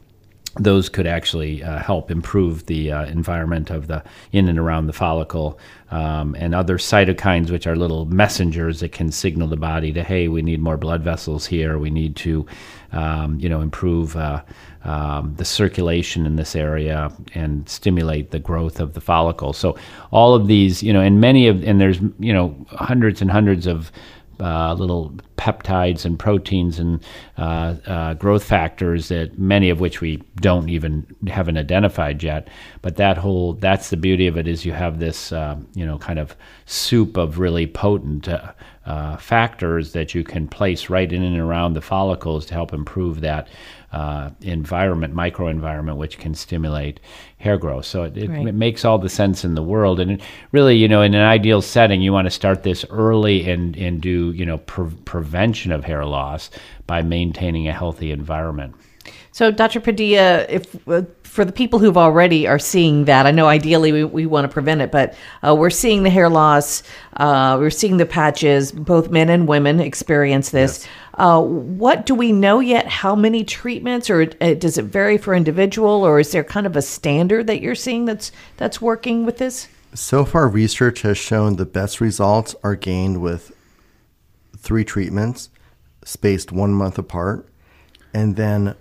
those 0.58 0.88
could 0.88 1.06
actually 1.06 1.62
uh, 1.62 1.78
help 1.78 2.10
improve 2.10 2.66
the 2.66 2.92
uh, 2.92 3.04
environment 3.06 3.70
of 3.70 3.88
the 3.88 4.02
in 4.32 4.48
and 4.48 4.58
around 4.58 4.86
the 4.86 4.92
follicle 4.92 5.58
um, 5.90 6.34
and 6.36 6.54
other 6.54 6.78
cytokines 6.78 7.50
which 7.50 7.66
are 7.66 7.76
little 7.76 8.06
messengers 8.06 8.80
that 8.80 8.92
can 8.92 9.12
signal 9.12 9.48
the 9.48 9.56
body 9.56 9.92
to 9.92 10.02
hey 10.02 10.28
we 10.28 10.42
need 10.42 10.60
more 10.60 10.76
blood 10.76 11.02
vessels 11.02 11.46
here. 11.46 11.78
We 11.78 11.90
need 11.90 12.16
to 12.16 12.46
um, 12.92 13.38
you 13.38 13.48
know 13.48 13.60
improve 13.60 14.16
uh, 14.16 14.42
um, 14.84 15.34
the 15.36 15.44
circulation 15.44 16.26
in 16.26 16.36
this 16.36 16.54
area 16.56 17.12
and 17.34 17.68
stimulate 17.68 18.30
the 18.30 18.38
growth 18.38 18.80
of 18.80 18.94
the 18.94 19.00
follicle. 19.00 19.52
So 19.52 19.76
all 20.10 20.34
of 20.34 20.46
these 20.46 20.82
you 20.82 20.92
know 20.92 21.00
and 21.00 21.20
many 21.20 21.48
of 21.48 21.62
and 21.64 21.80
there's 21.80 22.00
you 22.18 22.32
know 22.32 22.56
hundreds 22.70 23.20
and 23.20 23.30
hundreds 23.30 23.66
of 23.66 23.92
uh, 24.40 24.74
little 24.74 25.14
peptides 25.36 26.04
and 26.04 26.18
proteins 26.18 26.78
and 26.78 27.02
uh, 27.38 27.74
uh, 27.86 28.14
growth 28.14 28.44
factors 28.44 29.08
that 29.08 29.38
many 29.38 29.70
of 29.70 29.80
which 29.80 30.00
we 30.00 30.16
don't 30.36 30.68
even 30.68 31.06
haven't 31.28 31.56
identified 31.56 32.22
yet. 32.22 32.48
But 32.82 32.96
that 32.96 33.16
whole 33.16 33.54
that's 33.54 33.90
the 33.90 33.96
beauty 33.96 34.26
of 34.26 34.36
it 34.36 34.48
is 34.48 34.64
you 34.64 34.72
have 34.72 34.98
this 34.98 35.32
uh, 35.32 35.56
you 35.74 35.86
know 35.86 35.98
kind 35.98 36.18
of 36.18 36.36
soup 36.66 37.16
of 37.16 37.38
really 37.38 37.66
potent 37.66 38.28
uh, 38.28 38.52
uh, 38.86 39.16
factors 39.16 39.92
that 39.92 40.14
you 40.14 40.22
can 40.22 40.46
place 40.46 40.88
right 40.88 41.12
in 41.12 41.22
and 41.22 41.38
around 41.38 41.74
the 41.74 41.80
follicles 41.80 42.46
to 42.46 42.54
help 42.54 42.72
improve 42.72 43.20
that 43.20 43.48
uh, 43.96 44.28
environment, 44.42 45.14
microenvironment, 45.14 45.96
which 45.96 46.18
can 46.18 46.34
stimulate 46.34 47.00
hair 47.38 47.56
growth. 47.56 47.86
So 47.86 48.02
it, 48.02 48.18
it, 48.18 48.28
Right. 48.28 48.46
it 48.46 48.54
makes 48.54 48.84
all 48.84 48.98
the 48.98 49.08
sense 49.08 49.42
in 49.42 49.54
the 49.54 49.62
world. 49.62 50.00
And 50.00 50.20
really, 50.52 50.76
you 50.76 50.86
know, 50.86 51.00
in 51.00 51.14
an 51.14 51.22
ideal 51.22 51.62
setting, 51.62 52.02
you 52.02 52.12
want 52.12 52.26
to 52.26 52.30
start 52.30 52.62
this 52.62 52.84
early 52.90 53.48
and, 53.48 53.74
and 53.76 54.02
do, 54.02 54.32
you 54.32 54.44
know, 54.44 54.58
pre- 54.58 54.90
prevention 55.06 55.72
of 55.72 55.82
hair 55.84 56.04
loss 56.04 56.50
by 56.86 57.00
maintaining 57.00 57.68
a 57.68 57.72
healthy 57.72 58.10
environment. 58.10 58.74
So, 59.32 59.50
Dr. 59.50 59.80
Padilla, 59.80 60.44
if 60.48 60.88
uh, 60.88 61.02
for 61.22 61.44
the 61.44 61.52
people 61.52 61.78
who've 61.78 61.98
already 61.98 62.46
are 62.46 62.58
seeing 62.58 63.04
that, 63.04 63.26
I 63.26 63.30
know 63.30 63.46
ideally 63.46 63.92
we, 63.92 64.04
we 64.04 64.26
want 64.26 64.44
to 64.46 64.52
prevent 64.52 64.80
it, 64.80 64.90
but 64.90 65.14
uh, 65.46 65.54
we're 65.54 65.70
seeing 65.70 66.02
the 66.02 66.10
hair 66.10 66.28
loss, 66.30 66.82
uh, 67.18 67.56
we're 67.60 67.70
seeing 67.70 67.98
the 67.98 68.06
patches. 68.06 68.72
Both 68.72 69.10
men 69.10 69.28
and 69.28 69.46
women 69.46 69.80
experience 69.80 70.50
this. 70.50 70.86
Uh, 71.16 71.40
what 71.40 72.04
do 72.04 72.14
we 72.14 72.30
know 72.30 72.60
yet? 72.60 72.86
How 72.86 73.14
many 73.14 73.42
treatments, 73.42 74.10
or 74.10 74.30
uh, 74.40 74.54
does 74.54 74.76
it 74.76 74.84
vary 74.84 75.16
for 75.16 75.34
individual, 75.34 76.04
or 76.04 76.20
is 76.20 76.32
there 76.32 76.44
kind 76.44 76.66
of 76.66 76.76
a 76.76 76.82
standard 76.82 77.46
that 77.46 77.62
you're 77.62 77.74
seeing 77.74 78.04
that's 78.04 78.32
that's 78.58 78.82
working 78.82 79.24
with 79.24 79.38
this? 79.38 79.68
So 79.94 80.26
far, 80.26 80.46
research 80.46 81.02
has 81.02 81.16
shown 81.16 81.56
the 81.56 81.64
best 81.64 82.00
results 82.02 82.54
are 82.62 82.74
gained 82.74 83.22
with 83.22 83.52
three 84.56 84.84
treatments 84.84 85.48
spaced 86.04 86.52
one 86.52 86.72
month 86.72 86.98
apart. 86.98 87.48
And 88.14 88.36
then 88.36 88.74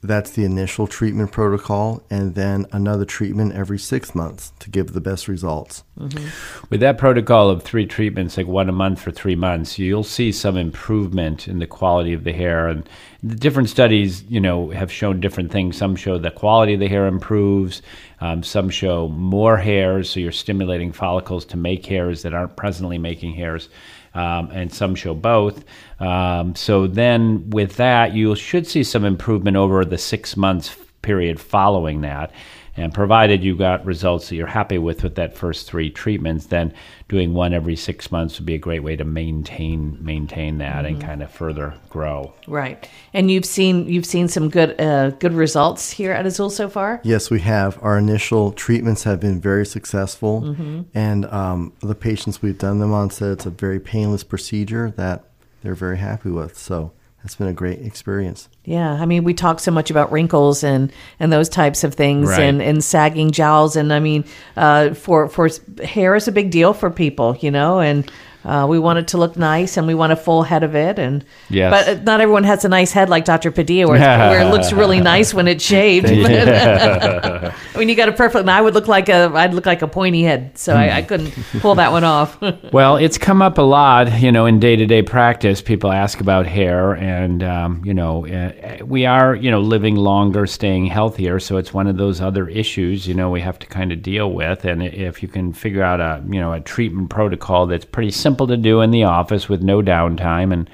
that's 0.00 0.30
the 0.30 0.44
initial 0.44 0.86
treatment 0.86 1.32
protocol, 1.32 2.02
and 2.08 2.34
then 2.34 2.66
another 2.72 3.04
treatment 3.04 3.52
every 3.54 3.78
six 3.78 4.14
months 4.14 4.52
to 4.60 4.70
give 4.70 4.92
the 4.92 5.00
best 5.00 5.26
results. 5.26 5.82
Mm-hmm. 5.98 6.66
With 6.70 6.80
that 6.80 6.98
protocol 6.98 7.50
of 7.50 7.62
three 7.62 7.86
treatments, 7.86 8.36
like 8.36 8.46
one 8.46 8.68
a 8.68 8.72
month 8.72 9.00
for 9.00 9.10
three 9.10 9.34
months, 9.34 9.78
you'll 9.78 10.04
see 10.04 10.30
some 10.30 10.56
improvement 10.56 11.48
in 11.48 11.58
the 11.58 11.66
quality 11.66 12.12
of 12.12 12.22
the 12.22 12.32
hair. 12.32 12.68
And 12.68 12.88
the 13.22 13.34
different 13.34 13.68
studies, 13.68 14.22
you 14.28 14.40
know, 14.40 14.70
have 14.70 14.92
shown 14.92 15.18
different 15.18 15.50
things. 15.50 15.76
Some 15.76 15.96
show 15.96 16.18
the 16.18 16.30
quality 16.30 16.74
of 16.74 16.80
the 16.80 16.88
hair 16.88 17.06
improves. 17.06 17.82
Um, 18.20 18.42
some 18.42 18.68
show 18.70 19.08
more 19.08 19.56
hairs, 19.56 20.10
so 20.10 20.20
you're 20.20 20.32
stimulating 20.32 20.92
follicles 20.92 21.44
to 21.46 21.56
make 21.56 21.86
hairs 21.86 22.22
that 22.22 22.34
aren't 22.34 22.56
presently 22.56 22.98
making 22.98 23.34
hairs. 23.34 23.68
Um, 24.14 24.50
and 24.52 24.72
some 24.72 24.94
show 24.94 25.14
both. 25.14 25.64
Um, 26.00 26.56
so 26.56 26.86
then, 26.86 27.50
with 27.50 27.76
that, 27.76 28.14
you 28.14 28.34
should 28.34 28.66
see 28.66 28.82
some 28.82 29.04
improvement 29.04 29.56
over 29.56 29.84
the 29.84 29.98
six 29.98 30.36
months 30.36 30.74
period 31.02 31.38
following 31.38 32.00
that. 32.00 32.32
And 32.78 32.94
provided 32.94 33.42
you 33.42 33.56
got 33.56 33.84
results 33.84 34.28
that 34.28 34.36
you're 34.36 34.46
happy 34.46 34.78
with 34.78 35.02
with 35.02 35.16
that 35.16 35.36
first 35.36 35.68
three 35.68 35.90
treatments, 35.90 36.46
then 36.46 36.72
doing 37.08 37.34
one 37.34 37.52
every 37.52 37.76
six 37.76 38.12
months 38.12 38.38
would 38.38 38.46
be 38.46 38.54
a 38.54 38.58
great 38.58 38.82
way 38.82 38.94
to 38.96 39.04
maintain 39.04 39.98
maintain 40.00 40.58
that 40.58 40.84
and 40.86 41.00
kind 41.00 41.22
of 41.22 41.30
further 41.30 41.74
grow. 41.90 42.32
Right, 42.46 42.88
and 43.12 43.30
you've 43.30 43.44
seen 43.44 43.88
you've 43.88 44.06
seen 44.06 44.28
some 44.28 44.48
good 44.48 44.80
uh, 44.80 45.10
good 45.10 45.34
results 45.34 45.90
here 45.90 46.12
at 46.12 46.24
Azul 46.24 46.50
so 46.50 46.68
far. 46.68 47.00
Yes, 47.02 47.30
we 47.30 47.40
have. 47.40 47.78
Our 47.82 47.98
initial 47.98 48.52
treatments 48.52 49.02
have 49.04 49.20
been 49.20 49.40
very 49.40 49.66
successful, 49.66 50.56
and 50.94 51.26
um, 51.26 51.72
the 51.80 51.94
patients 51.94 52.42
we've 52.42 52.58
done 52.58 52.78
them 52.78 52.92
on 52.92 53.10
said 53.10 53.32
it's 53.32 53.46
a 53.46 53.50
very 53.50 53.80
painless 53.80 54.22
procedure 54.22 54.90
that 54.92 55.24
they're 55.62 55.74
very 55.74 55.98
happy 55.98 56.30
with. 56.30 56.56
So 56.56 56.92
it's 57.24 57.34
been 57.34 57.48
a 57.48 57.52
great 57.52 57.80
experience. 57.80 58.48
Yeah, 58.64 58.92
I 58.92 59.04
mean, 59.06 59.24
we 59.24 59.34
talk 59.34 59.60
so 59.60 59.70
much 59.70 59.90
about 59.90 60.12
wrinkles 60.12 60.62
and 60.64 60.92
and 61.20 61.32
those 61.32 61.48
types 61.48 61.84
of 61.84 61.94
things, 61.94 62.28
Right. 62.30 62.40
and 62.40 62.62
and 62.62 62.82
sagging 62.82 63.30
jowls, 63.32 63.76
and 63.76 63.92
I 63.92 64.00
mean, 64.00 64.24
uh, 64.56 64.94
for 64.94 65.28
for 65.28 65.48
hair 65.82 66.14
is 66.14 66.28
a 66.28 66.32
big 66.32 66.50
deal 66.50 66.72
for 66.74 66.90
people, 66.90 67.36
you 67.40 67.50
know, 67.50 67.80
and. 67.80 68.10
Uh, 68.44 68.66
we 68.68 68.78
want 68.78 68.98
it 68.98 69.08
to 69.08 69.18
look 69.18 69.36
nice, 69.36 69.76
and 69.76 69.86
we 69.86 69.94
want 69.94 70.12
a 70.12 70.16
full 70.16 70.42
head 70.42 70.62
of 70.62 70.74
it, 70.74 70.98
and 70.98 71.24
Yes. 71.50 71.70
but 71.70 71.88
uh, 71.98 72.02
not 72.04 72.20
everyone 72.20 72.44
has 72.44 72.64
a 72.64 72.68
nice 72.68 72.92
head 72.92 73.08
like 73.08 73.24
Dr. 73.24 73.50
Padilla, 73.50 73.90
where, 73.90 74.00
where 74.00 74.40
it 74.40 74.50
looks 74.52 74.72
really 74.72 75.00
nice 75.00 75.34
when 75.34 75.48
it's 75.48 75.64
shaved. 75.64 76.06
I 76.06 77.52
mean, 77.76 77.88
you 77.88 77.94
got 77.94 78.08
a 78.08 78.12
perfect. 78.12 78.40
And 78.42 78.50
I 78.50 78.60
would 78.60 78.74
look 78.74 78.88
like 78.88 79.08
a, 79.08 79.30
I'd 79.34 79.54
look 79.54 79.66
like 79.66 79.82
a 79.82 79.88
pointy 79.88 80.22
head, 80.22 80.56
so 80.56 80.74
I, 80.74 80.98
I 80.98 81.02
couldn't 81.02 81.32
pull 81.60 81.74
that 81.76 81.92
one 81.92 82.04
off. 82.04 82.38
Well, 82.72 82.96
it's 82.96 83.18
come 83.18 83.40
up 83.40 83.58
a 83.58 83.62
lot, 83.62 84.20
you 84.20 84.30
know, 84.30 84.44
in 84.46 84.60
day 84.60 84.76
to 84.76 84.84
day 84.86 85.02
practice. 85.02 85.60
People 85.62 85.90
ask 85.90 86.20
about 86.20 86.46
hair, 86.46 86.92
and, 86.94 87.42
um, 87.42 87.82
you 87.84 87.94
know, 87.94 88.26
uh, 88.26 88.84
we 88.84 89.06
are, 89.06 89.34
you 89.34 89.50
know, 89.50 89.60
living 89.60 89.96
longer, 89.96 90.46
staying 90.46 90.86
healthier. 90.86 91.40
So 91.40 91.56
it's 91.56 91.72
one 91.72 91.86
of 91.86 91.96
those 91.96 92.20
other 92.20 92.48
issues, 92.48 93.06
you 93.08 93.14
know, 93.14 93.30
we 93.30 93.40
have 93.40 93.58
to 93.60 93.66
kind 93.66 93.90
of 93.90 94.02
deal 94.02 94.32
with. 94.32 94.64
And 94.64 94.82
if 94.82 95.22
you 95.22 95.28
can 95.28 95.52
figure 95.52 95.82
out 95.82 96.00
a, 96.00 96.22
you 96.28 96.38
know, 96.40 96.52
a 96.52 96.60
treatment 96.60 97.10
protocol 97.10 97.66
that's 97.66 97.84
pretty 97.84 98.10
simple 98.10 98.27
to 98.36 98.56
do 98.56 98.80
in 98.80 98.90
the 98.90 99.04
office 99.04 99.48
with 99.48 99.62
no 99.62 99.82
downtime 99.82 100.52
and, 100.52 100.68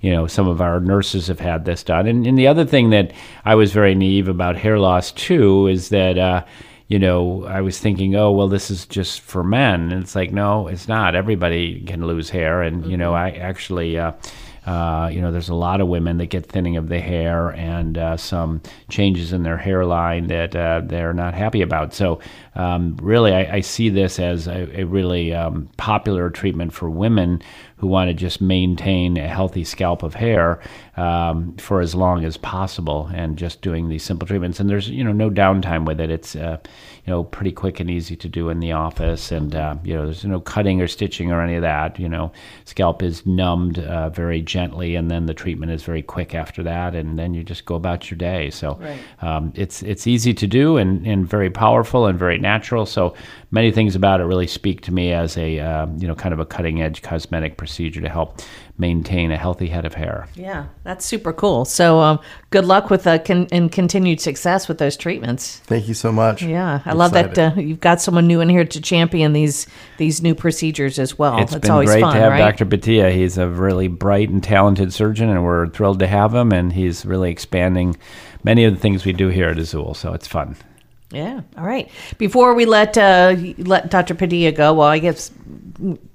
you 0.00 0.10
know, 0.10 0.26
some 0.26 0.46
of 0.46 0.60
our 0.60 0.80
nurses 0.80 1.26
have 1.26 1.40
had 1.40 1.64
this 1.64 1.82
done. 1.82 2.06
And, 2.06 2.26
and 2.26 2.38
the 2.38 2.46
other 2.46 2.64
thing 2.64 2.90
that 2.90 3.12
I 3.44 3.54
was 3.54 3.72
very 3.72 3.94
naive 3.94 4.28
about 4.28 4.56
hair 4.56 4.78
loss 4.78 5.12
too 5.12 5.66
is 5.66 5.88
that, 5.88 6.18
uh, 6.18 6.44
you 6.88 6.98
know, 6.98 7.44
I 7.44 7.60
was 7.60 7.78
thinking, 7.78 8.16
oh, 8.16 8.30
well, 8.30 8.48
this 8.48 8.70
is 8.70 8.86
just 8.86 9.20
for 9.20 9.44
men. 9.44 9.92
And 9.92 10.02
it's 10.02 10.14
like, 10.14 10.32
no, 10.32 10.68
it's 10.68 10.88
not. 10.88 11.14
Everybody 11.14 11.82
can 11.82 12.06
lose 12.06 12.30
hair. 12.30 12.62
And, 12.62 12.86
you 12.86 12.96
know, 12.96 13.14
I 13.14 13.30
actually, 13.30 13.98
uh, 13.98 14.12
uh, 14.68 15.08
you 15.08 15.22
know, 15.22 15.32
there's 15.32 15.48
a 15.48 15.54
lot 15.54 15.80
of 15.80 15.88
women 15.88 16.18
that 16.18 16.26
get 16.26 16.44
thinning 16.44 16.76
of 16.76 16.90
the 16.90 17.00
hair 17.00 17.48
and 17.54 17.96
uh, 17.96 18.18
some 18.18 18.60
changes 18.90 19.32
in 19.32 19.42
their 19.42 19.56
hairline 19.56 20.26
that 20.26 20.54
uh, 20.54 20.82
they're 20.84 21.14
not 21.14 21.32
happy 21.32 21.62
about. 21.62 21.94
So, 21.94 22.20
um, 22.54 22.94
really, 23.00 23.32
I, 23.32 23.56
I 23.56 23.60
see 23.60 23.88
this 23.88 24.18
as 24.18 24.46
a, 24.46 24.80
a 24.80 24.84
really 24.84 25.32
um, 25.32 25.70
popular 25.78 26.28
treatment 26.28 26.74
for 26.74 26.90
women 26.90 27.40
who 27.78 27.86
want 27.86 28.08
to 28.08 28.14
just 28.14 28.40
maintain 28.40 29.16
a 29.16 29.28
healthy 29.28 29.64
scalp 29.64 30.02
of 30.02 30.14
hair 30.14 30.60
um, 30.96 31.56
for 31.58 31.80
as 31.80 31.94
long 31.94 32.24
as 32.24 32.36
possible, 32.36 33.08
and 33.14 33.36
just 33.38 33.62
doing 33.62 33.88
these 33.88 34.02
simple 34.02 34.26
treatments. 34.26 34.58
And 34.60 34.68
there's 34.68 34.88
you 34.88 35.04
know 35.04 35.12
no 35.12 35.30
downtime 35.30 35.84
with 35.86 36.00
it. 36.00 36.10
It's 36.10 36.34
uh, 36.34 36.58
you 37.06 37.12
know 37.12 37.24
pretty 37.24 37.52
quick 37.52 37.80
and 37.80 37.88
easy 37.90 38.16
to 38.16 38.28
do 38.28 38.48
in 38.48 38.60
the 38.60 38.72
office, 38.72 39.30
and 39.32 39.54
uh, 39.54 39.76
you 39.84 39.94
know 39.94 40.04
there's 40.04 40.24
no 40.24 40.40
cutting 40.40 40.80
or 40.82 40.88
stitching 40.88 41.30
or 41.30 41.40
any 41.40 41.54
of 41.54 41.62
that. 41.62 41.98
You 41.98 42.08
know, 42.08 42.32
scalp 42.64 43.02
is 43.02 43.24
numbed 43.26 43.78
uh, 43.78 44.10
very 44.10 44.42
gently, 44.42 44.96
and 44.96 45.10
then 45.10 45.26
the 45.26 45.34
treatment 45.34 45.70
is 45.72 45.84
very 45.84 46.02
quick 46.02 46.34
after 46.34 46.62
that, 46.64 46.94
and 46.94 47.18
then 47.18 47.32
you 47.34 47.44
just 47.44 47.64
go 47.64 47.74
about 47.76 48.10
your 48.10 48.18
day. 48.18 48.50
So 48.50 48.78
Right. 48.80 48.98
um, 49.22 49.52
it's 49.54 49.82
it's 49.82 50.06
easy 50.06 50.34
to 50.34 50.46
do 50.46 50.76
and, 50.78 51.06
and 51.06 51.28
very 51.28 51.50
powerful 51.50 52.06
and 52.06 52.18
very 52.18 52.38
natural. 52.38 52.86
So 52.86 53.14
many 53.50 53.72
things 53.72 53.94
about 53.94 54.20
it 54.20 54.24
really 54.24 54.46
speak 54.46 54.82
to 54.82 54.92
me 54.92 55.12
as 55.12 55.36
a 55.38 55.58
um, 55.60 55.96
you 55.98 56.06
know 56.06 56.14
kind 56.14 56.32
of 56.32 56.38
a 56.38 56.46
cutting 56.46 56.82
edge 56.82 57.02
cosmetic 57.02 57.56
procedure 57.56 58.00
to 58.00 58.08
help 58.08 58.40
maintain 58.76 59.32
a 59.32 59.36
healthy 59.36 59.66
head 59.66 59.84
of 59.84 59.94
hair. 59.94 60.28
Yeah, 60.34 60.66
that's 60.84 61.04
super 61.04 61.32
cool. 61.32 61.64
So, 61.64 61.98
um, 61.98 62.20
good 62.50 62.64
luck 62.64 62.90
with 62.90 63.06
uh, 63.06 63.18
con- 63.18 63.48
and 63.50 63.72
continued 63.72 64.20
success 64.20 64.68
with 64.68 64.78
those 64.78 64.96
treatments. 64.96 65.58
Thank 65.60 65.88
you 65.88 65.94
so 65.94 66.12
much. 66.12 66.42
Yeah, 66.42 66.80
I 66.84 66.92
love 66.92 67.12
that 67.12 67.38
uh, 67.38 67.52
you've 67.56 67.80
got 67.80 68.00
someone 68.00 68.26
new 68.26 68.40
in 68.40 68.48
here 68.48 68.64
to 68.64 68.80
champion 68.80 69.32
these 69.32 69.66
these 69.96 70.22
new 70.22 70.34
procedures 70.34 70.98
as 70.98 71.18
well. 71.18 71.38
It's 71.38 71.52
That's 71.52 71.62
been 71.62 71.70
always 71.70 71.90
great 71.90 72.00
fun, 72.02 72.14
to 72.14 72.20
have 72.20 72.32
right? 72.32 72.38
Dr. 72.38 72.66
Padilla. 72.66 73.10
He's 73.10 73.38
a 73.38 73.48
really 73.48 73.88
bright 73.88 74.28
and 74.28 74.42
talented 74.42 74.92
surgeon, 74.92 75.28
and 75.28 75.44
we're 75.44 75.68
thrilled 75.68 75.98
to 76.00 76.06
have 76.06 76.34
him. 76.34 76.52
And 76.52 76.72
he's 76.72 77.04
really 77.04 77.30
expanding 77.30 77.96
many 78.44 78.64
of 78.64 78.74
the 78.74 78.80
things 78.80 79.04
we 79.04 79.12
do 79.12 79.28
here 79.28 79.48
at 79.48 79.58
Azul. 79.58 79.94
So 79.94 80.12
it's 80.12 80.26
fun. 80.26 80.56
Yeah. 81.10 81.40
All 81.56 81.64
right. 81.64 81.88
Before 82.18 82.52
we 82.54 82.66
let 82.66 82.98
uh, 82.98 83.34
let 83.58 83.90
Dr. 83.90 84.14
Padilla 84.14 84.52
go, 84.52 84.74
well, 84.74 84.88
I 84.88 84.98
guess 84.98 85.30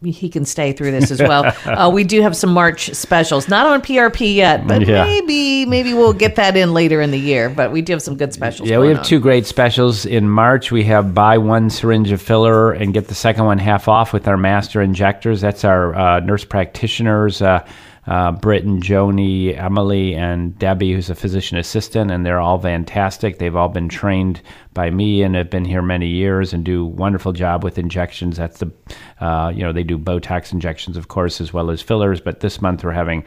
he 0.03 0.29
can 0.29 0.45
stay 0.45 0.73
through 0.73 0.91
this 0.91 1.09
as 1.09 1.19
well. 1.19 1.45
uh, 1.65 1.89
we 1.89 2.03
do 2.03 2.21
have 2.21 2.35
some 2.35 2.53
March 2.53 2.93
specials, 2.93 3.47
not 3.47 3.65
on 3.65 3.81
PRP 3.81 4.35
yet, 4.35 4.67
but 4.67 4.85
Yeah. 4.85 5.03
maybe 5.03 5.65
maybe 5.65 5.93
we'll 5.95 6.13
get 6.13 6.35
that 6.35 6.55
in 6.55 6.73
later 6.73 7.01
in 7.01 7.09
the 7.09 7.19
year. 7.19 7.49
But 7.49 7.71
we 7.71 7.81
do 7.81 7.93
have 7.93 8.03
some 8.03 8.17
good 8.17 8.33
specials. 8.33 8.69
Yeah, 8.69 8.77
we 8.77 8.89
have 8.89 8.99
on. 8.99 9.03
two 9.03 9.19
great 9.19 9.47
specials. 9.47 10.05
In 10.05 10.29
March, 10.29 10.71
we 10.71 10.83
have 10.83 11.15
buy 11.15 11.39
one 11.39 11.71
syringe 11.71 12.11
of 12.11 12.21
filler 12.21 12.71
and 12.71 12.93
get 12.93 13.07
the 13.07 13.15
second 13.15 13.45
one 13.45 13.57
half 13.57 13.87
off 13.87 14.13
with 14.13 14.27
our 14.27 14.37
master 14.37 14.79
injectors. 14.79 15.41
That's 15.41 15.63
our 15.63 15.95
uh, 15.95 16.19
nurse 16.19 16.45
practitioners, 16.45 17.41
uh, 18.07 18.31
Britt 18.31 18.65
and 18.65 18.83
Joni, 18.83 19.57
Emily, 19.57 20.13
and 20.15 20.57
Debbie, 20.59 20.93
who's 20.93 21.09
a 21.09 21.15
physician 21.15 21.57
assistant, 21.57 22.11
and 22.11 22.25
they're 22.25 22.39
all 22.39 22.59
fantastic. 22.59 23.37
They've 23.37 23.55
all 23.55 23.69
been 23.69 23.89
trained 23.89 24.41
by 24.73 24.89
me 24.89 25.23
and 25.23 25.35
have 25.35 25.49
been 25.49 25.65
here 25.65 25.81
many 25.81 26.07
years 26.07 26.53
and 26.53 26.65
do 26.65 26.85
wonderful 26.85 27.31
job 27.31 27.63
with 27.63 27.77
injections. 27.77 28.37
That's 28.37 28.59
the, 28.59 28.71
uh, 29.21 29.51
you 29.55 29.63
know, 29.63 29.71
they 29.71 29.83
do 29.83 29.97
Botox 29.97 30.51
injections, 30.51 30.97
of 30.97 31.07
course, 31.07 31.39
as 31.39 31.53
well 31.53 31.71
as 31.71 31.81
fillers. 31.81 32.19
But 32.19 32.41
this 32.41 32.61
month 32.61 32.83
we're 32.83 32.91
having 32.91 33.23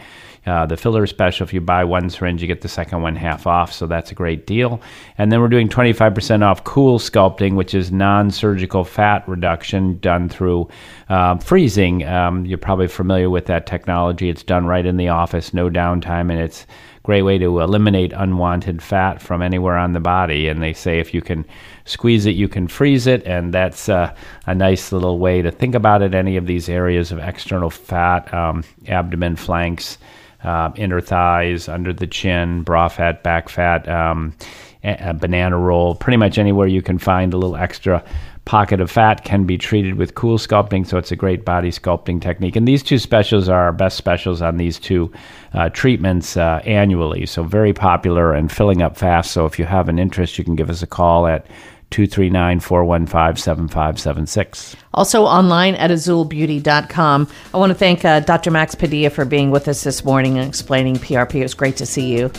uh, 0.47 0.67
the 0.67 0.77
filler 0.77 1.07
special. 1.07 1.45
If 1.45 1.53
you 1.53 1.61
buy 1.61 1.85
one 1.85 2.09
syringe, 2.09 2.41
you 2.41 2.49
get 2.49 2.61
the 2.61 2.69
second 2.69 3.03
one 3.03 3.17
half 3.17 3.47
off. 3.47 3.73
So 3.73 3.87
that's 3.87 4.13
a 4.13 4.15
great 4.15 4.47
deal. 4.47 4.81
And 5.19 5.33
then 5.33 5.41
we're 5.41 5.49
doing 5.49 5.69
25% 5.69 6.43
off 6.43 6.65
cool 6.65 6.99
sculpting, 6.99 7.55
which 7.55 7.75
is 7.75 7.91
non 7.91 8.31
surgical 8.31 8.85
fat 8.85 9.29
reduction 9.29 9.99
done 9.99 10.29
through 10.29 10.69
um, 11.09 11.39
freezing. 11.39 12.07
Um, 12.07 12.47
you're 12.47 12.59
probably 12.59 12.89
familiar 12.89 13.31
with 13.31 13.47
that 13.47 13.67
technology. 13.67 14.29
It's 14.29 14.43
done 14.43 14.67
right 14.67 14.87
in 14.87 14.97
the 14.97 15.09
office, 15.09 15.53
no 15.53 15.69
downtime, 15.69 16.31
and 16.31 16.41
it's 16.41 16.67
great 17.07 17.23
way 17.23 17.39
to 17.39 17.61
eliminate 17.61 18.13
unwanted 18.13 18.83
fat 18.83 19.23
from 19.23 19.41
anywhere 19.41 19.77
on 19.77 19.93
the 19.93 20.01
body. 20.01 20.49
And 20.49 20.61
they 20.61 20.73
say 20.73 20.99
if 20.99 21.15
you 21.15 21.23
can 21.23 21.45
squeeze 21.85 22.27
it, 22.27 22.35
you 22.35 22.49
can 22.49 22.67
freeze 22.67 23.07
it. 23.07 23.25
And 23.25 23.55
that's 23.55 23.89
uh, 23.89 24.13
a 24.47 24.55
nice 24.55 24.91
little 24.91 25.21
way 25.21 25.41
to 25.41 25.53
think 25.53 25.77
about 25.77 26.03
it. 26.03 26.15
Any 26.15 26.37
of 26.37 26.47
these 26.47 26.69
areas 26.69 27.13
of 27.13 27.21
external 27.21 27.71
fat, 27.71 28.35
um, 28.35 28.65
abdomen, 28.89 29.37
flanks, 29.37 29.99
uh, 30.43 30.73
inner 30.75 31.01
thighs, 31.01 31.69
under 31.69 31.93
the 31.93 32.09
chin, 32.09 32.63
bra 32.63 32.89
fat, 32.89 33.23
back 33.23 33.49
fat, 33.49 33.89
um, 33.89 34.35
a, 34.83 35.15
banana 35.15 35.57
roll, 35.57 35.95
pretty 35.95 36.17
much 36.17 36.39
anywhere 36.39 36.67
you 36.67 36.83
can 36.83 36.99
find 36.99 37.33
a 37.33 37.39
little 37.39 37.57
extra 37.57 38.03
pocket 38.47 38.81
of 38.81 38.91
fat 38.91 39.25
can 39.25 39.45
be 39.45 39.59
treated 39.59 39.97
with 39.97 40.15
cool 40.15 40.39
sculpting. 40.39 40.87
So 40.87 40.97
it's 40.97 41.13
a 41.13 41.17
great 41.17 41.45
body 41.45 41.71
sculpting 41.71 42.23
technique. 42.23 42.57
And 42.57 42.67
these 42.67 42.83
two 42.83 42.99
specials 42.99 43.49
are 43.49 43.65
our 43.65 43.73
best 43.73 43.99
specials 43.99 44.41
on 44.41 44.57
these 44.57 44.79
two 44.79 45.13
uh, 45.53 45.69
treatments 45.69 46.37
uh, 46.37 46.63
annually. 46.65 47.27
So 47.27 47.43
very 47.43 47.75
popular 47.75 48.33
and 48.33 48.51
filling 48.51 48.81
up 48.81 48.97
fast. 48.97 49.33
So 49.33 49.45
if 49.45 49.59
you 49.59 49.67
have 49.67 49.89
an 49.91 49.99
interest, 49.99 50.39
you 50.39 50.45
can 50.45 50.57
give 50.57 50.71
us 50.71 50.83
a 50.83 50.87
call 50.87 51.27
at 51.27 51.47
239 51.91 52.61
415 52.61 53.37
7576. 53.37 54.77
Also 54.95 55.25
online 55.25 55.75
at 55.75 55.91
azulbeauty.com. 55.91 57.29
I 57.53 57.59
want 57.59 57.71
to 57.71 57.75
thank 57.75 58.05
uh, 58.05 58.21
Dr. 58.21 58.51
Max 58.51 58.75
Padilla 58.75 59.11
for 59.11 59.25
being 59.25 59.51
with 59.51 59.69
us 59.69 59.85
this 59.85 60.05
morning 60.05 60.39
and 60.39 60.49
explaining 60.49 60.97
PRP. 60.97 61.37
It 61.37 61.43
was 61.43 61.55
great 61.55 61.77
to 61.77 61.87
see 61.87 62.17
you. 62.17 62.31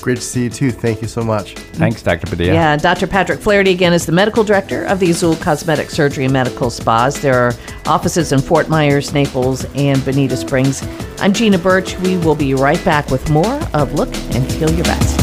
Great 0.00 0.16
to 0.16 0.22
see 0.22 0.44
you 0.44 0.50
too. 0.50 0.70
Thank 0.70 1.02
you 1.02 1.08
so 1.08 1.22
much. 1.22 1.54
Thanks, 1.54 2.02
Dr. 2.02 2.26
Padilla. 2.26 2.54
Yeah, 2.54 2.76
Dr. 2.76 3.06
Patrick 3.06 3.40
Flaherty 3.40 3.72
again 3.72 3.92
is 3.92 4.06
the 4.06 4.12
medical 4.12 4.44
director 4.44 4.84
of 4.84 5.00
the 5.00 5.10
Azul 5.10 5.36
Cosmetic 5.36 5.90
Surgery 5.90 6.24
and 6.24 6.32
Medical 6.32 6.70
Spas. 6.70 7.20
There 7.20 7.34
are 7.34 7.52
offices 7.86 8.32
in 8.32 8.40
Fort 8.40 8.68
Myers, 8.68 9.12
Naples, 9.12 9.64
and 9.74 10.02
Bonita 10.04 10.36
Springs. 10.36 10.86
I'm 11.18 11.32
Gina 11.32 11.58
Birch. 11.58 11.96
We 11.98 12.16
will 12.18 12.36
be 12.36 12.54
right 12.54 12.82
back 12.84 13.10
with 13.10 13.28
more 13.30 13.60
of 13.74 13.94
Look 13.94 14.14
and 14.34 14.50
Feel 14.52 14.70
Your 14.70 14.84
Best. 14.84 15.17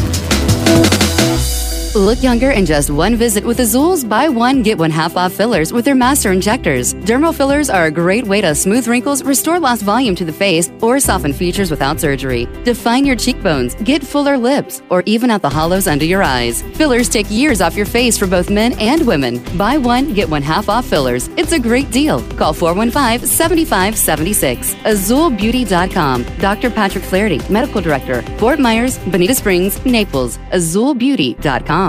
Look 1.96 2.22
younger 2.22 2.52
in 2.52 2.66
just 2.66 2.90
one 2.90 3.16
visit 3.16 3.46
with 3.46 3.62
Azul's 3.62 4.04
buy 4.04 4.28
one, 4.28 4.64
get 4.64 4.78
one 4.78 4.92
half 4.92 5.16
off 5.16 5.32
fillers 5.32 5.72
with 5.72 5.86
their 5.86 5.96
master 5.96 6.34
injectors. 6.34 6.94
Dermal 6.94 7.34
fillers 7.34 7.70
are 7.70 7.86
a 7.86 7.92
great 7.92 8.26
way 8.26 8.42
to 8.42 8.54
smooth 8.54 8.86
wrinkles, 8.90 9.24
restore 9.24 9.62
lost 9.62 9.82
volume 9.82 10.14
to 10.16 10.26
the 10.26 10.34
face, 10.34 10.70
or 10.82 11.00
soften 11.00 11.32
features 11.32 11.72
without 11.72 12.02
surgery. 12.02 12.50
Define 12.66 13.06
your 13.06 13.16
cheekbones, 13.16 13.76
get 13.76 14.04
fuller 14.04 14.38
lips, 14.38 14.82
or 14.90 15.04
even 15.06 15.32
out 15.32 15.42
the 15.42 15.50
hollows 15.50 15.88
under 15.88 16.04
your 16.04 16.22
eyes. 16.22 16.64
Fillers 16.74 17.08
take 17.08 17.32
years 17.32 17.62
off 17.62 17.78
your 17.78 17.86
face 17.86 18.18
for 18.18 18.28
both 18.28 18.50
men 18.50 18.74
and 18.74 19.08
women. 19.08 19.42
Buy 19.58 19.78
one, 19.78 20.14
get 20.14 20.30
one 20.30 20.42
half 20.42 20.68
off 20.68 20.86
fillers. 20.86 21.30
It's 21.38 21.54
a 21.54 21.60
great 21.60 21.92
deal. 21.92 22.20
Call 22.34 22.52
415 22.52 23.26
7576. 23.26 24.76
AzulBeauty.com. 24.84 26.26
Dr. 26.40 26.72
Patrick 26.72 27.06
Flaherty, 27.06 27.40
Medical 27.50 27.80
Director, 27.80 28.22
Fort 28.38 28.60
Myers, 28.60 28.98
Bonita 28.98 29.34
Springs, 29.34 29.84
Naples. 29.86 30.38
AzulBeauty.com. 30.52 31.85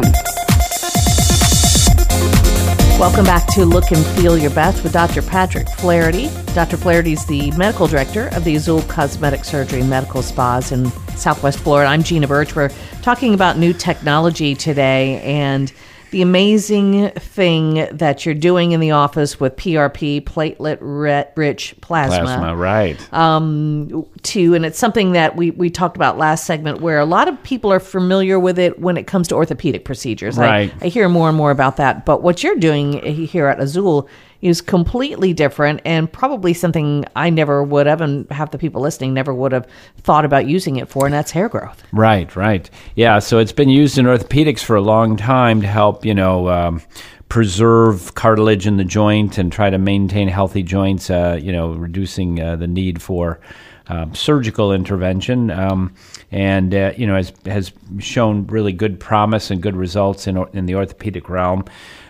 Welcome 2.98 3.24
back 3.24 3.46
to 3.54 3.64
Look 3.64 3.92
and 3.92 4.04
Feel 4.18 4.36
Your 4.36 4.50
Best 4.50 4.82
with 4.82 4.92
Dr. 4.92 5.22
Patrick 5.22 5.68
Flaherty. 5.70 6.28
Dr. 6.54 6.76
Flaherty 6.76 7.12
is 7.12 7.24
the 7.26 7.50
medical 7.52 7.86
director 7.86 8.28
of 8.28 8.44
the 8.44 8.56
Azul 8.56 8.82
Cosmetic 8.82 9.44
Surgery 9.44 9.82
Medical 9.82 10.22
Spas 10.22 10.72
in 10.72 10.90
Southwest 11.16 11.60
Florida. 11.60 11.88
I'm 11.88 12.02
Gina 12.02 12.26
Birch. 12.26 12.54
We're 12.54 12.70
talking 13.02 13.32
about 13.32 13.58
new 13.58 13.72
technology 13.72 14.54
today 14.54 15.20
and 15.22 15.72
the 16.16 16.22
amazing 16.22 17.10
thing 17.10 17.74
that 17.94 18.24
you're 18.24 18.34
doing 18.34 18.72
in 18.72 18.80
the 18.80 18.90
office 18.90 19.38
with 19.38 19.54
PRP, 19.56 20.24
platelet 20.24 21.30
rich 21.36 21.74
plasma. 21.82 22.24
Plasma, 22.24 22.56
right. 22.56 23.12
Um, 23.12 24.06
to 24.22 24.54
and 24.54 24.64
it's 24.64 24.78
something 24.78 25.12
that 25.12 25.36
we, 25.36 25.50
we 25.50 25.68
talked 25.68 25.94
about 25.94 26.16
last 26.16 26.46
segment 26.46 26.80
where 26.80 26.98
a 26.98 27.04
lot 27.04 27.28
of 27.28 27.42
people 27.42 27.70
are 27.70 27.78
familiar 27.78 28.40
with 28.40 28.58
it 28.58 28.78
when 28.78 28.96
it 28.96 29.06
comes 29.06 29.28
to 29.28 29.34
orthopedic 29.34 29.84
procedures 29.84 30.38
Right. 30.38 30.72
I, 30.80 30.86
I 30.86 30.88
hear 30.88 31.06
more 31.10 31.28
and 31.28 31.36
more 31.36 31.50
about 31.50 31.76
that 31.76 32.06
but 32.06 32.22
what 32.22 32.42
you're 32.42 32.56
doing 32.56 33.02
here 33.26 33.48
at 33.48 33.60
azul 33.60 34.08
is 34.46 34.60
completely 34.60 35.32
different 35.32 35.80
and 35.84 36.12
probably 36.12 36.54
something 36.54 37.04
i 37.16 37.28
never 37.28 37.62
would 37.62 37.86
have 37.86 38.00
and 38.00 38.30
half 38.30 38.50
the 38.50 38.58
people 38.58 38.80
listening 38.80 39.12
never 39.12 39.34
would 39.34 39.52
have 39.52 39.66
thought 39.98 40.24
about 40.24 40.46
using 40.46 40.76
it 40.76 40.88
for 40.88 41.04
and 41.06 41.14
that's 41.14 41.30
hair 41.30 41.48
growth 41.48 41.82
Right, 41.92 42.36
right. 42.36 42.68
Yeah, 42.94 43.18
so 43.20 43.38
it's 43.38 43.52
been 43.52 43.68
used 43.68 43.98
in 43.98 44.06
orthopedics 44.06 44.62
for 44.62 44.76
a 44.76 44.80
long 44.80 45.16
time 45.16 45.60
to 45.62 45.66
help, 45.66 46.04
you 46.04 46.14
know, 46.14 46.48
um, 46.48 46.82
preserve 47.28 48.14
cartilage 48.14 48.66
in 48.66 48.76
the 48.76 48.84
joint 48.84 49.38
and 49.38 49.50
try 49.50 49.70
to 49.70 49.78
maintain 49.78 50.28
healthy 50.28 50.62
joints, 50.62 51.10
uh, 51.10 51.38
you 51.40 51.52
know, 51.52 51.72
reducing 51.72 52.40
uh, 52.40 52.56
the 52.56 52.66
need 52.66 53.00
for 53.02 53.40
um, 53.88 54.14
surgical 54.14 54.72
intervention. 54.72 55.50
Um, 55.50 55.94
and, 56.30 56.74
uh, 56.74 56.92
you 56.96 57.06
know, 57.06 57.16
has, 57.16 57.32
has 57.46 57.72
shown 57.98 58.46
really 58.46 58.72
good 58.72 59.00
promise 59.00 59.50
and 59.50 59.62
good 59.62 59.76
results 59.76 60.26
in, 60.26 60.36
in 60.52 60.66
the 60.66 60.74
orthopedic 60.74 61.28
realm. 61.28 61.64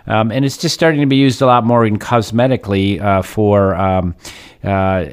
Um, 0.07 0.31
and 0.31 0.45
it's 0.45 0.57
just 0.57 0.75
starting 0.75 1.01
to 1.01 1.07
be 1.07 1.17
used 1.17 1.43
a 1.43 1.47
lot 1.47 1.65
more 1.65 1.85
in 1.85 1.99
cosmetically 1.99 3.01
uh, 3.01 3.23
for 3.23 3.75
um, 3.75 4.15
uh, 4.63 5.07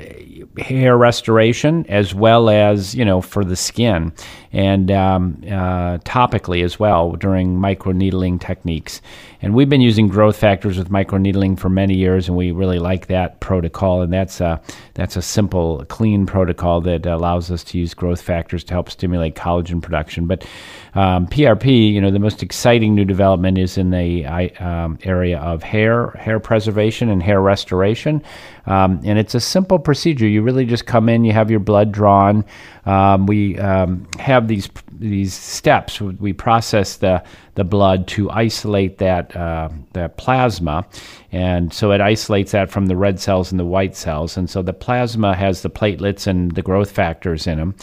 hair 0.57 0.97
restoration 0.97 1.85
as 1.89 2.13
well 2.13 2.49
as 2.49 2.93
you 2.93 3.03
know 3.03 3.21
for 3.21 3.43
the 3.43 3.55
skin 3.55 4.13
and 4.53 4.91
um, 4.91 5.41
uh, 5.45 5.97
topically 5.99 6.63
as 6.63 6.79
well 6.79 7.13
during 7.13 7.57
microneedling 7.57 8.39
techniques. 8.39 9.01
And 9.41 9.55
we've 9.55 9.67
been 9.67 9.81
using 9.81 10.07
growth 10.07 10.37
factors 10.37 10.77
with 10.77 10.89
microneedling 10.89 11.59
for 11.59 11.69
many 11.69 11.95
years, 11.95 12.27
and 12.27 12.37
we 12.37 12.51
really 12.51 12.79
like 12.79 13.07
that 13.07 13.39
protocol. 13.39 14.03
And 14.03 14.13
that's 14.13 14.39
a, 14.39 14.61
that's 14.93 15.17
a 15.17 15.21
simple, 15.21 15.83
clean 15.85 16.25
protocol 16.25 16.79
that 16.81 17.05
allows 17.07 17.51
us 17.51 17.63
to 17.65 17.79
use 17.79 17.93
growth 17.95 18.21
factors 18.21 18.63
to 18.65 18.73
help 18.73 18.91
stimulate 18.91 19.35
collagen 19.35 19.81
production. 19.81 20.27
But 20.27 20.45
um, 20.93 21.27
PRP, 21.27 21.91
you 21.91 21.99
know, 21.99 22.11
the 22.11 22.19
most 22.19 22.43
exciting 22.43 22.93
new 22.93 23.05
development 23.05 23.57
is 23.57 23.77
in 23.77 23.89
the 23.89 24.25
um, 24.59 24.99
area 25.03 25.39
of 25.39 25.63
hair, 25.63 26.11
hair 26.11 26.39
preservation, 26.39 27.09
and 27.09 27.23
hair 27.23 27.41
restoration. 27.41 28.21
Um, 28.65 29.01
and 29.03 29.19
it's 29.19 29.35
a 29.35 29.39
simple 29.39 29.79
procedure. 29.79 30.27
You 30.27 30.41
really 30.41 30.65
just 30.65 30.85
come 30.85 31.09
in, 31.09 31.25
you 31.25 31.33
have 31.33 31.51
your 31.51 31.59
blood 31.59 31.91
drawn. 31.91 32.45
Um, 32.85 33.25
we 33.25 33.57
um, 33.59 34.07
have 34.19 34.47
these 34.47 34.69
these 34.91 35.33
steps. 35.33 36.01
We 36.01 36.33
process 36.33 36.97
the 36.97 37.23
the 37.55 37.63
blood 37.63 38.07
to 38.07 38.31
isolate 38.31 38.97
that 38.97 39.35
uh, 39.35 39.69
that 39.93 40.17
plasma, 40.17 40.85
and 41.31 41.73
so 41.73 41.91
it 41.91 42.01
isolates 42.01 42.51
that 42.51 42.69
from 42.69 42.87
the 42.87 42.95
red 42.95 43.19
cells 43.19 43.51
and 43.51 43.59
the 43.59 43.65
white 43.65 43.95
cells. 43.95 44.37
And 44.37 44.49
so 44.49 44.61
the 44.61 44.73
plasma 44.73 45.35
has 45.35 45.61
the 45.61 45.69
platelets 45.69 46.27
and 46.27 46.51
the 46.53 46.61
growth 46.61 46.91
factors 46.91 47.45
in 47.45 47.57
them, 47.57 47.75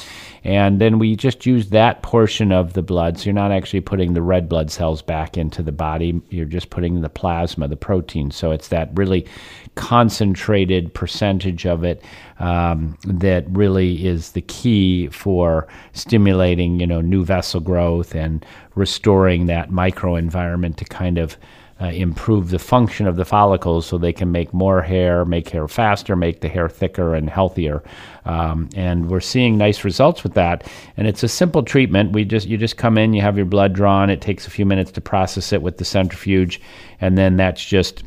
and 0.43 0.81
then 0.81 0.99
we 0.99 1.15
just 1.15 1.47
use 1.47 1.71
that 1.71 2.03
portion 2.03 2.51
of 2.53 2.73
the 2.73 2.83
blood. 2.83 3.19
So 3.19 3.27
you're 3.27 3.35
not 3.35 3.53
actually 3.53 3.83
putting 3.83 4.15
the 4.15 4.23
red 4.23 4.49
blood 4.49 4.71
cells 4.71 5.03
back 5.03 5.37
into 5.37 5.63
the 5.63 5.73
body. 5.73 6.21
You're 6.31 6.47
just 6.47 6.71
putting 6.71 7.01
the 7.01 7.09
plasma, 7.09 7.69
the 7.69 7.77
protein. 7.77 8.31
So 8.31 8.51
it's 8.51 8.69
that 8.69 8.91
really 8.95 9.27
concentrated 9.77 10.93
percentage 10.93 11.65
of 11.65 11.85
it 11.85 12.03
um, 12.39 12.99
that 13.05 13.45
really 13.51 14.05
is 14.07 14.33
the 14.33 14.41
key 14.43 15.09
for 15.09 15.69
stimulating, 15.93 16.81
you 16.81 16.87
know, 16.87 17.01
new 17.01 17.25
vessel 17.25 17.61
growth 17.61 18.15
and 18.15 18.45
restoring 18.75 19.47
that 19.47 19.71
microenvironment 19.71 20.77
to 20.77 20.85
kind 20.85 21.19
of 21.19 21.37
uh, 21.81 21.87
improve 21.87 22.51
the 22.51 22.59
function 22.59 23.07
of 23.07 23.17
the 23.17 23.25
follicles 23.25 23.87
so 23.87 23.97
they 23.97 24.13
can 24.13 24.31
make 24.31 24.53
more 24.53 24.83
hair, 24.83 25.25
make 25.25 25.49
hair 25.49 25.67
faster, 25.67 26.15
make 26.15 26.41
the 26.43 26.49
hair 26.49 26.69
thicker 26.69 27.15
and 27.15 27.31
healthier. 27.31 27.83
Um, 28.27 28.69
and 28.77 29.09
we're 29.09 29.21
seeing 29.21 29.57
nice 29.57 29.83
results 29.83 30.23
with 30.23 30.35
that. 30.35 30.71
And 30.99 31.09
it's 31.09 31.23
a 31.23 31.29
simple 31.29 31.63
treatment. 31.63 32.13
We 32.13 32.25
just 32.25 32.47
you 32.47 32.59
just 32.59 32.77
come 32.77 32.99
in, 32.99 33.15
you 33.15 33.23
have 33.23 33.37
your 33.37 33.47
blood 33.47 33.73
drawn. 33.73 34.11
It 34.11 34.21
takes 34.21 34.47
a 34.47 34.51
few 34.51 34.67
minutes 34.67 34.91
to 34.93 35.01
process 35.01 35.55
it 35.55 35.63
with 35.63 35.79
the 35.79 35.85
centrifuge, 35.87 36.61
and 37.01 37.17
then 37.17 37.39
that's 37.39 37.65
just 37.65 38.05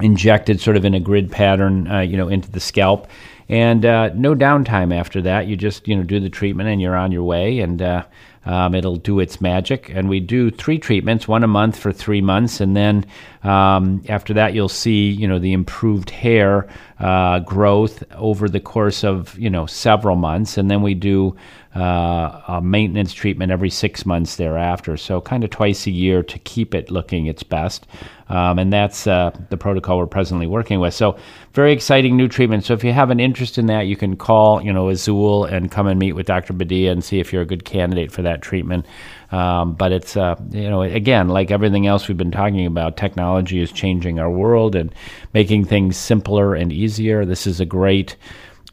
injected 0.00 0.60
sort 0.60 0.76
of 0.76 0.84
in 0.84 0.94
a 0.94 1.00
grid 1.00 1.30
pattern, 1.30 1.86
uh, 1.88 2.00
you 2.00 2.16
know, 2.16 2.28
into 2.28 2.50
the 2.50 2.60
scalp. 2.60 3.06
And 3.50 3.84
uh, 3.84 4.10
no 4.14 4.34
downtime 4.34 4.98
after 4.98 5.20
that. 5.22 5.46
You 5.46 5.56
just 5.56 5.86
you 5.86 5.94
know 5.94 6.04
do 6.04 6.20
the 6.20 6.30
treatment 6.30 6.70
and 6.70 6.80
you're 6.80 6.96
on 6.96 7.12
your 7.12 7.24
way. 7.24 7.58
And 7.60 7.82
uh, 7.82 8.04
um, 8.46 8.74
it'll 8.74 8.96
do 8.96 9.20
its 9.20 9.40
magic. 9.40 9.90
And 9.90 10.08
we 10.08 10.20
do 10.20 10.50
three 10.50 10.78
treatments, 10.78 11.26
one 11.26 11.44
a 11.44 11.48
month 11.48 11.78
for 11.78 11.92
three 11.92 12.20
months, 12.20 12.60
and 12.60 12.76
then 12.76 13.06
um, 13.42 14.02
after 14.08 14.34
that, 14.34 14.54
you'll 14.54 14.68
see 14.68 15.10
you 15.10 15.28
know 15.28 15.38
the 15.38 15.52
improved 15.52 16.10
hair 16.10 16.68
uh, 16.98 17.40
growth 17.40 18.02
over 18.14 18.48
the 18.48 18.60
course 18.60 19.04
of 19.04 19.38
you 19.38 19.50
know 19.50 19.66
several 19.66 20.16
months, 20.16 20.58
and 20.58 20.70
then 20.70 20.82
we 20.82 20.94
do 20.94 21.36
uh, 21.76 22.40
a 22.48 22.60
maintenance 22.62 23.12
treatment 23.12 23.50
every 23.50 23.70
six 23.70 24.06
months 24.06 24.36
thereafter. 24.36 24.96
So 24.96 25.20
kind 25.20 25.42
of 25.42 25.50
twice 25.50 25.86
a 25.86 25.90
year 25.90 26.22
to 26.22 26.38
keep 26.38 26.74
it 26.74 26.90
looking 26.90 27.26
its 27.26 27.42
best. 27.42 27.86
Um, 28.28 28.58
and 28.58 28.72
that's 28.72 29.06
uh, 29.06 29.36
the 29.50 29.56
protocol 29.56 29.98
we're 29.98 30.06
presently 30.06 30.46
working 30.46 30.80
with. 30.80 30.94
So 30.94 31.18
very 31.54 31.72
exciting 31.72 32.16
new 32.16 32.26
treatment. 32.26 32.64
So 32.64 32.74
if 32.74 32.82
you 32.82 32.92
have 32.92 33.10
an 33.10 33.20
interest 33.20 33.58
in 33.58 33.66
that, 33.66 33.82
you 33.82 33.96
can 33.96 34.16
call 34.16 34.60
you 34.60 34.72
know 34.72 34.88
Azul 34.88 35.44
and 35.44 35.70
come 35.70 35.86
and 35.86 35.98
meet 35.98 36.12
with 36.12 36.26
Dr. 36.26 36.52
Padilla 36.52 36.90
and 36.90 37.02
see 37.02 37.20
if 37.20 37.32
you're 37.32 37.42
a 37.42 37.46
good 37.46 37.64
candidate 37.64 38.10
for 38.10 38.22
that 38.22 38.42
treatment. 38.42 38.86
Um, 39.30 39.74
but 39.74 39.92
it's 39.92 40.16
uh, 40.16 40.34
you 40.50 40.68
know 40.68 40.82
again 40.82 41.28
like 41.28 41.52
everything 41.52 41.86
else 41.86 42.08
we've 42.08 42.18
been 42.18 42.32
talking 42.32 42.66
about, 42.66 42.96
technology 42.96 43.60
is 43.60 43.70
changing 43.70 44.18
our 44.18 44.30
world 44.30 44.74
and 44.74 44.92
making 45.32 45.64
things 45.64 45.96
simpler 45.96 46.54
and 46.56 46.72
easier. 46.72 47.24
This 47.24 47.46
is 47.46 47.60
a 47.60 47.64
great 47.64 48.16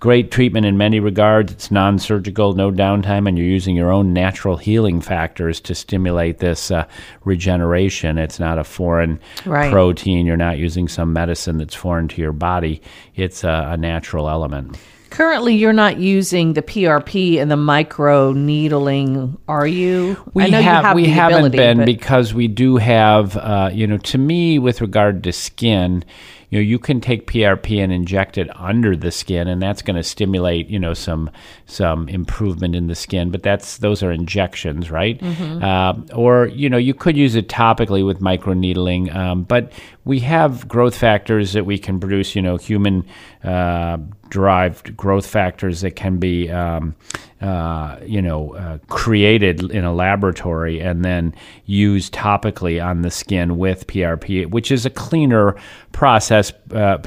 great 0.02 0.32
treatment 0.32 0.66
in 0.66 0.78
many 0.78 1.00
regards. 1.00 1.54
It's 1.54 1.72
non 1.72 1.98
surgical, 2.00 2.54
no 2.54 2.72
downtime, 2.72 3.30
and 3.30 3.38
you're 3.38 3.48
using 3.48 3.78
your 3.78 3.92
own 3.92 4.12
natural 4.12 4.58
healing 4.58 5.00
factors 5.00 5.62
to 5.62 5.76
stimulate 5.76 6.40
this 6.40 6.72
uh, 6.72 6.86
regeneration. 7.24 8.18
It's 8.18 8.40
not 8.40 8.60
a 8.60 8.66
foreign 8.66 9.22
right. 9.46 9.72
protein. 9.72 10.26
You're 10.26 10.36
not 10.36 10.58
using 10.58 10.90
some 10.90 11.14
medicine 11.14 11.58
that's 11.58 11.76
foreign 11.76 12.10
to 12.10 12.22
your 12.22 12.34
body. 12.34 12.82
It's 13.16 13.46
a, 13.46 13.70
a 13.70 13.78
natural 13.78 14.30
element. 14.30 14.78
Currently, 15.12 15.56
you're 15.56 15.74
not 15.74 15.98
using 15.98 16.54
the 16.54 16.62
PRP 16.62 17.38
and 17.38 17.52
the 17.52 17.58
micro 17.58 18.32
needling, 18.32 19.38
are 19.48 19.68
you? 19.68 20.16
We 20.34 20.50
have, 20.52 20.86
have, 20.86 20.96
we 20.96 21.06
haven't 21.08 21.40
ability, 21.40 21.58
been 21.58 21.78
but... 21.80 21.86
because 21.86 22.34
we 22.34 22.48
do 22.48 22.78
have, 22.78 23.36
uh, 23.36 23.70
you 23.74 23.86
know, 23.86 23.98
to 23.98 24.18
me, 24.18 24.58
with 24.58 24.80
regard 24.80 25.22
to 25.26 25.34
skin, 25.34 26.06
you 26.52 26.60
know 26.60 26.64
you 26.64 26.78
can 26.78 27.00
take 27.00 27.28
PRP 27.28 27.82
and 27.82 27.92
inject 27.94 28.38
it 28.38 28.50
under 28.60 28.96
the 28.96 29.10
skin, 29.10 29.48
and 29.48 29.62
that's 29.62 29.82
going 29.82 29.96
to 29.96 30.04
stimulate 30.04 30.68
you 30.70 30.78
know 30.78 30.94
some 30.94 31.32
some 31.66 32.10
improvement 32.10 32.76
in 32.76 32.88
the 32.88 32.96
skin. 32.96 33.32
But 33.32 33.42
that's 33.42 33.78
those 33.78 34.04
are 34.04 34.12
injections, 34.12 34.92
right? 34.92 35.18
Mm-hmm. 35.20 35.64
Uh, 35.64 36.16
or 36.16 36.48
you 36.48 36.70
know 36.70 36.78
you 36.78 36.94
could 36.94 37.16
use 37.16 37.36
it 37.36 37.48
topically 37.48 38.06
with 38.06 38.20
microneedling, 38.20 39.16
um, 39.16 39.44
but 39.44 39.72
we 40.04 40.20
have 40.20 40.68
growth 40.68 40.96
factors 40.96 41.54
that 41.54 41.66
we 41.66 41.78
can 41.78 42.00
produce. 42.02 42.36
You 42.36 42.42
know, 42.42 42.58
human 42.58 43.06
uh, 43.46 43.98
derived 44.30 44.96
growth 44.98 45.26
factors 45.26 45.82
that 45.82 45.96
can 45.96 46.18
be 46.18 46.52
um, 46.52 46.96
uh, 47.41 47.97
you 48.06 48.21
know, 48.21 48.54
uh, 48.54 48.77
created 48.88 49.71
in 49.71 49.84
a 49.84 49.91
laboratory 49.91 50.80
and 50.80 51.04
then 51.04 51.34
used 51.65 52.13
topically 52.13 52.84
on 52.84 53.01
the 53.01 53.10
skin 53.10 53.58
with 53.58 53.88
PRP, 53.88 54.47
which 54.47 54.71
is 54.71 54.86
a 54.86 54.91
cleaner 54.91 55.56
process 55.91 56.54
uh, 56.71 56.99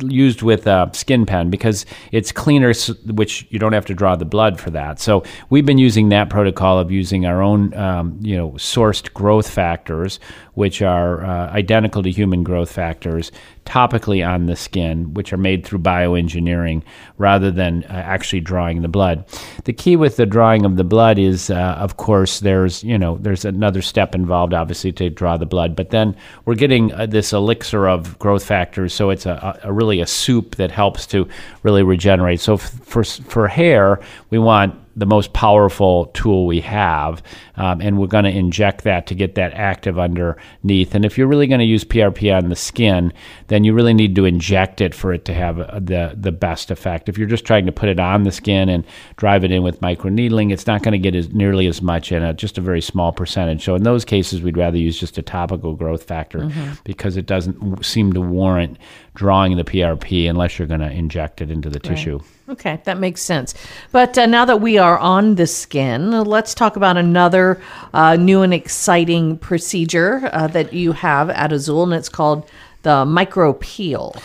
used 0.00 0.40
with 0.40 0.66
a 0.66 0.90
skin 0.94 1.26
pen 1.26 1.50
because 1.50 1.84
it's 2.10 2.32
cleaner, 2.32 2.72
which 3.12 3.46
you 3.50 3.58
don't 3.58 3.74
have 3.74 3.84
to 3.84 3.94
draw 3.94 4.16
the 4.16 4.24
blood 4.24 4.58
for 4.58 4.70
that. 4.70 4.98
So 4.98 5.24
we've 5.50 5.66
been 5.66 5.78
using 5.78 6.08
that 6.08 6.30
protocol 6.30 6.78
of 6.78 6.90
using 6.90 7.26
our 7.26 7.42
own, 7.42 7.74
um, 7.74 8.18
you 8.22 8.36
know, 8.36 8.52
sourced 8.52 9.12
growth 9.12 9.48
factors, 9.48 10.18
which 10.54 10.80
are 10.80 11.22
uh, 11.22 11.50
identical 11.50 12.02
to 12.02 12.10
human 12.10 12.42
growth 12.42 12.72
factors, 12.72 13.30
topically 13.64 14.26
on 14.26 14.46
the 14.46 14.56
skin, 14.56 15.14
which 15.14 15.32
are 15.32 15.38
made 15.38 15.64
through 15.64 15.78
bioengineering 15.78 16.82
rather 17.18 17.50
than 17.50 17.84
uh, 17.84 17.92
actually 17.92 18.40
drawing 18.40 18.82
the 18.82 18.88
blood. 18.88 19.24
The 19.64 19.72
key 19.72 19.96
with 19.96 20.16
the 20.16 20.26
drawing 20.26 20.64
of 20.64 20.76
the 20.76 20.84
blood 20.84 21.18
is, 21.18 21.50
uh, 21.50 21.76
of 21.78 21.96
course, 21.96 22.40
there's 22.40 22.82
you 22.82 22.98
know 22.98 23.18
there's 23.18 23.44
another 23.44 23.82
step 23.82 24.14
involved, 24.14 24.54
obviously, 24.54 24.92
to 24.92 25.10
draw 25.10 25.36
the 25.36 25.46
blood, 25.46 25.76
but 25.76 25.90
then 25.90 26.16
we're 26.44 26.54
getting 26.54 26.92
uh, 26.92 27.06
this 27.06 27.32
elixir 27.32 27.88
of 27.88 28.18
growth 28.18 28.44
factors, 28.44 28.92
so 28.92 29.10
it's 29.10 29.26
a, 29.26 29.60
a, 29.62 29.72
really 29.72 30.00
a 30.00 30.06
soup 30.06 30.56
that 30.56 30.70
helps 30.70 31.06
to 31.06 31.28
really 31.62 31.82
regenerate. 31.82 32.40
So 32.40 32.54
f- 32.54 32.70
for 32.82 33.04
for 33.04 33.48
hair, 33.48 34.00
we 34.30 34.38
want 34.38 34.81
the 34.96 35.06
most 35.06 35.32
powerful 35.32 36.06
tool 36.06 36.46
we 36.46 36.60
have, 36.60 37.22
um, 37.56 37.80
and 37.80 37.98
we're 37.98 38.06
going 38.06 38.24
to 38.24 38.30
inject 38.30 38.84
that 38.84 39.06
to 39.06 39.14
get 39.14 39.34
that 39.36 39.52
active 39.54 39.98
underneath. 39.98 40.94
And 40.94 41.04
if 41.04 41.16
you're 41.16 41.26
really 41.26 41.46
going 41.46 41.60
to 41.60 41.64
use 41.64 41.84
PRP 41.84 42.36
on 42.36 42.48
the 42.48 42.56
skin, 42.56 43.12
then 43.48 43.64
you 43.64 43.72
really 43.72 43.94
need 43.94 44.14
to 44.16 44.24
inject 44.24 44.80
it 44.80 44.94
for 44.94 45.12
it 45.12 45.24
to 45.26 45.34
have 45.34 45.60
uh, 45.60 45.78
the 45.80 46.14
the 46.16 46.32
best 46.32 46.70
effect. 46.70 47.08
If 47.08 47.18
you're 47.18 47.28
just 47.28 47.44
trying 47.44 47.66
to 47.66 47.72
put 47.72 47.88
it 47.88 48.00
on 48.00 48.24
the 48.24 48.32
skin 48.32 48.68
and 48.68 48.84
drive 49.16 49.44
it 49.44 49.50
in 49.50 49.62
with 49.62 49.80
microneedling, 49.80 50.52
it's 50.52 50.66
not 50.66 50.82
going 50.82 50.92
to 50.92 50.98
get 50.98 51.14
as 51.14 51.32
nearly 51.32 51.66
as 51.66 51.80
much 51.80 52.12
in 52.12 52.22
a 52.22 52.34
just 52.34 52.58
a 52.58 52.60
very 52.60 52.80
small 52.80 53.12
percentage. 53.12 53.64
So 53.64 53.74
in 53.74 53.82
those 53.82 54.04
cases, 54.04 54.42
we'd 54.42 54.56
rather 54.56 54.78
use 54.78 54.98
just 54.98 55.18
a 55.18 55.22
topical 55.22 55.74
growth 55.74 56.04
factor 56.04 56.40
mm-hmm. 56.40 56.74
because 56.84 57.16
it 57.16 57.26
doesn't 57.26 57.84
seem 57.84 58.12
to 58.12 58.20
warrant 58.20 58.78
drawing 59.14 59.56
the 59.56 59.64
PRP 59.64 60.28
unless 60.28 60.58
you're 60.58 60.68
going 60.68 60.80
to 60.80 60.90
inject 60.90 61.40
it 61.40 61.50
into 61.50 61.68
the 61.68 61.80
right. 61.84 61.96
tissue. 61.96 62.20
Okay, 62.48 62.80
that 62.84 62.98
makes 62.98 63.22
sense. 63.22 63.54
But 63.92 64.18
uh, 64.18 64.26
now 64.26 64.44
that 64.44 64.60
we 64.60 64.76
are 64.76 64.98
on 64.98 65.36
the 65.36 65.46
skin, 65.46 66.10
let's 66.10 66.54
talk 66.54 66.76
about 66.76 66.96
another 66.96 67.60
uh, 67.94 68.16
new 68.16 68.42
and 68.42 68.52
exciting 68.52 69.38
procedure 69.38 70.28
uh, 70.32 70.48
that 70.48 70.72
you 70.72 70.92
have 70.92 71.30
at 71.30 71.52
Azul, 71.52 71.84
and 71.84 71.94
it's 71.94 72.08
called 72.08 72.48
the 72.82 73.04
micro 73.04 73.52
peel. 73.54 74.16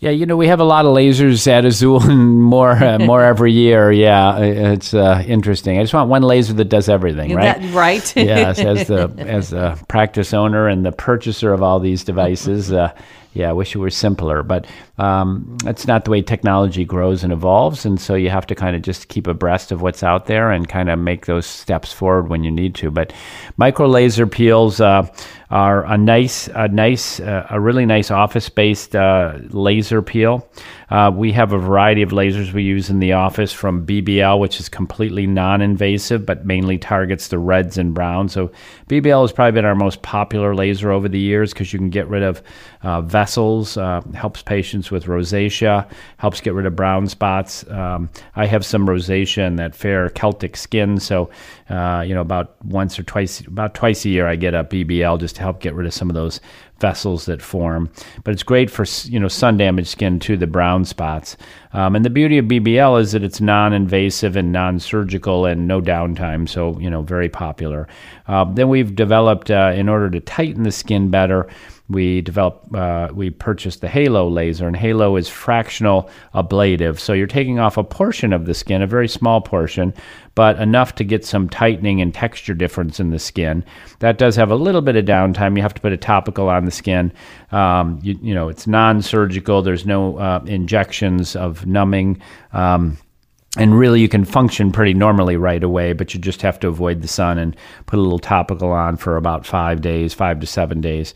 Yeah, 0.00 0.10
you 0.10 0.26
know 0.26 0.36
we 0.36 0.48
have 0.48 0.60
a 0.60 0.64
lot 0.64 0.84
of 0.84 0.94
lasers 0.94 1.46
at 1.46 1.64
Azul, 1.64 2.02
and 2.02 2.42
more 2.42 2.72
uh, 2.72 2.98
more 2.98 3.22
every 3.32 3.52
year. 3.52 3.90
Yeah, 3.90 4.38
it's 4.38 4.92
uh, 4.92 5.24
interesting. 5.26 5.78
I 5.78 5.82
just 5.82 5.94
want 5.94 6.10
one 6.10 6.20
laser 6.20 6.52
that 6.52 6.66
does 6.66 6.90
everything, 6.90 7.34
right? 7.34 7.58
That, 7.58 7.74
right. 7.74 8.16
yes, 8.16 8.58
as 8.58 8.86
the 8.88 9.14
as 9.18 9.50
the 9.50 9.82
practice 9.88 10.34
owner 10.34 10.68
and 10.68 10.84
the 10.84 10.92
purchaser 10.92 11.54
of 11.54 11.62
all 11.62 11.80
these 11.80 12.04
devices. 12.04 12.70
Uh, 12.70 12.94
yeah, 13.34 13.50
I 13.50 13.52
wish 13.52 13.74
it 13.74 13.78
were 13.78 13.90
simpler, 13.90 14.44
but 14.44 14.66
um, 14.96 15.56
that's 15.64 15.88
not 15.88 16.04
the 16.04 16.12
way 16.12 16.22
technology 16.22 16.84
grows 16.84 17.24
and 17.24 17.32
evolves. 17.32 17.84
And 17.84 18.00
so 18.00 18.14
you 18.14 18.30
have 18.30 18.46
to 18.46 18.54
kind 18.54 18.76
of 18.76 18.82
just 18.82 19.08
keep 19.08 19.26
abreast 19.26 19.72
of 19.72 19.82
what's 19.82 20.04
out 20.04 20.26
there 20.26 20.52
and 20.52 20.68
kind 20.68 20.88
of 20.88 21.00
make 21.00 21.26
those 21.26 21.44
steps 21.44 21.92
forward 21.92 22.28
when 22.28 22.44
you 22.44 22.50
need 22.50 22.76
to. 22.76 22.92
But 22.92 23.12
micro 23.56 23.88
laser 23.88 24.26
peels 24.26 24.80
uh, 24.80 25.12
are 25.50 25.84
a 25.84 25.96
nice, 25.96 26.48
a 26.54 26.68
nice, 26.68 27.20
uh, 27.20 27.46
a 27.50 27.60
really 27.60 27.86
nice 27.86 28.10
office-based 28.10 28.96
uh, 28.96 29.38
laser 29.50 30.02
peel. 30.02 30.48
Uh, 30.90 31.10
we 31.10 31.32
have 31.32 31.52
a 31.52 31.58
variety 31.58 32.02
of 32.02 32.10
lasers 32.10 32.52
we 32.52 32.62
use 32.62 32.90
in 32.90 32.98
the 33.00 33.12
office 33.12 33.52
from 33.52 33.84
BBL, 33.86 34.38
which 34.38 34.60
is 34.60 34.68
completely 34.68 35.26
non 35.26 35.60
invasive 35.60 36.24
but 36.26 36.46
mainly 36.46 36.78
targets 36.78 37.28
the 37.28 37.38
reds 37.38 37.78
and 37.78 37.94
browns. 37.94 38.32
So, 38.32 38.52
BBL 38.88 39.22
has 39.22 39.32
probably 39.32 39.52
been 39.52 39.64
our 39.64 39.74
most 39.74 40.02
popular 40.02 40.54
laser 40.54 40.90
over 40.90 41.08
the 41.08 41.18
years 41.18 41.52
because 41.52 41.72
you 41.72 41.78
can 41.78 41.90
get 41.90 42.06
rid 42.08 42.22
of 42.22 42.42
uh, 42.82 43.00
vessels, 43.00 43.76
uh, 43.76 44.02
helps 44.14 44.42
patients 44.42 44.90
with 44.90 45.06
rosacea, 45.06 45.88
helps 46.18 46.40
get 46.40 46.54
rid 46.54 46.66
of 46.66 46.76
brown 46.76 47.08
spots. 47.08 47.68
Um, 47.70 48.10
I 48.36 48.46
have 48.46 48.64
some 48.64 48.86
rosacea 48.86 49.46
and 49.46 49.58
that 49.58 49.74
fair 49.74 50.08
Celtic 50.10 50.56
skin, 50.56 51.00
so 51.00 51.30
uh, 51.70 52.04
you 52.06 52.14
know 52.14 52.20
about 52.20 52.62
once 52.64 52.98
or 52.98 53.02
twice, 53.02 53.40
about 53.40 53.74
twice 53.74 54.04
a 54.04 54.10
year, 54.10 54.26
I 54.26 54.36
get 54.36 54.54
a 54.54 54.64
BBL 54.64 55.18
just 55.18 55.33
to 55.34 55.40
help 55.40 55.60
get 55.60 55.74
rid 55.74 55.86
of 55.86 55.94
some 55.94 56.10
of 56.10 56.14
those 56.14 56.40
vessels 56.80 57.26
that 57.26 57.40
form. 57.40 57.90
But 58.24 58.32
it's 58.32 58.42
great 58.42 58.70
for 58.70 58.84
you 59.04 59.20
know 59.20 59.28
sun 59.28 59.56
damaged 59.56 59.88
skin 59.88 60.18
too, 60.18 60.36
the 60.36 60.46
brown 60.46 60.84
spots. 60.84 61.36
Um, 61.72 61.96
and 61.96 62.04
the 62.04 62.10
beauty 62.10 62.38
of 62.38 62.46
BBL 62.46 63.00
is 63.00 63.12
that 63.12 63.22
it's 63.22 63.40
non-invasive 63.40 64.36
and 64.36 64.52
non-surgical 64.52 65.46
and 65.46 65.66
no 65.66 65.80
downtime, 65.80 66.48
so 66.48 66.78
you 66.78 66.90
know 66.90 67.02
very 67.02 67.28
popular. 67.28 67.88
Uh, 68.26 68.44
then 68.44 68.68
we've 68.68 68.94
developed 68.94 69.50
uh, 69.50 69.72
in 69.74 69.88
order 69.88 70.10
to 70.10 70.20
tighten 70.20 70.62
the 70.62 70.72
skin 70.72 71.10
better 71.10 71.48
we 71.88 72.22
developed 72.22 72.74
uh, 72.74 73.10
we 73.12 73.28
purchased 73.28 73.82
the 73.82 73.88
halo 73.88 74.26
laser 74.26 74.66
and 74.66 74.74
halo 74.74 75.16
is 75.16 75.28
fractional 75.28 76.08
ablative. 76.34 76.98
So 76.98 77.12
you're 77.12 77.26
taking 77.26 77.58
off 77.58 77.76
a 77.76 77.84
portion 77.84 78.32
of 78.32 78.46
the 78.46 78.54
skin 78.54 78.80
a 78.80 78.86
very 78.86 79.08
small 79.08 79.42
portion 79.42 79.92
but 80.34 80.58
enough 80.58 80.94
to 80.96 81.04
get 81.04 81.24
some 81.24 81.48
tightening 81.48 82.00
and 82.00 82.12
texture 82.12 82.54
difference 82.54 82.98
in 82.98 83.10
the 83.10 83.18
skin. 83.18 83.64
That 84.00 84.18
does 84.18 84.34
have 84.36 84.50
a 84.50 84.56
little 84.56 84.80
bit 84.80 84.96
of 84.96 85.04
downtime. 85.04 85.56
You 85.56 85.62
have 85.62 85.74
to 85.74 85.80
put 85.80 85.92
a 85.92 85.96
topical 85.96 86.48
on 86.48 86.64
the 86.64 86.70
skin. 86.70 87.12
Um, 87.52 88.00
you, 88.02 88.18
you, 88.20 88.34
know 88.34 88.48
it's 88.48 88.66
non-surgical. 88.66 89.62
There's 89.62 89.86
no 89.86 90.18
uh, 90.18 90.42
injections 90.46 91.36
of 91.36 91.66
numbing. 91.66 92.20
Um, 92.52 92.96
and 93.56 93.78
really 93.78 94.00
you 94.00 94.08
can 94.08 94.24
function 94.24 94.72
pretty 94.72 94.94
normally 94.94 95.36
right 95.36 95.62
away 95.62 95.92
but 95.92 96.12
you 96.14 96.20
just 96.20 96.42
have 96.42 96.58
to 96.60 96.68
avoid 96.68 97.02
the 97.02 97.08
sun 97.08 97.38
and 97.38 97.56
put 97.86 97.98
a 97.98 98.02
little 98.02 98.18
topical 98.18 98.72
on 98.72 98.96
for 98.96 99.16
about 99.16 99.46
five 99.46 99.80
days 99.80 100.12
five 100.12 100.40
to 100.40 100.46
seven 100.46 100.80
days 100.80 101.14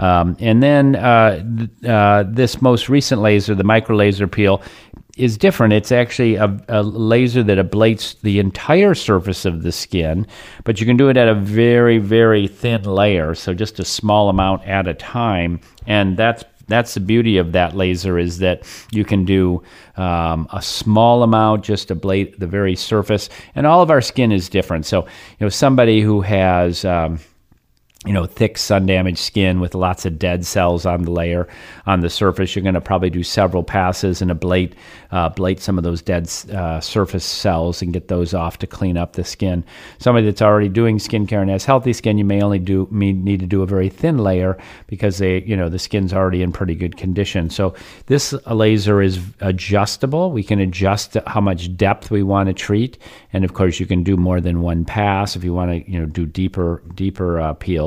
um, 0.00 0.36
and 0.40 0.62
then 0.62 0.96
uh, 0.96 1.44
uh, 1.86 2.24
this 2.26 2.60
most 2.60 2.88
recent 2.88 3.20
laser 3.20 3.54
the 3.54 3.64
micro 3.64 3.94
laser 3.94 4.26
peel 4.26 4.62
is 5.16 5.36
different. 5.36 5.74
It's 5.74 5.92
actually 5.92 6.36
a, 6.36 6.58
a, 6.68 6.82
laser 6.82 7.42
that 7.42 7.58
ablates 7.58 8.18
the 8.22 8.38
entire 8.38 8.94
surface 8.94 9.44
of 9.44 9.62
the 9.62 9.72
skin 9.72 10.26
but 10.64 10.80
you 10.80 10.86
can 10.86 10.96
do 10.96 11.08
it 11.08 11.16
at 11.16 11.28
a 11.28 11.34
very 11.34 11.98
very 11.98 12.48
thin 12.48 12.82
layer 12.84 13.34
so 13.34 13.52
just 13.52 13.78
a 13.78 13.84
small 13.84 14.28
amount 14.30 14.66
at 14.66 14.88
a 14.88 14.94
time. 14.94 15.60
And 15.86 16.16
that's 16.16 16.44
that's 16.68 16.94
the 16.94 17.00
beauty 17.00 17.36
of 17.36 17.52
that 17.52 17.76
laser 17.76 18.18
is 18.18 18.38
that 18.38 18.62
you 18.92 19.04
can 19.04 19.24
do 19.24 19.62
um, 19.96 20.48
a 20.52 20.62
small 20.62 21.24
amount 21.24 21.64
just 21.64 21.88
ablate 21.88 22.38
the 22.38 22.46
very 22.46 22.76
surface. 22.76 23.28
And 23.56 23.66
all 23.66 23.82
of 23.82 23.90
our 23.90 24.00
skin 24.00 24.32
is 24.32 24.48
different. 24.48 24.86
So 24.86 25.02
you 25.02 25.40
know 25.40 25.48
somebody 25.48 26.00
who 26.00 26.22
has 26.22 26.84
um, 26.84 27.18
you 28.06 28.14
know, 28.14 28.24
thick 28.24 28.56
sun 28.56 28.86
damaged 28.86 29.18
skin 29.18 29.60
with 29.60 29.74
lots 29.74 30.06
of 30.06 30.18
dead 30.18 30.46
cells 30.46 30.86
on 30.86 31.02
the 31.02 31.10
layer 31.10 31.46
on 31.86 32.00
the 32.00 32.08
surface. 32.08 32.56
You're 32.56 32.62
going 32.62 32.74
to 32.74 32.80
probably 32.80 33.10
do 33.10 33.22
several 33.22 33.62
passes 33.62 34.22
and 34.22 34.30
ablate, 34.30 34.72
uh, 35.12 35.30
some 35.58 35.76
of 35.76 35.84
those 35.84 36.00
dead 36.00 36.30
uh, 36.52 36.80
surface 36.80 37.24
cells 37.24 37.82
and 37.82 37.92
get 37.92 38.08
those 38.08 38.32
off 38.32 38.58
to 38.58 38.66
clean 38.66 38.96
up 38.96 39.14
the 39.14 39.24
skin. 39.24 39.64
Somebody 39.98 40.26
that's 40.26 40.42
already 40.42 40.68
doing 40.68 40.98
skincare 40.98 41.40
and 41.40 41.50
has 41.50 41.64
healthy 41.64 41.92
skin, 41.92 42.18
you 42.18 42.24
may 42.24 42.42
only 42.42 42.58
do 42.58 42.86
need 42.90 43.40
to 43.40 43.46
do 43.46 43.62
a 43.62 43.66
very 43.66 43.88
thin 43.88 44.18
layer 44.18 44.56
because 44.86 45.18
they, 45.18 45.42
you 45.42 45.56
know, 45.56 45.68
the 45.68 45.78
skin's 45.78 46.12
already 46.12 46.42
in 46.42 46.52
pretty 46.52 46.74
good 46.74 46.96
condition. 46.96 47.50
So 47.50 47.74
this 48.06 48.32
laser 48.46 49.02
is 49.02 49.20
adjustable. 49.40 50.30
We 50.30 50.44
can 50.44 50.60
adjust 50.60 51.16
how 51.26 51.40
much 51.40 51.76
depth 51.76 52.10
we 52.10 52.22
want 52.22 52.48
to 52.48 52.54
treat, 52.54 52.98
and 53.32 53.44
of 53.44 53.54
course, 53.54 53.80
you 53.80 53.86
can 53.86 54.02
do 54.02 54.16
more 54.16 54.40
than 54.40 54.60
one 54.60 54.84
pass 54.84 55.34
if 55.36 55.42
you 55.42 55.52
want 55.52 55.70
to, 55.70 55.90
you 55.90 55.98
know, 55.98 56.06
do 56.06 56.24
deeper 56.26 56.82
deeper 56.94 57.40
uh, 57.40 57.54
peel 57.54 57.80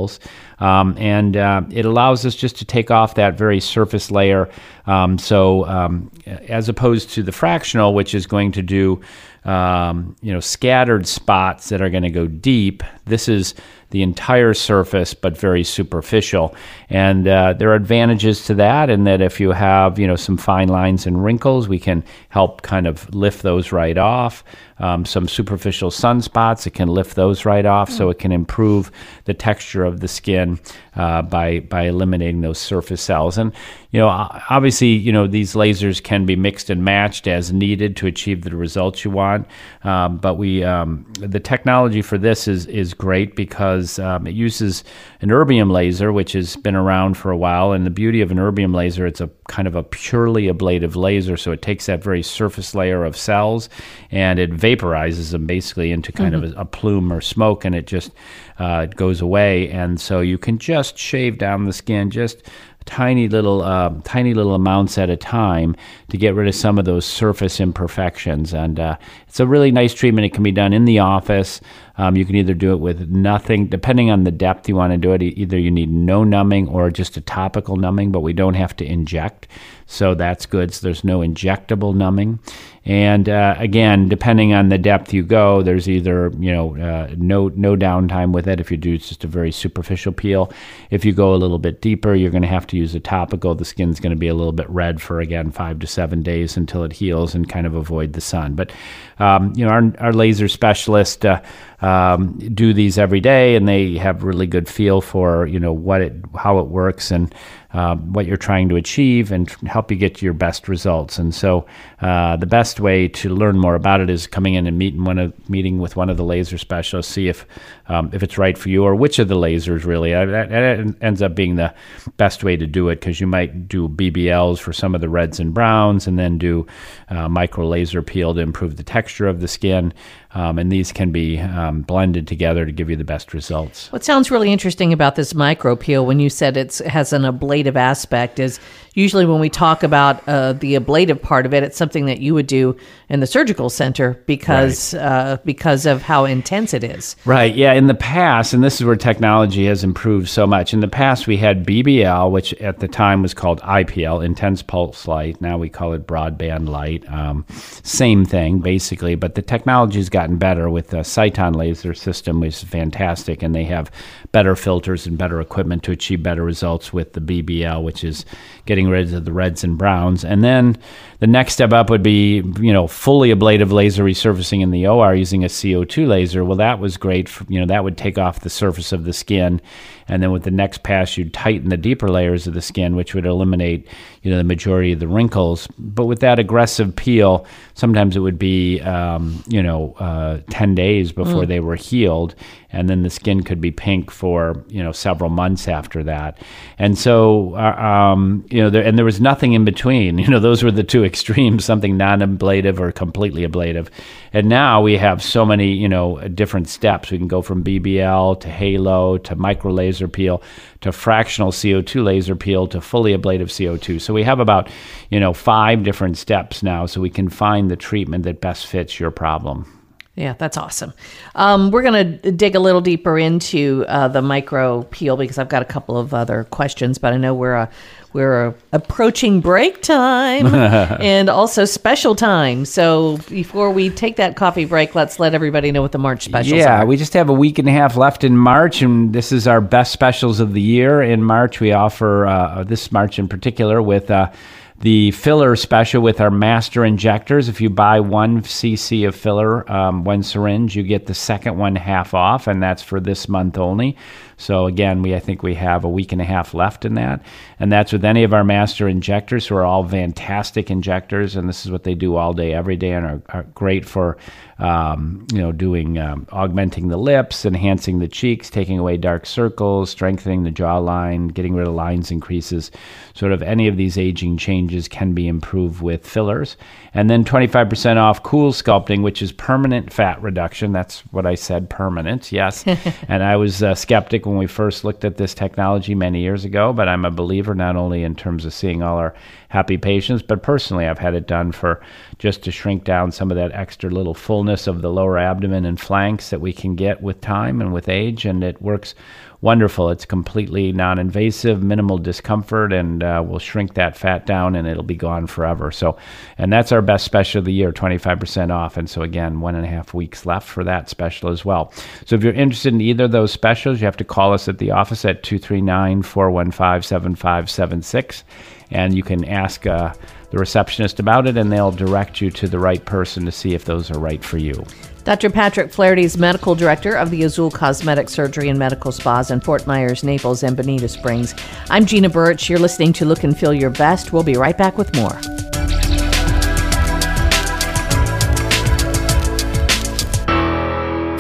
um, 0.64 0.96
and 0.98 1.36
uh, 1.36 1.62
it 1.72 1.84
allows 1.84 2.26
us 2.26 2.36
just 2.36 2.56
to 2.58 2.66
take 2.66 2.90
off 2.90 3.16
that 3.16 3.38
very 3.38 3.60
surface 3.60 4.10
layer. 4.10 4.50
Um, 4.88 5.18
so 5.18 5.68
um, 5.68 6.10
as 6.26 6.70
opposed 6.70 7.10
to 7.12 7.24
the 7.24 7.34
fractional, 7.34 7.94
which 7.94 8.16
is 8.16 8.26
going 8.26 8.54
to 8.54 8.62
do 8.62 9.02
um, 9.44 10.16
you 10.22 10.32
know 10.32 10.40
scattered 10.40 11.06
spots 11.06 11.68
that 11.68 11.82
are 11.82 11.90
going 11.90 12.04
to 12.04 12.10
go 12.10 12.28
deep, 12.28 12.82
this 13.06 13.28
is 13.28 13.56
the 13.94 14.02
entire 14.02 14.56
surface, 14.56 15.14
but 15.14 15.38
very 15.38 15.64
superficial. 15.64 16.56
And 16.90 17.28
uh, 17.28 17.54
there 17.54 17.70
are 17.70 17.76
advantages 17.76 18.44
to 18.46 18.56
that, 18.56 18.90
in 18.90 19.04
that 19.04 19.22
if 19.22 19.40
you 19.40 19.52
have 19.52 20.00
you 20.00 20.08
know 20.08 20.16
some 20.16 20.36
fine 20.36 20.68
lines 20.68 21.06
and 21.06 21.24
wrinkles, 21.24 21.70
we 21.70 21.78
can 21.78 22.04
help 22.30 22.64
kind 22.64 22.88
of 22.88 23.14
lift 23.14 23.44
those 23.44 23.72
right 23.72 23.98
off 23.98 24.44
um, 24.80 25.06
some 25.06 25.28
superficial 25.28 25.90
sunspots. 25.90 26.66
It 26.68 26.72
can 26.72 26.88
lift 26.90 27.16
those 27.16 27.46
right 27.46 27.66
off, 27.66 27.90
mm. 27.90 27.98
so 27.98 28.10
it 28.10 28.20
can 28.20 28.32
improve 28.32 28.92
the 29.26 29.34
texture 29.34 29.84
of 29.84 30.00
the 30.00 30.08
skin 30.08 30.60
uh, 30.96 31.22
by 31.22 31.60
by 31.62 31.84
eliminating 31.84 32.42
those 32.42 32.58
surface 32.58 33.02
cells. 33.02 33.38
And 33.38 33.54
you 33.92 34.00
know, 34.00 34.08
obviously, 34.50 34.90
you 34.90 35.12
know 35.12 35.28
these 35.28 35.54
lasers 35.54 36.04
can 36.04 36.26
be 36.26 36.36
mixed 36.36 36.70
and 36.70 36.84
matched 36.84 37.28
as 37.28 37.54
needed 37.54 37.96
to 37.98 38.08
achieve 38.08 38.44
the 38.44 38.56
results 38.56 39.06
you 39.06 39.12
want. 39.12 39.48
Um, 39.84 40.18
but 40.18 40.36
we 40.36 40.64
um, 40.64 41.06
the 41.20 41.40
technology 41.40 42.02
for 42.02 42.18
this 42.18 42.48
is 42.48 42.66
is 42.66 42.94
great 42.94 43.36
because 43.36 43.83
um, 44.00 44.28
it 44.28 44.34
uses 44.34 44.84
an 45.22 45.30
erbium 45.30 45.72
laser, 45.72 46.12
which 46.12 46.34
has 46.34 46.56
been 46.56 46.76
around 46.76 47.16
for 47.16 47.32
a 47.32 47.38
while. 47.38 47.72
And 47.72 47.86
the 47.86 47.92
beauty 47.92 48.22
of 48.22 48.32
an 48.32 48.38
erbium 48.38 48.74
laser, 48.74 49.06
it's 49.06 49.22
a 49.22 49.30
kind 49.48 49.68
of 49.68 49.76
a 49.76 49.84
purely 49.84 50.48
ablative 50.48 50.96
laser, 50.96 51.38
so 51.38 51.52
it 51.52 51.62
takes 51.62 51.86
that 51.86 52.04
very 52.04 52.24
surface 52.24 52.74
layer 52.74 53.04
of 53.04 53.18
cells 53.18 53.70
and 54.12 54.40
it 54.40 54.52
vaporizes 54.52 55.32
them 55.32 55.46
basically 55.46 55.92
into 55.92 56.12
kind 56.12 56.34
mm-hmm. 56.34 56.46
of 56.46 56.58
a, 56.58 56.62
a, 56.62 56.66
plume 56.66 57.12
or 57.12 57.22
smoke, 57.22 57.66
and 57.66 57.76
it 57.76 57.88
just 57.88 58.12
uh, 58.60 58.88
it 58.90 58.96
goes 58.96 59.22
away. 59.22 59.70
And 59.70 60.00
so 60.00 60.22
you 60.22 60.38
can 60.38 60.58
just 60.58 60.98
shave 60.98 61.38
down 61.38 61.66
the 61.66 61.74
skin 61.74 62.10
just 62.10 62.44
tiny 62.86 63.28
little 63.28 63.62
uh, 63.62 63.94
tiny 64.04 64.34
little 64.34 64.56
amounts 64.56 64.98
at 64.98 65.10
a 65.10 65.18
time 65.18 65.76
to 66.10 66.18
get 66.18 66.36
rid 66.36 66.48
of 66.48 66.56
some 66.56 66.78
of 66.78 66.86
those 66.86 67.06
surface 67.06 67.60
imperfections 67.60 68.54
and 68.54 68.80
uh, 68.80 68.98
it's 69.28 69.40
a 69.40 69.48
really 69.48 69.72
nice 69.72 69.94
treatment 69.94 70.26
it 70.26 70.34
can 70.34 70.44
be 70.44 70.52
done 70.52 70.74
in 70.74 70.86
the 70.86 71.00
office 71.00 71.62
um, 71.98 72.16
you 72.16 72.26
can 72.26 72.36
either 72.36 72.54
do 72.54 72.72
it 72.72 72.80
with 72.80 73.10
nothing 73.10 73.68
depending 73.68 74.10
on 74.10 74.24
the 74.24 74.32
depth 74.32 74.68
you 74.68 74.76
want 74.76 74.92
to 74.92 74.98
do 74.98 75.14
it 75.14 75.22
either 75.22 75.58
you 75.58 75.72
need 75.72 75.92
no 75.92 76.24
numbing 76.24 76.68
or 76.68 76.90
just 76.90 77.18
a 77.18 77.22
topical 77.22 77.76
numbing 77.76 78.12
but 78.12 78.22
we 78.22 78.34
don't 78.34 78.56
have 78.56 78.76
to 78.76 78.86
inject 78.86 79.48
so 79.86 80.16
that's 80.16 80.46
good. 80.46 80.74
So 80.74 80.88
there's 80.88 81.04
no 81.04 81.20
injectable 81.20 81.94
numbing. 81.94 82.40
And 82.86 83.30
uh, 83.30 83.56
again, 83.58 84.10
depending 84.10 84.54
on 84.54 84.68
the 84.68 84.78
depth 84.78 85.14
you 85.14 85.24
go, 85.24 85.62
there's 85.62 85.88
either 85.88 86.32
you 86.38 86.52
know 86.52 86.76
uh, 86.76 87.16
no 87.18 87.48
no 87.56 87.78
downtime 87.78 88.34
with 88.34 88.46
it 88.46 88.60
if 88.60 88.72
you 88.72 88.78
do 88.78 88.98
just 88.98 89.24
a 89.24 89.28
very 89.28 89.54
superficial 89.54 90.12
peel. 90.12 90.52
If 90.90 91.06
you 91.06 91.14
go 91.14 91.34
a 91.34 91.38
little 91.38 91.60
bit 91.60 91.82
deeper, 91.82 92.14
you're 92.14 92.32
going 92.32 92.42
to 92.42 92.48
have 92.50 92.68
to 92.68 92.78
use 92.78 92.94
a 92.94 93.00
topical. 93.00 93.56
The 93.56 93.64
skin's 93.64 94.02
going 94.02 94.12
to 94.12 94.20
be 94.20 94.28
a 94.28 94.34
little 94.34 94.52
bit 94.52 94.70
red 94.70 95.02
for 95.02 95.22
again 95.22 95.50
five 95.50 95.80
to 95.80 95.88
seven 95.88 96.22
days 96.24 96.58
until 96.58 96.84
it 96.84 96.92
heals 96.92 97.34
and 97.34 97.48
kind 97.48 97.66
of 97.66 97.74
avoid 97.74 98.14
the 98.14 98.22
sun. 98.22 98.54
But 98.54 98.74
um, 99.18 99.54
you 99.56 99.66
know 99.66 99.72
our 99.72 99.94
our 100.00 100.14
laser 100.14 100.50
specialist. 100.50 101.26
Uh, 101.26 101.42
um, 101.82 102.38
do 102.54 102.74
these 102.74 102.98
every 102.98 103.20
day, 103.20 103.56
and 103.56 103.68
they 103.68 103.98
have 103.98 104.24
really 104.24 104.48
good 104.48 104.70
feel 104.70 105.02
for 105.02 105.46
you 105.48 105.60
know 105.60 105.74
what 105.74 106.02
it 106.02 106.14
how 106.34 106.60
it 106.60 106.68
works 106.68 107.12
and 107.12 107.34
uh, 107.74 107.96
what 107.96 108.26
you're 108.26 108.38
trying 108.38 108.70
to 108.70 108.76
achieve 108.76 109.32
and 109.32 109.50
help 109.68 109.92
you 109.92 109.98
get 109.98 110.22
your 110.22 110.34
best 110.34 110.68
results. 110.68 111.18
And 111.18 111.34
so, 111.34 111.66
uh, 112.02 112.38
the 112.38 112.46
best 112.46 112.80
way 112.80 113.08
to 113.08 113.30
learn 113.30 113.58
more 113.58 113.76
about 113.76 114.00
it 114.00 114.10
is 114.10 114.28
coming 114.28 114.54
in 114.54 114.68
and 114.68 114.78
meeting 114.78 115.04
one 115.04 115.20
of 115.20 115.50
meeting 115.50 115.80
with 115.80 115.96
one 115.96 116.10
of 116.10 116.18
the 116.18 116.24
laser 116.24 116.58
specialists, 116.58 117.12
see 117.12 117.28
if 117.28 117.46
um, 117.88 118.10
if 118.14 118.24
it's 118.24 118.38
right 118.38 118.58
for 118.58 118.70
you 118.70 118.84
or 118.84 118.96
which 118.96 119.20
of 119.20 119.28
the 119.28 119.36
lasers 119.36 119.86
really. 119.86 120.14
Uh, 120.14 120.26
that, 120.26 120.50
that 120.50 120.96
ends 121.02 121.22
up 121.22 121.36
being 121.36 121.56
the 121.56 121.74
best 122.18 122.44
way 122.44 122.56
to 122.56 122.66
do 122.66 122.90
it 122.90 122.96
because 123.00 123.20
you 123.20 123.28
might 123.28 123.68
do 123.68 123.90
BBLs 123.90 124.60
for 124.60 124.74
some 124.74 124.96
of 124.96 125.02
the 125.02 125.10
reds 125.10 125.40
and 125.40 125.54
browns, 125.54 126.08
and 126.08 126.18
then 126.18 126.38
do 126.38 126.66
uh, 127.10 127.28
micro 127.28 127.68
laser 127.68 128.02
peel 128.02 128.34
to 128.34 128.40
improve 128.40 128.78
the 128.78 128.84
texture 128.84 129.28
of 129.28 129.42
the 129.42 129.48
skin. 129.48 129.94
Um, 130.36 130.58
and 130.58 130.72
these 130.72 130.92
can 130.92 131.12
be 131.12 131.40
um, 131.40 131.82
blended 131.84 132.28
together 132.28 132.66
to 132.66 132.72
give 132.72 132.90
you 132.90 132.96
the 132.96 133.04
best 133.04 133.34
results. 133.36 133.92
What 133.92 134.04
sounds 134.04 134.32
really 134.32 134.52
interesting 134.52 134.92
about 134.92 135.16
this 135.16 135.36
micro 135.36 135.76
peel 135.76 136.06
when 136.08 136.20
you 136.20 136.30
said 136.30 136.58
it 136.58 136.78
has 136.80 137.14
an 137.14 137.24
ablative 137.24 137.78
aspect 137.78 138.40
is 138.40 138.60
usually 138.96 139.26
when 139.26 139.40
we 139.40 139.50
talk 139.50 139.84
about 139.84 140.28
uh, 140.28 140.54
the 140.54 140.76
ablative 140.76 141.22
part 141.22 141.46
of 141.46 141.54
it, 141.54 141.64
it's 141.64 141.78
something 141.78 142.06
that 142.06 142.20
you 142.20 142.34
would 142.34 142.48
do 142.48 142.76
in 143.10 143.20
the 143.20 143.28
surgical 143.28 143.70
center 143.70 144.22
because 144.26 144.96
right. 144.96 145.04
uh, 145.04 145.38
because 145.46 145.86
of 145.86 146.02
how 146.02 146.26
intense 146.26 146.74
it 146.74 146.84
is. 146.84 147.16
Right. 147.26 147.54
Yeah. 147.54 147.73
In 147.74 147.88
the 147.88 147.96
past, 147.96 148.54
and 148.54 148.64
this 148.64 148.80
is 148.80 148.86
where 148.86 148.96
technology 148.96 149.66
has 149.66 149.84
improved 149.84 150.30
so 150.30 150.46
much. 150.46 150.76
In 150.76 150.80
the 150.82 150.88
past, 150.88 151.26
we 151.26 151.38
had 151.38 151.66
BBL, 151.66 152.30
which 152.30 152.54
at 152.56 152.80
the 152.80 152.88
time 152.88 153.24
was 153.24 153.34
called 153.34 153.62
IPL, 153.62 154.24
intense 154.24 154.62
pulse 154.62 155.08
light. 155.08 155.42
Now 155.42 155.58
we 155.58 155.70
call 155.70 155.94
it 155.94 156.06
broadband 156.06 156.70
light. 156.70 157.04
Um, 157.12 157.48
same 157.50 158.26
thing, 158.26 158.60
basically, 158.60 159.16
but 159.16 159.34
the 159.34 159.42
technology's 159.42 160.10
gotten 160.10 160.38
better 160.38 160.70
with 160.70 160.90
the 160.90 160.98
Sciton 160.98 161.56
laser 161.56 161.96
system, 161.96 162.42
which 162.42 162.62
is 162.62 162.64
fantastic, 162.64 163.42
and 163.42 163.56
they 163.56 163.64
have 163.64 163.90
better 164.34 164.56
filters 164.56 165.06
and 165.06 165.16
better 165.16 165.40
equipment 165.40 165.84
to 165.84 165.92
achieve 165.92 166.24
better 166.24 166.44
results 166.44 166.92
with 166.92 167.14
the 167.14 167.22
BBL, 167.22 167.84
which 167.84 168.04
is 168.04 168.26
getting 168.66 168.90
rid 168.90 169.14
of 169.14 169.26
the 169.26 169.32
reds 169.32 169.64
and 169.64 169.78
browns. 169.78 170.26
And 170.26 170.44
then 170.44 170.76
the 171.20 171.28
next 171.28 171.54
step 171.54 171.72
up 171.72 171.92
would 171.92 172.02
be, 172.02 172.42
you 172.60 172.74
know, 172.74 172.88
fully 172.88 173.32
ablative 173.32 173.72
laser 173.72 174.04
resurfacing 174.04 174.62
in 174.62 174.72
the 174.72 174.88
OR 174.88 175.14
using 175.14 175.44
a 175.44 175.48
CO2 175.48 176.08
laser. 176.08 176.44
Well, 176.44 176.58
that 176.58 176.80
was 176.80 176.98
great. 176.98 177.30
For, 177.30 177.46
you 177.48 177.60
know, 177.60 177.68
that 177.68 177.84
would 177.84 177.96
take 177.96 178.18
off 178.18 178.40
the 178.40 178.50
surface 178.50 178.92
of 178.92 179.06
the 179.06 179.14
skin, 179.14 179.62
and 180.08 180.22
then 180.22 180.32
with 180.32 180.44
the 180.44 180.52
next 180.52 180.84
pass, 180.84 181.18
you'd 181.18 181.34
tighten 181.34 181.70
the 181.70 181.78
deeper 181.78 182.10
layers 182.10 182.48
of 182.48 182.54
the 182.54 182.62
skin, 182.62 182.96
which 182.96 183.14
would 183.14 183.26
eliminate, 183.26 183.88
you 184.22 184.32
know, 184.32 184.38
the 184.38 184.44
majority 184.44 184.94
of 184.94 185.00
the 185.00 185.08
wrinkles. 185.08 185.68
But 185.78 186.06
with 186.06 186.20
that 186.20 186.40
aggressive 186.40 186.96
peel, 186.96 187.46
sometimes 187.74 188.16
it 188.16 188.20
would 188.20 188.40
be, 188.40 188.82
um, 188.82 189.44
you 189.48 189.64
know, 189.64 189.94
uh, 190.00 190.40
ten 190.50 190.76
days 190.76 191.12
before 191.12 191.46
they 191.46 191.60
were 191.60 191.76
healed, 191.76 192.36
and 192.72 192.90
then 192.90 193.04
the 193.04 193.10
skin 193.10 193.44
could 193.44 193.62
be 193.62 193.72
pink 193.72 194.12
for 194.12 194.64
you 194.68 194.84
know 194.84 194.92
several 194.92 195.30
months 195.30 195.68
after 195.68 196.04
that. 196.04 196.40
And 196.80 196.98
so, 196.98 197.56
uh, 197.56 197.82
um, 197.82 198.46
you 198.50 198.62
know, 198.62 198.70
there, 198.70 198.84
and 198.84 198.98
there 198.98 199.06
was 199.06 199.22
nothing 199.22 199.54
in 199.54 199.64
between. 199.64 199.94
You 200.24 200.30
know, 200.30 200.40
those 200.40 200.64
were 200.64 200.72
the 200.72 200.86
two 200.86 201.04
extremes: 201.04 201.66
something 201.66 201.98
non-ablative 201.98 202.80
or 202.80 202.92
completely 202.94 203.44
ablative. 203.44 203.92
And 204.32 204.48
now 204.48 204.82
we 204.82 204.98
have 204.98 205.22
so 205.22 205.46
many, 205.46 205.74
you 205.74 205.90
know, 205.90 206.26
different 206.30 206.70
steps. 206.70 207.12
We 207.12 207.18
can 207.18 207.28
go 207.28 207.42
from 207.42 207.64
BBL 207.64 208.40
to 208.40 208.50
halo 208.50 209.18
to 209.20 209.36
micro 209.36 209.72
laser 209.94 210.08
peel 210.08 210.42
to 210.82 210.92
fractional 210.92 211.52
CO2 211.52 212.04
laser 212.04 212.36
peel 212.36 212.68
to 212.68 212.82
fully 212.82 213.14
ablative 213.14 213.50
CO2. 213.50 214.02
So 214.02 214.14
we 214.14 214.24
have 214.24 214.40
about, 214.40 214.70
you 215.12 215.20
know, 215.20 215.34
five 215.34 215.84
different 215.84 216.18
steps 216.18 216.64
now, 216.64 216.88
so 216.88 217.00
we 217.00 217.12
can 217.12 217.30
find 217.30 217.70
the 217.70 217.76
treatment 217.76 218.24
that 218.24 218.42
best 218.42 218.66
fits 218.66 219.00
your 219.00 219.12
problem. 219.12 219.70
Yeah, 220.16 220.34
that's 220.34 220.58
awesome. 220.58 220.94
Um, 221.34 221.72
we're 221.72 221.82
going 221.82 222.22
to 222.22 222.32
dig 222.32 222.56
a 222.56 222.60
little 222.60 222.82
deeper 222.82 223.18
into 223.18 223.84
uh, 223.88 224.08
the 224.08 224.22
micro 224.22 224.84
peel 224.84 225.18
because 225.18 225.40
I've 225.40 225.50
got 225.50 225.64
a 225.64 225.66
couple 225.66 225.98
of 225.98 226.14
other 226.14 226.44
questions, 226.46 227.00
but 227.00 227.14
I 227.14 227.18
know 227.18 227.34
we're 227.34 227.56
uh, 227.56 227.72
we're 228.14 228.54
approaching 228.72 229.42
break 229.42 229.82
time 229.82 230.48
and 230.54 231.30
also 231.30 231.66
special 231.66 232.16
time. 232.16 232.66
So 232.66 233.18
before 233.30 233.72
we 233.72 233.90
take 233.90 234.18
that 234.18 234.36
coffee 234.36 234.66
break, 234.66 234.96
let's 234.96 235.20
let 235.20 235.34
everybody 235.34 235.72
know 235.72 235.82
what 235.82 235.92
the 235.92 235.98
March 235.98 236.24
specials 236.24 236.60
yeah, 236.60 236.82
are. 236.82 236.86
we 236.86 236.96
just 236.96 237.14
have 237.14 237.30
a 237.30 237.34
week 237.34 237.60
and 237.60 237.68
a 237.68 237.72
half 237.72 237.98
left 237.98 238.24
in 238.24 238.38
March, 238.38 238.82
and 238.82 239.14
this 239.14 239.32
is 239.32 239.48
our 239.48 239.62
best 239.62 239.92
specials 239.92 240.40
of 240.40 240.54
the 240.54 240.62
year. 240.62 241.02
In 241.02 241.24
March, 241.24 241.60
we 241.60 241.72
offer 241.72 242.28
uh, 242.28 242.64
this 242.64 242.92
March 242.92 243.20
in 243.20 243.28
particular 243.28 243.82
with. 243.82 244.10
Uh, 244.10 244.32
the 244.80 245.12
filler 245.12 245.56
special 245.56 246.02
with 246.02 246.20
our 246.20 246.30
master 246.30 246.84
injectors. 246.84 247.48
If 247.48 247.62
you 247.62 247.70
buy 247.70 248.02
one 248.02 248.42
cc 248.42 249.08
of 249.08 249.16
filler, 249.16 249.70
um, 249.72 250.04
one 250.04 250.24
syringe, 250.24 250.76
you 250.76 250.84
get 250.84 251.06
the 251.06 251.14
second 251.14 251.58
one 251.58 251.78
half 251.78 252.14
off, 252.14 252.48
and 252.48 252.62
that's 252.62 252.84
for 252.84 253.00
this 253.00 253.30
month 253.30 253.58
only. 253.58 253.96
So 254.44 254.66
again, 254.66 255.02
we 255.02 255.16
I 255.16 255.20
think 255.20 255.42
we 255.42 255.56
have 255.56 255.86
a 255.86 255.90
week 255.90 256.12
and 256.12 256.22
a 256.22 256.26
half 256.26 256.54
left 256.54 256.84
in 256.84 256.96
that, 256.96 257.22
and 257.60 257.72
that's 257.72 257.94
with 257.94 258.04
any 258.04 258.24
of 258.24 258.34
our 258.34 258.44
master 258.44 258.90
injectors 258.90 259.48
who 259.48 259.56
are 259.56 259.64
all 259.64 259.88
fantastic 259.88 260.70
injectors, 260.70 261.38
and 261.38 261.48
this 261.48 261.66
is 261.66 261.72
what 261.72 261.84
they 261.84 261.96
do 261.96 262.18
all 262.18 262.34
day, 262.34 262.54
every 262.54 262.76
day, 262.76 262.92
and 262.92 263.06
are, 263.06 263.22
are 263.30 263.44
great 263.56 263.86
for 263.86 264.18
um, 264.60 265.26
you 265.32 265.40
know 265.40 265.52
doing 265.52 265.98
um, 265.98 266.28
augmenting 266.32 266.90
the 266.90 266.98
lips, 266.98 267.46
enhancing 267.46 268.00
the 268.00 268.08
cheeks, 268.08 268.50
taking 268.50 268.78
away 268.78 268.98
dark 268.98 269.26
circles, 269.26 269.90
strengthening 269.90 270.44
the 270.44 270.52
jawline, 270.52 271.34
getting 271.34 271.56
rid 271.56 271.68
of 271.68 271.74
lines 271.74 272.12
and 272.12 272.22
creases. 272.22 272.70
Sort 273.14 273.32
of 273.32 273.42
any 273.42 273.68
of 273.68 273.78
these 273.78 273.98
aging 273.98 274.38
changes 274.38 274.88
can 274.88 275.14
be 275.14 275.28
improved 275.28 275.82
with 275.82 276.06
fillers, 276.06 276.58
and 276.94 277.10
then 277.10 277.24
25% 277.24 277.98
off 277.98 278.24
Cool 278.24 278.52
Sculpting, 278.52 279.04
which 279.04 279.22
is 279.22 279.32
permanent 279.32 279.92
fat 279.92 280.22
reduction. 280.22 280.74
That's 280.74 281.00
what 281.12 281.26
I 281.26 281.36
said, 281.36 281.70
permanent. 281.70 282.32
Yes, 282.32 282.66
and 283.08 283.24
I 283.24 283.38
was 283.38 283.64
uh, 283.64 283.74
skeptic 283.76 284.26
when 284.34 284.40
we 284.40 284.48
first 284.48 284.84
looked 284.84 285.06
at 285.06 285.18
this 285.18 285.36
technology 285.36 285.94
many 285.94 286.20
years 286.20 286.44
ago, 286.44 286.74
but 286.74 286.90
I'm 286.90 287.06
a 287.06 287.12
believer 287.12 287.54
not 287.54 287.76
only 287.76 288.04
in 288.04 288.16
terms 288.16 288.46
of 288.46 288.54
seeing 288.54 288.82
all 288.82 288.98
our 288.98 289.14
happy 289.50 289.78
patients, 289.78 290.24
but 290.24 290.42
personally, 290.42 290.88
I've 290.88 290.98
had 290.98 291.14
it 291.14 291.28
done 291.28 291.52
for 291.52 291.80
just 292.18 292.44
to 292.44 292.52
shrink 292.52 292.84
down 292.84 293.12
some 293.12 293.30
of 293.30 293.38
that 293.38 293.52
extra 293.52 293.92
little 293.92 294.16
fullness 294.16 294.66
of 294.66 294.82
the 294.82 294.90
lower 294.90 295.20
abdomen 295.20 295.66
and 295.66 295.80
flanks 295.80 296.32
that 296.32 296.42
we 296.42 296.52
can 296.52 296.76
get 296.76 297.04
with 297.04 297.22
time 297.22 297.62
and 297.62 297.72
with 297.72 297.88
age, 297.88 298.26
and 298.26 298.44
it 298.44 298.60
works 298.60 298.96
wonderful. 299.44 299.90
It's 299.90 300.06
completely 300.06 300.72
non 300.72 300.98
invasive, 300.98 301.62
minimal 301.62 301.98
discomfort, 301.98 302.72
and 302.72 303.04
uh, 303.04 303.22
will 303.28 303.40
shrink 303.40 303.74
that 303.74 303.96
fat 303.96 304.26
down 304.26 304.56
and 304.56 304.68
it'll 304.68 304.84
be 304.84 304.96
gone 304.96 305.28
forever. 305.28 305.70
So, 305.70 305.98
and 306.38 306.52
that's 306.52 306.72
our 306.72 306.82
best 306.82 307.04
special 307.04 307.40
of 307.40 307.46
the 307.46 307.54
year, 307.54 307.72
25% 307.72 308.52
off. 308.52 308.78
And 308.78 308.90
so, 308.90 309.02
again, 309.02 309.42
one 309.42 309.56
and 309.56 309.66
a 309.66 309.68
half 309.68 309.94
weeks 309.94 310.26
left 310.26 310.48
for 310.48 310.64
that 310.64 310.90
special 310.90 311.30
as 311.30 311.44
well. 311.44 311.74
So, 312.06 312.16
if 312.16 312.24
you're 312.24 312.34
interested 312.34 312.74
in 312.74 312.82
either 312.82 313.04
of 313.04 313.12
those 313.12 313.32
specials, 313.32 313.82
you 313.82 313.86
have 313.86 313.98
to 313.98 314.06
call 314.06 314.34
us 314.34 314.48
at 314.48 314.58
the 314.58 314.72
office 314.72 315.04
at 315.04 315.24
239 315.24 316.02
415 316.02 316.82
7576, 316.82 318.24
and 318.72 318.96
you 318.96 319.04
can 319.04 319.26
ask 319.26 319.68
uh, 319.68 319.94
the 320.32 320.38
receptionist 320.38 321.00
about 321.00 321.28
it, 321.28 321.36
and 321.36 321.52
they'll 321.52 321.72
direct 321.72 322.22
you 322.22 322.32
to 322.32 322.48
the 322.48 322.60
right 322.60 322.84
person 322.86 323.26
to 323.26 323.32
see 323.32 323.54
if 323.54 323.66
those 323.66 323.92
are 323.92 324.00
right 324.00 324.24
for 324.24 324.38
you. 324.38 324.66
Dr. 325.04 325.30
Patrick 325.30 325.70
Flaherty 325.70 326.04
is 326.04 326.18
medical 326.18 326.56
director 326.56 326.96
of 326.96 327.12
the 327.12 327.24
Azul 327.24 327.52
Cosmetic 327.52 328.08
Surgery 328.08 328.48
and 328.48 328.58
Medical 328.58 328.94
Spas 328.94 329.32
in 329.32 329.42
Fort 329.42 329.68
Myers, 329.68 330.02
Naples, 330.02 330.44
and 330.44 330.56
Bonita 330.56 330.88
Springs. 330.88 331.36
I'm 331.70 331.86
Gina 331.86 332.08
Birch. 332.08 332.50
You're 332.50 332.60
listening 332.60 332.94
to 332.94 333.06
Look 333.06 333.26
and 333.26 333.38
Feel 333.38 333.54
Your 333.54 333.70
Best. 333.70 334.14
We'll 334.14 334.24
be 334.24 334.38
right 334.38 334.58
back 334.58 334.78
with 334.78 334.96
more. 334.96 335.20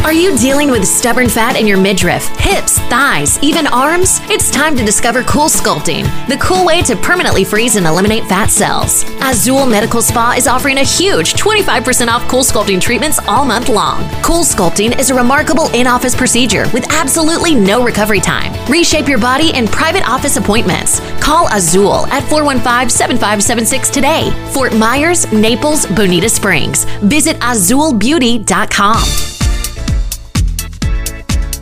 Are 0.03 0.11
you 0.11 0.37
dealing 0.37 0.69
with 0.69 0.85
stubborn 0.85 1.29
fat 1.29 1.55
in 1.55 1.65
your 1.65 1.79
midriff, 1.79 2.27
hips, 2.37 2.77
thighs, 2.77 3.41
even 3.41 3.67
arms? 3.67 4.19
It's 4.23 4.51
time 4.51 4.75
to 4.75 4.83
discover 4.83 5.23
Cool 5.23 5.47
Sculpting, 5.47 6.03
the 6.27 6.35
cool 6.37 6.65
way 6.65 6.81
to 6.81 6.97
permanently 6.97 7.45
freeze 7.45 7.77
and 7.77 7.87
eliminate 7.87 8.25
fat 8.25 8.51
cells. 8.51 9.05
Azul 9.21 9.65
Medical 9.65 10.01
Spa 10.01 10.35
is 10.37 10.45
offering 10.45 10.79
a 10.79 10.83
huge 10.83 11.35
25% 11.35 12.09
off 12.09 12.27
Cool 12.27 12.43
Sculpting 12.43 12.81
treatments 12.81 13.17
all 13.29 13.45
month 13.45 13.69
long. 13.69 14.03
Cool 14.21 14.43
Sculpting 14.43 14.99
is 14.99 15.09
a 15.09 15.15
remarkable 15.15 15.69
in 15.73 15.87
office 15.87 16.15
procedure 16.15 16.65
with 16.73 16.85
absolutely 16.91 17.55
no 17.55 17.81
recovery 17.81 18.19
time. 18.19 18.51
Reshape 18.69 19.07
your 19.07 19.19
body 19.19 19.55
in 19.55 19.67
private 19.67 20.05
office 20.05 20.35
appointments. 20.35 20.99
Call 21.21 21.47
Azul 21.53 22.07
at 22.07 22.23
415 22.27 22.89
7576 22.89 23.89
today. 23.89 24.31
Fort 24.51 24.75
Myers, 24.75 25.31
Naples, 25.31 25.85
Bonita 25.85 26.27
Springs. 26.27 26.83
Visit 27.03 27.37
azulbeauty.com. 27.37 29.32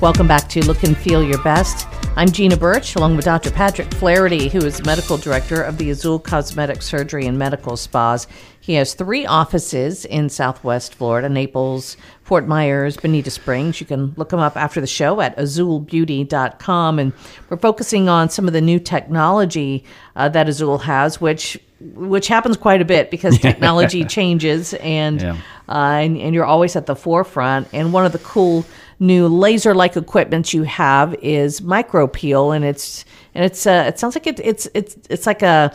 Welcome 0.01 0.27
back 0.27 0.49
to 0.49 0.65
Look 0.65 0.81
and 0.83 0.97
Feel 0.97 1.23
Your 1.23 1.41
Best. 1.43 1.87
I'm 2.15 2.31
Gina 2.31 2.57
Birch, 2.57 2.95
along 2.95 3.15
with 3.15 3.25
Dr. 3.25 3.51
Patrick 3.51 3.93
Flaherty, 3.93 4.49
who 4.49 4.57
is 4.57 4.83
medical 4.83 5.15
director 5.15 5.61
of 5.61 5.77
the 5.77 5.91
Azul 5.91 6.17
Cosmetic 6.17 6.81
Surgery 6.81 7.27
and 7.27 7.37
Medical 7.37 7.77
Spas. 7.77 8.25
He 8.59 8.73
has 8.73 8.95
three 8.95 9.27
offices 9.27 10.03
in 10.05 10.29
Southwest 10.29 10.95
Florida 10.95 11.29
Naples, 11.29 11.97
Fort 12.23 12.47
Myers, 12.47 12.97
Bonita 12.97 13.29
Springs. 13.29 13.79
You 13.79 13.85
can 13.85 14.13
look 14.17 14.29
them 14.29 14.39
up 14.39 14.57
after 14.57 14.81
the 14.81 14.87
show 14.87 15.21
at 15.21 15.37
azulbeauty.com. 15.37 16.97
And 16.99 17.13
we're 17.49 17.57
focusing 17.57 18.09
on 18.09 18.29
some 18.29 18.47
of 18.47 18.53
the 18.53 18.61
new 18.61 18.79
technology 18.79 19.85
uh, 20.15 20.29
that 20.29 20.49
Azul 20.49 20.79
has, 20.79 21.21
which 21.21 21.59
which 21.95 22.27
happens 22.27 22.57
quite 22.57 22.81
a 22.81 22.85
bit 22.85 23.09
because 23.11 23.37
technology 23.39 24.03
changes 24.05 24.73
and, 24.75 25.21
Yeah. 25.21 25.37
uh, 25.69 25.99
and 26.01 26.17
and 26.17 26.33
you're 26.35 26.45
always 26.45 26.75
at 26.75 26.87
the 26.87 26.95
forefront. 26.95 27.67
And 27.71 27.93
one 27.93 28.05
of 28.05 28.11
the 28.11 28.19
cool 28.19 28.65
new 29.01 29.27
laser-like 29.27 29.97
equipment 29.97 30.53
you 30.53 30.63
have 30.63 31.13
is 31.15 31.61
micro 31.61 32.07
peel, 32.07 32.51
and 32.51 32.63
it's 32.63 33.03
and 33.35 33.43
it's 33.43 33.67
uh, 33.67 33.83
it 33.87 33.99
sounds 33.99 34.15
like 34.15 34.27
it, 34.27 34.39
it's 34.39 34.69
it's 34.73 34.95
it's 35.09 35.25
like 35.25 35.41
a, 35.41 35.73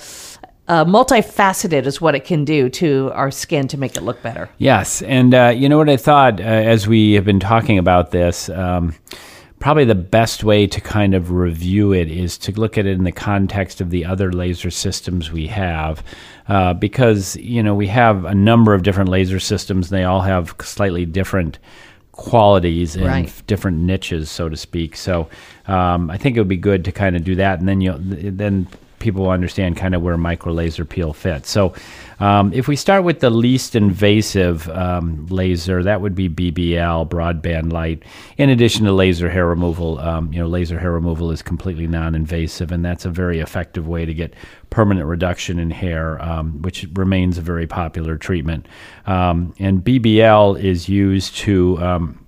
a 0.68 0.86
multifaceted 0.86 1.84
is 1.84 2.00
what 2.00 2.14
it 2.14 2.24
can 2.24 2.44
do 2.44 2.70
to 2.70 3.10
our 3.12 3.30
skin 3.30 3.68
to 3.68 3.76
make 3.76 3.96
it 3.96 4.02
look 4.02 4.22
better. 4.22 4.48
Yes, 4.56 5.02
and 5.02 5.34
uh, 5.34 5.52
you 5.54 5.68
know 5.68 5.76
what 5.76 5.90
I 5.90 5.98
thought 5.98 6.40
uh, 6.40 6.44
as 6.44 6.86
we 6.86 7.12
have 7.12 7.24
been 7.24 7.40
talking 7.40 7.78
about 7.78 8.12
this. 8.12 8.48
Um, 8.48 8.94
probably 9.58 9.86
the 9.86 9.94
best 9.94 10.44
way 10.44 10.66
to 10.66 10.80
kind 10.80 11.14
of 11.14 11.30
review 11.30 11.92
it 11.92 12.10
is 12.10 12.36
to 12.36 12.52
look 12.52 12.76
at 12.76 12.86
it 12.86 12.92
in 12.92 13.04
the 13.04 13.12
context 13.12 13.80
of 13.80 13.88
the 13.90 14.04
other 14.04 14.30
laser 14.30 14.70
systems 14.70 15.32
we 15.32 15.46
have, 15.46 16.04
uh, 16.48 16.74
because 16.74 17.36
you 17.36 17.62
know 17.62 17.74
we 17.74 17.88
have 17.88 18.24
a 18.24 18.34
number 18.34 18.72
of 18.72 18.84
different 18.84 19.10
laser 19.10 19.40
systems. 19.40 19.90
And 19.90 19.98
they 19.98 20.04
all 20.04 20.20
have 20.20 20.54
slightly 20.60 21.04
different 21.04 21.58
qualities 22.16 22.96
and 22.96 23.06
Right. 23.06 23.42
different 23.46 23.78
niches, 23.78 24.30
so 24.30 24.48
to 24.48 24.56
speak. 24.56 24.96
So 24.96 25.28
um, 25.68 26.10
I 26.10 26.16
think 26.16 26.36
it 26.36 26.40
would 26.40 26.48
be 26.48 26.56
good 26.56 26.84
to 26.86 26.92
kind 26.92 27.14
of 27.16 27.24
do 27.24 27.34
that, 27.36 27.58
and 27.60 27.68
then 27.68 27.80
you 27.80 27.94
then 27.98 28.66
people 29.06 29.30
understand 29.30 29.76
kind 29.76 29.94
of 29.94 30.02
where 30.02 30.16
micro 30.16 30.52
laser 30.52 30.84
peel 30.84 31.12
fits. 31.12 31.48
So, 31.48 31.72
um, 32.18 32.52
if 32.52 32.66
we 32.66 32.74
start 32.74 33.04
with 33.04 33.20
the 33.20 33.30
least 33.30 33.76
invasive 33.76 34.68
um, 34.70 35.26
laser, 35.26 35.82
that 35.84 36.00
would 36.00 36.14
be 36.16 36.28
BBL, 36.28 37.08
broadband 37.08 37.72
light. 37.72 38.02
In 38.36 38.50
addition 38.50 38.84
to 38.86 38.92
laser 38.92 39.30
hair 39.30 39.46
removal, 39.46 40.00
um, 40.00 40.32
you 40.32 40.40
know, 40.40 40.48
laser 40.48 40.80
hair 40.80 40.90
removal 40.90 41.30
is 41.30 41.40
completely 41.40 41.86
non-invasive, 41.86 42.72
and 42.72 42.84
that's 42.84 43.04
a 43.04 43.10
very 43.10 43.38
effective 43.38 43.86
way 43.86 44.04
to 44.04 44.12
get 44.12 44.34
permanent 44.70 45.06
reduction 45.06 45.60
in 45.60 45.70
hair, 45.70 46.20
um, 46.20 46.62
which 46.62 46.88
remains 46.94 47.38
a 47.38 47.42
very 47.42 47.66
popular 47.66 48.16
treatment. 48.16 48.66
Um, 49.06 49.54
and 49.60 49.84
BBL 49.84 50.60
is 50.60 50.88
used 50.88 51.36
to 51.36 51.78
um, 51.78 52.25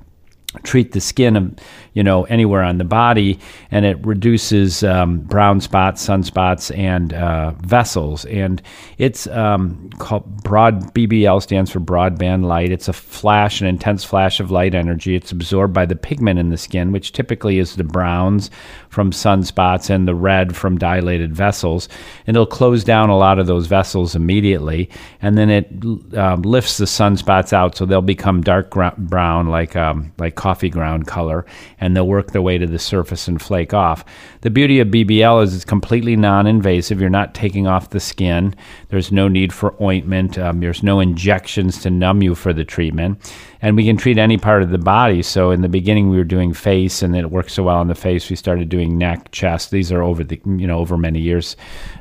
treat 0.62 0.92
the 0.92 1.00
skin 1.00 1.54
you 1.92 2.02
know 2.02 2.24
anywhere 2.24 2.62
on 2.62 2.78
the 2.78 2.84
body 2.84 3.38
and 3.70 3.84
it 3.84 3.98
reduces 4.06 4.82
um, 4.82 5.18
brown 5.18 5.60
spots 5.60 6.06
sunspots 6.06 6.76
and 6.76 7.12
uh, 7.12 7.50
vessels. 7.60 8.24
And 8.26 8.62
it's 8.96 9.26
um, 9.26 9.90
called 9.98 10.42
broad 10.42 10.94
bbl 10.94 11.42
stands 11.42 11.70
for 11.70 11.80
broadband 11.80 12.44
light. 12.44 12.70
It's 12.70 12.88
a 12.88 12.94
flash 12.94 13.60
an 13.60 13.66
intense 13.66 14.04
flash 14.04 14.40
of 14.40 14.50
light 14.50 14.74
energy. 14.74 15.14
It's 15.14 15.32
absorbed 15.32 15.74
by 15.74 15.84
the 15.84 15.96
pigment 15.96 16.38
in 16.38 16.48
the 16.48 16.56
skin 16.56 16.92
which 16.92 17.12
typically 17.12 17.58
is 17.58 17.76
the 17.76 17.84
browns 17.84 18.50
from 18.88 19.10
sunspots 19.10 19.90
and 19.90 20.08
the 20.08 20.14
red 20.14 20.56
from 20.56 20.78
dilated 20.78 21.34
vessels. 21.34 21.90
And 22.26 22.36
it'll 22.36 22.46
close 22.46 22.84
down 22.84 23.10
a 23.10 23.18
lot 23.18 23.38
of 23.38 23.46
those 23.46 23.66
vessels 23.66 24.14
immediately 24.14 24.88
and 25.20 25.36
then 25.36 25.50
it 25.50 26.16
um, 26.16 26.40
lifts 26.40 26.78
the 26.78 26.86
sunspots 26.86 27.52
out 27.52 27.76
so 27.76 27.84
they'll 27.84 28.00
become 28.00 28.40
dark 28.40 28.70
brown 28.70 29.48
like 29.48 29.76
um, 29.76 30.10
like 30.16 30.37
coffee 30.38 30.70
ground 30.70 31.06
color, 31.06 31.44
and 31.80 31.94
they'll 31.94 32.06
work 32.06 32.30
their 32.30 32.40
way 32.40 32.56
to 32.56 32.66
the 32.66 32.78
surface 32.78 33.28
and 33.28 33.42
flake 33.42 33.74
off. 33.74 34.04
The 34.40 34.50
beauty 34.50 34.80
of 34.80 34.88
BBL 34.88 35.42
is 35.42 35.54
it's 35.54 35.64
completely 35.64 36.16
non 36.16 36.46
invasive. 36.46 37.00
You're 37.00 37.10
not 37.10 37.34
taking 37.34 37.66
off 37.66 37.90
the 37.90 38.00
skin, 38.00 38.54
there's 38.88 39.12
no 39.12 39.28
need 39.28 39.52
for 39.52 39.74
ointment, 39.82 40.38
um, 40.38 40.60
there's 40.60 40.82
no 40.82 41.00
injections 41.00 41.82
to 41.82 41.90
numb 41.90 42.22
you 42.22 42.34
for 42.34 42.52
the 42.52 42.64
treatment. 42.64 43.34
And 43.60 43.76
we 43.76 43.84
can 43.84 43.96
treat 43.96 44.18
any 44.18 44.38
part 44.38 44.62
of 44.62 44.70
the 44.70 44.78
body. 44.78 45.20
So 45.22 45.50
in 45.50 45.62
the 45.62 45.68
beginning, 45.68 46.08
we 46.08 46.16
were 46.16 46.24
doing 46.24 46.54
face, 46.54 47.02
and 47.02 47.16
it 47.16 47.32
worked 47.32 47.50
so 47.50 47.64
well 47.64 47.76
on 47.76 47.88
the 47.88 47.94
face. 47.96 48.30
We 48.30 48.36
started 48.36 48.68
doing 48.68 48.96
neck, 48.96 49.32
chest. 49.32 49.72
These 49.72 49.90
are 49.90 50.02
over 50.02 50.22
the 50.22 50.40
you 50.46 50.66
know 50.66 50.78
over 50.78 50.96
many 50.96 51.20
years 51.20 51.56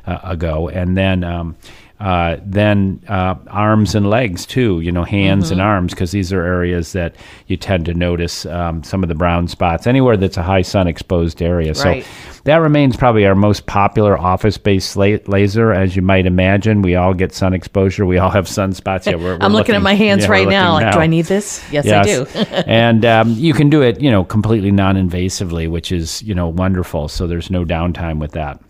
uh, 0.06 0.20
ago, 0.22 0.68
and 0.68 0.96
then 0.96 1.24
um, 1.24 1.56
uh, 2.00 2.36
then 2.44 3.02
uh, 3.08 3.34
arms 3.48 3.94
and 3.96 4.08
legs 4.08 4.46
too, 4.46 4.80
you 4.80 4.92
know, 4.92 5.02
hands 5.02 5.46
mm-hmm. 5.46 5.54
and 5.54 5.60
arms, 5.60 5.92
because 5.92 6.12
these 6.12 6.32
are 6.32 6.42
areas 6.42 6.92
that 6.92 7.16
you 7.48 7.56
tend 7.56 7.86
to 7.86 7.94
notice 7.94 8.46
um, 8.46 8.84
some 8.84 9.02
of 9.02 9.08
the 9.08 9.16
brown 9.16 9.48
spots 9.48 9.86
anywhere 9.86 10.16
that's 10.16 10.36
a 10.36 10.42
high 10.42 10.62
sun 10.62 10.86
exposed 10.86 11.42
area. 11.42 11.72
Right. 11.72 12.04
So 12.04 12.40
that 12.44 12.56
remains 12.58 12.96
probably 12.96 13.26
our 13.26 13.34
most 13.34 13.66
popular 13.66 14.16
office 14.16 14.56
based 14.58 14.96
la- 14.96 15.18
laser, 15.26 15.72
as 15.72 15.96
you 15.96 16.02
might 16.02 16.24
imagine. 16.24 16.82
We 16.82 16.94
all 16.94 17.14
get 17.14 17.34
sun 17.34 17.52
exposure. 17.52 18.06
We 18.06 18.18
all 18.18 18.30
have 18.30 18.46
sunspots. 18.46 19.06
Yeah, 19.06 19.16
we're, 19.16 19.22
we're 19.24 19.32
I'm 19.34 19.52
looking, 19.52 19.54
looking, 19.54 19.74
at 19.74 19.82
my 19.82 19.94
hands 19.94 20.24
yeah, 20.24 20.30
right 20.30 20.48
now. 20.48 20.74
Like, 20.74 20.86
now. 20.86 20.92
do 20.92 20.98
I 21.00 21.08
need 21.08 21.24
this? 21.24 21.64
Yes, 21.72 21.84
yes. 21.84 22.06
I 22.06 22.44
do. 22.44 22.50
and 22.66 23.04
um, 23.04 23.32
you 23.32 23.54
can 23.54 23.70
do 23.70 23.82
it, 23.82 24.00
you 24.00 24.10
know, 24.10 24.24
completely 24.24 24.70
non 24.70 24.94
invasively, 24.94 25.68
which 25.68 25.90
is, 25.90 26.22
you 26.22 26.34
know, 26.34 26.46
wonderful. 26.46 27.08
So 27.08 27.26
there's 27.26 27.50
no 27.50 27.64
downtime 27.64 28.20
with 28.20 28.32
that 28.32 28.62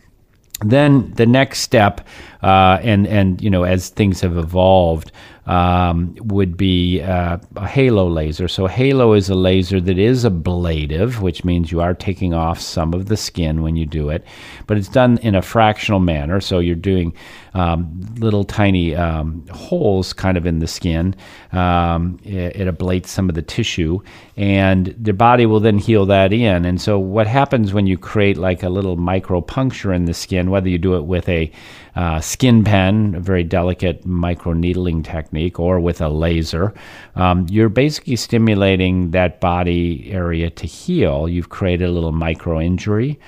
then 0.61 1.13
the 1.15 1.27
next 1.27 1.61
step, 1.61 2.07
uh, 2.43 2.79
and 2.83 3.07
and 3.07 3.41
you 3.41 3.51
know 3.51 3.65
as 3.65 3.89
things 3.91 4.21
have 4.21 4.37
evolved, 4.37 5.13
um, 5.49 6.15
would 6.21 6.59
be 6.59 7.01
uh, 7.01 7.39
a 7.57 7.67
halo 7.67 8.07
laser. 8.07 8.49
So, 8.49 8.67
halo 8.67 9.15
is 9.15 9.31
a 9.31 9.35
laser 9.35 9.81
that 9.81 9.99
is 9.99 10.25
ablative, 10.25 11.23
which 11.23 11.43
means 11.43 11.73
you 11.73 11.81
are 11.81 11.95
taking 11.95 12.35
off 12.35 12.61
some 12.61 12.93
of 12.93 13.07
the 13.07 13.17
skin 13.17 13.63
when 13.63 13.75
you 13.75 13.87
do 13.87 14.11
it, 14.11 14.25
but 14.67 14.77
it's 14.77 14.89
done 14.89 15.17
in 15.19 15.35
a 15.35 15.41
fractional 15.41 16.01
manner. 16.01 16.41
So, 16.43 16.59
you're 16.59 16.77
doing 16.77 17.15
um, 17.55 18.01
little 18.19 18.45
tiny 18.45 18.95
um, 18.95 19.47
holes 19.51 20.13
kind 20.13 20.37
of 20.37 20.45
in 20.45 20.59
the 20.59 20.67
skin. 20.67 21.17
Um, 21.53 22.21
it, 22.25 22.57
it, 22.57 22.69
ablates 22.69 23.07
some 23.07 23.31
of 23.31 23.35
the 23.35 23.43
tissue, 23.43 24.01
and 24.37 24.95
the 25.01 25.15
body 25.15 25.47
will 25.47 25.61
then 25.61 25.79
heal 25.79 26.05
that 26.07 26.35
in. 26.35 26.67
And 26.67 26.79
so, 26.79 26.99
what 26.99 27.27
happens 27.27 27.73
when 27.73 27.87
you 27.87 27.97
create 27.97 28.37
like 28.37 28.63
a 28.63 28.69
little 28.69 28.97
micro 28.97 29.41
puncture 29.41 29.95
in 29.95 30.05
the 30.05 30.15
skin, 30.15 30.51
whether 30.51 30.69
you 30.69 30.77
do 30.77 30.95
it 30.97 31.07
with 31.07 31.27
a 31.27 31.51
uh, 31.99 32.21
skin 32.21 32.63
pen, 32.63 33.17
a 33.17 33.21
very 33.21 33.43
delicate 33.43 34.07
micro 34.07 34.53
needling 34.53 35.03
technique, 35.03 35.59
or 35.59 35.81
with 35.81 36.01
a 36.01 36.09
laser, 36.09 36.73
um, 37.17 37.45
you're 37.51 37.69
basically 37.69 38.15
stimulating 38.15 39.11
that 39.11 39.41
body 39.41 40.09
area 40.13 40.49
to 40.49 40.65
heal. 40.65 41.29
You've 41.29 41.49
created 41.49 41.89
a 41.89 41.91
little 41.93 42.13
micro 42.13 42.61
injury 42.61 43.19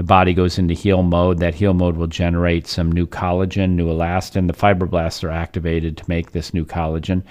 the 0.00 0.04
body 0.04 0.32
goes 0.32 0.58
into 0.58 0.72
heal 0.72 1.02
mode. 1.02 1.40
That 1.40 1.54
heal 1.54 1.74
mode 1.74 1.98
will 1.98 2.06
generate 2.06 2.66
some 2.66 2.90
new 2.90 3.06
collagen, 3.06 3.72
new 3.72 3.88
elastin. 3.88 4.46
The 4.46 4.54
fibroblasts 4.54 5.22
are 5.22 5.28
activated 5.28 5.98
to 5.98 6.04
make 6.08 6.32
this 6.32 6.54
new 6.54 6.64
collagen, 6.64 7.22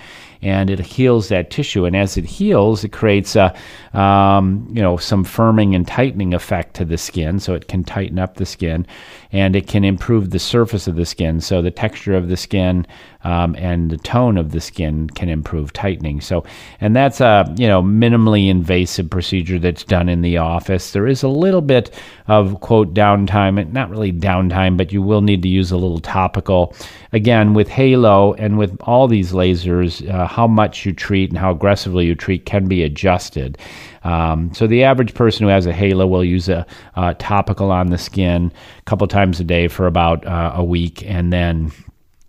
and 0.42 0.70
it 0.70 0.80
heals 0.80 1.30
that 1.30 1.52
tissue. 1.52 1.86
And 1.86 1.96
as 1.96 2.18
it 2.18 2.26
heals, 2.26 2.84
it 2.84 2.92
creates 2.92 3.36
a, 3.36 3.54
um, 3.94 4.68
you 4.72 4.82
know, 4.82 4.98
some 4.98 5.26
firming 5.26 5.76
and 5.76 5.88
tightening 5.88 6.34
effect 6.34 6.76
to 6.76 6.86
the 6.86 6.98
skin, 6.98 7.40
so 7.40 7.54
it 7.54 7.68
can 7.68 7.84
tighten 7.84 8.20
up 8.20 8.36
the 8.36 8.46
skin, 8.46 8.86
and 9.32 9.56
it 9.56 9.68
can 9.68 9.84
improve 9.84 10.30
the 10.30 10.40
surface 10.40 10.88
of 10.88 10.96
the 10.96 11.06
skin. 11.06 11.42
So 11.42 11.62
the 11.62 11.72
texture 11.72 12.16
of 12.16 12.30
the 12.30 12.38
skin 12.38 12.86
um, 13.24 13.56
and 13.58 13.92
the 13.92 13.98
tone 13.98 14.38
of 14.38 14.52
the 14.52 14.62
skin 14.62 15.10
can 15.10 15.28
improve 15.28 15.74
tightening. 15.74 16.22
So, 16.22 16.46
and 16.80 16.96
that's 16.96 17.20
a 17.20 17.54
you 17.58 17.68
know 17.68 17.82
minimally 17.82 18.50
invasive 18.50 19.10
procedure 19.10 19.60
that's 19.60 19.84
done 19.84 20.08
in 20.08 20.22
the 20.22 20.38
office. 20.38 20.92
There 20.92 21.08
is 21.08 21.24
a 21.24 21.28
little 21.28 21.62
bit 21.62 21.94
of 22.28 22.62
quote 22.62 22.94
downtime, 22.94 23.72
not 23.74 23.90
really 23.90 24.14
downtime, 24.14 24.78
but 24.78 24.94
you 24.94 25.02
will 25.02 25.22
need 25.22 25.42
to 25.44 25.50
use 25.50 25.72
a 25.72 25.78
little 25.78 26.00
topical. 26.00 26.74
Again, 27.12 27.54
with 27.54 27.68
Halo 27.68 28.34
and 28.36 28.58
with 28.58 28.78
all 28.82 29.08
these 29.08 29.32
lasers, 29.32 30.08
uh, 30.10 30.28
how 30.30 30.48
much 30.48 30.86
you 30.86 30.94
treat 30.94 31.30
and 31.30 31.40
how 31.40 31.52
aggressively 31.52 32.06
you 32.06 32.16
treat 32.16 32.46
can 32.46 32.68
be 32.68 32.84
adjusted. 32.84 33.58
Um, 34.04 34.54
so 34.54 34.68
the 34.68 34.84
average 34.84 35.14
person 35.14 35.44
who 35.44 35.50
has 35.50 35.66
a 35.66 35.74
halo 35.74 36.08
will 36.08 36.24
use 36.24 36.48
a, 36.48 36.66
a 36.96 37.16
topical 37.16 37.72
on 37.72 37.90
the 37.90 37.98
skin 37.98 38.52
a 38.80 38.84
couple 38.84 39.08
times 39.08 39.40
a 39.40 39.44
day 39.44 39.68
for 39.68 39.88
about 39.88 40.26
uh, 40.26 40.52
a 40.56 40.64
week, 40.64 41.04
and 41.06 41.34
then 41.34 41.72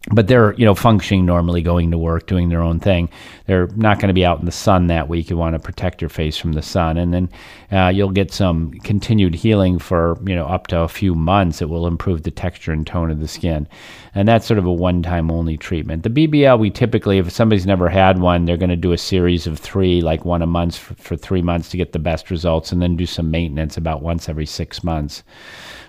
but 0.08 0.28
they're 0.28 0.54
you 0.54 0.64
know 0.64 0.74
functioning 0.74 1.26
normally 1.26 1.60
going 1.60 1.90
to 1.90 1.98
work 1.98 2.26
doing 2.26 2.48
their 2.48 2.62
own 2.62 2.80
thing. 2.80 3.10
They're 3.46 3.66
not 3.76 3.98
going 3.98 4.08
to 4.08 4.14
be 4.14 4.24
out 4.24 4.40
in 4.40 4.46
the 4.46 4.52
sun 4.52 4.86
that 4.86 5.08
week. 5.08 5.28
You 5.28 5.36
want 5.36 5.54
to 5.54 5.58
protect 5.58 6.00
your 6.00 6.08
face 6.08 6.38
from 6.38 6.52
the 6.52 6.62
sun. 6.62 6.96
And 6.96 7.12
then 7.12 7.28
uh, 7.70 7.88
you'll 7.88 8.10
get 8.10 8.32
some 8.32 8.72
continued 8.80 9.34
healing 9.34 9.78
for 9.78 10.18
you 10.24 10.34
know 10.34 10.46
up 10.46 10.68
to 10.68 10.80
a 10.80 10.88
few 10.88 11.14
months 11.14 11.60
it 11.60 11.68
will 11.68 11.86
improve 11.86 12.22
the 12.22 12.30
texture 12.30 12.72
and 12.72 12.86
tone 12.86 13.10
of 13.10 13.20
the 13.20 13.28
skin. 13.28 13.68
And 14.14 14.26
that's 14.26 14.46
sort 14.46 14.58
of 14.58 14.64
a 14.64 14.72
one 14.72 15.02
time 15.02 15.30
only 15.30 15.58
treatment. 15.58 16.02
The 16.02 16.10
bbl 16.10 16.58
we 16.58 16.70
typically 16.70 17.18
if 17.18 17.30
somebody's 17.30 17.66
never 17.66 17.88
had 17.88 18.20
one 18.20 18.46
they're 18.46 18.56
going 18.56 18.70
to 18.70 18.76
do 18.76 18.92
a 18.92 18.98
series 18.98 19.46
of 19.46 19.58
three 19.58 20.00
like 20.00 20.24
one 20.24 20.40
a 20.40 20.46
month 20.46 20.78
for, 20.78 20.94
for 20.94 21.16
three 21.16 21.42
months 21.42 21.68
to 21.70 21.76
get 21.76 21.92
the 21.92 21.98
best 21.98 22.30
results 22.30 22.72
and 22.72 22.80
then 22.80 22.96
do 22.96 23.06
some 23.06 23.30
maintenance 23.30 23.76
about 23.76 24.02
once 24.02 24.28
every 24.28 24.46
six 24.46 24.82
months 24.82 25.22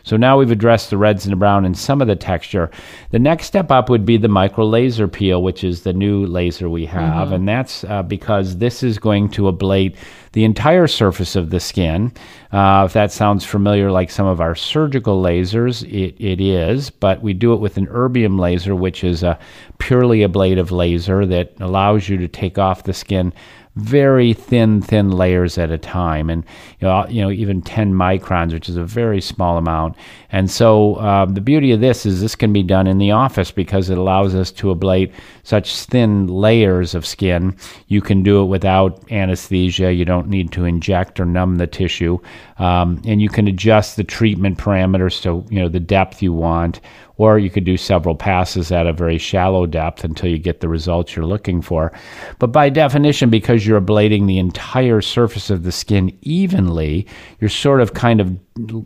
so 0.03 0.17
now 0.17 0.37
we've 0.37 0.51
addressed 0.51 0.89
the 0.89 0.97
reds 0.97 1.25
and 1.25 1.31
the 1.31 1.37
brown 1.37 1.65
and 1.65 1.77
some 1.77 2.01
of 2.01 2.07
the 2.07 2.15
texture. 2.15 2.69
The 3.11 3.19
next 3.19 3.47
step 3.47 3.71
up 3.71 3.89
would 3.89 4.05
be 4.05 4.17
the 4.17 4.27
micro 4.27 4.65
laser 4.65 5.07
peel, 5.07 5.43
which 5.43 5.63
is 5.63 5.83
the 5.83 5.93
new 5.93 6.25
laser 6.25 6.69
we 6.69 6.85
have. 6.85 7.27
Mm-hmm. 7.27 7.33
And 7.33 7.47
that's 7.47 7.83
uh, 7.83 8.03
because 8.03 8.57
this 8.57 8.83
is 8.83 8.97
going 8.97 9.29
to 9.29 9.43
ablate 9.43 9.95
the 10.33 10.43
entire 10.45 10.87
surface 10.87 11.35
of 11.35 11.49
the 11.49 11.59
skin. 11.59 12.11
Uh, 12.51 12.83
if 12.85 12.93
that 12.93 13.11
sounds 13.11 13.43
familiar, 13.45 13.91
like 13.91 14.09
some 14.09 14.27
of 14.27 14.39
our 14.39 14.55
surgical 14.55 15.21
lasers, 15.21 15.83
it, 15.83 16.15
it 16.23 16.39
is, 16.39 16.89
but 16.89 17.21
we 17.21 17.33
do 17.33 17.53
it 17.53 17.59
with 17.59 17.77
an 17.77 17.87
erbium 17.87 18.39
laser, 18.39 18.75
which 18.75 19.03
is 19.03 19.23
a 19.23 19.37
purely 19.77 20.23
ablative 20.23 20.71
laser 20.71 21.25
that 21.25 21.53
allows 21.59 22.07
you 22.07 22.17
to 22.17 22.27
take 22.27 22.57
off 22.57 22.83
the 22.83 22.93
skin 22.93 23.33
very 23.75 24.33
thin, 24.33 24.81
thin 24.81 25.11
layers 25.11 25.57
at 25.57 25.71
a 25.71 25.77
time, 25.77 26.29
and 26.29 26.43
you 26.79 26.87
know, 26.87 27.07
you 27.07 27.21
know, 27.21 27.31
even 27.31 27.61
10 27.61 27.93
microns, 27.93 28.51
which 28.51 28.67
is 28.67 28.75
a 28.75 28.83
very 28.83 29.21
small 29.21 29.57
amount. 29.57 29.95
And 30.31 30.51
so, 30.51 30.95
uh, 30.95 31.25
the 31.25 31.41
beauty 31.41 31.71
of 31.71 31.79
this 31.79 32.05
is 32.05 32.19
this 32.19 32.35
can 32.35 32.51
be 32.51 32.63
done 32.63 32.87
in 32.87 32.97
the 32.97 33.11
office 33.11 33.51
because 33.51 33.89
it 33.89 33.97
allows 33.97 34.35
us 34.35 34.51
to 34.51 34.75
ablate 34.75 35.13
such 35.43 35.75
thin 35.85 36.27
layers 36.27 36.93
of 36.93 37.05
skin. 37.05 37.55
You 37.87 38.01
can 38.01 38.23
do 38.23 38.41
it 38.41 38.45
without 38.45 39.09
anesthesia. 39.11 39.93
You 39.93 40.05
don't 40.05 40.27
need 40.27 40.51
to 40.53 40.65
inject 40.65 41.19
or 41.19 41.25
numb 41.25 41.57
the 41.57 41.67
tissue, 41.67 42.19
um, 42.59 43.01
and 43.05 43.21
you 43.21 43.29
can 43.29 43.47
adjust 43.47 43.95
the 43.95 44.03
treatment 44.03 44.57
parameters 44.57 45.21
to 45.21 45.45
you 45.53 45.61
know 45.61 45.69
the 45.69 45.79
depth 45.79 46.21
you 46.21 46.33
want 46.33 46.81
or 47.21 47.37
you 47.37 47.51
could 47.51 47.65
do 47.65 47.77
several 47.77 48.15
passes 48.15 48.71
at 48.71 48.87
a 48.87 48.91
very 48.91 49.19
shallow 49.19 49.67
depth 49.67 50.03
until 50.03 50.27
you 50.27 50.39
get 50.39 50.59
the 50.59 50.67
results 50.67 51.15
you're 51.15 51.23
looking 51.23 51.61
for. 51.61 51.91
But 52.39 52.47
by 52.47 52.69
definition, 52.69 53.29
because 53.29 53.63
you're 53.63 53.79
ablating 53.79 54.25
the 54.25 54.39
entire 54.39 55.01
surface 55.01 55.51
of 55.51 55.61
the 55.61 55.71
skin 55.71 56.17
evenly, 56.23 57.05
you're 57.39 57.47
sort 57.47 57.79
of 57.79 57.93
kind 57.93 58.21
of 58.21 58.39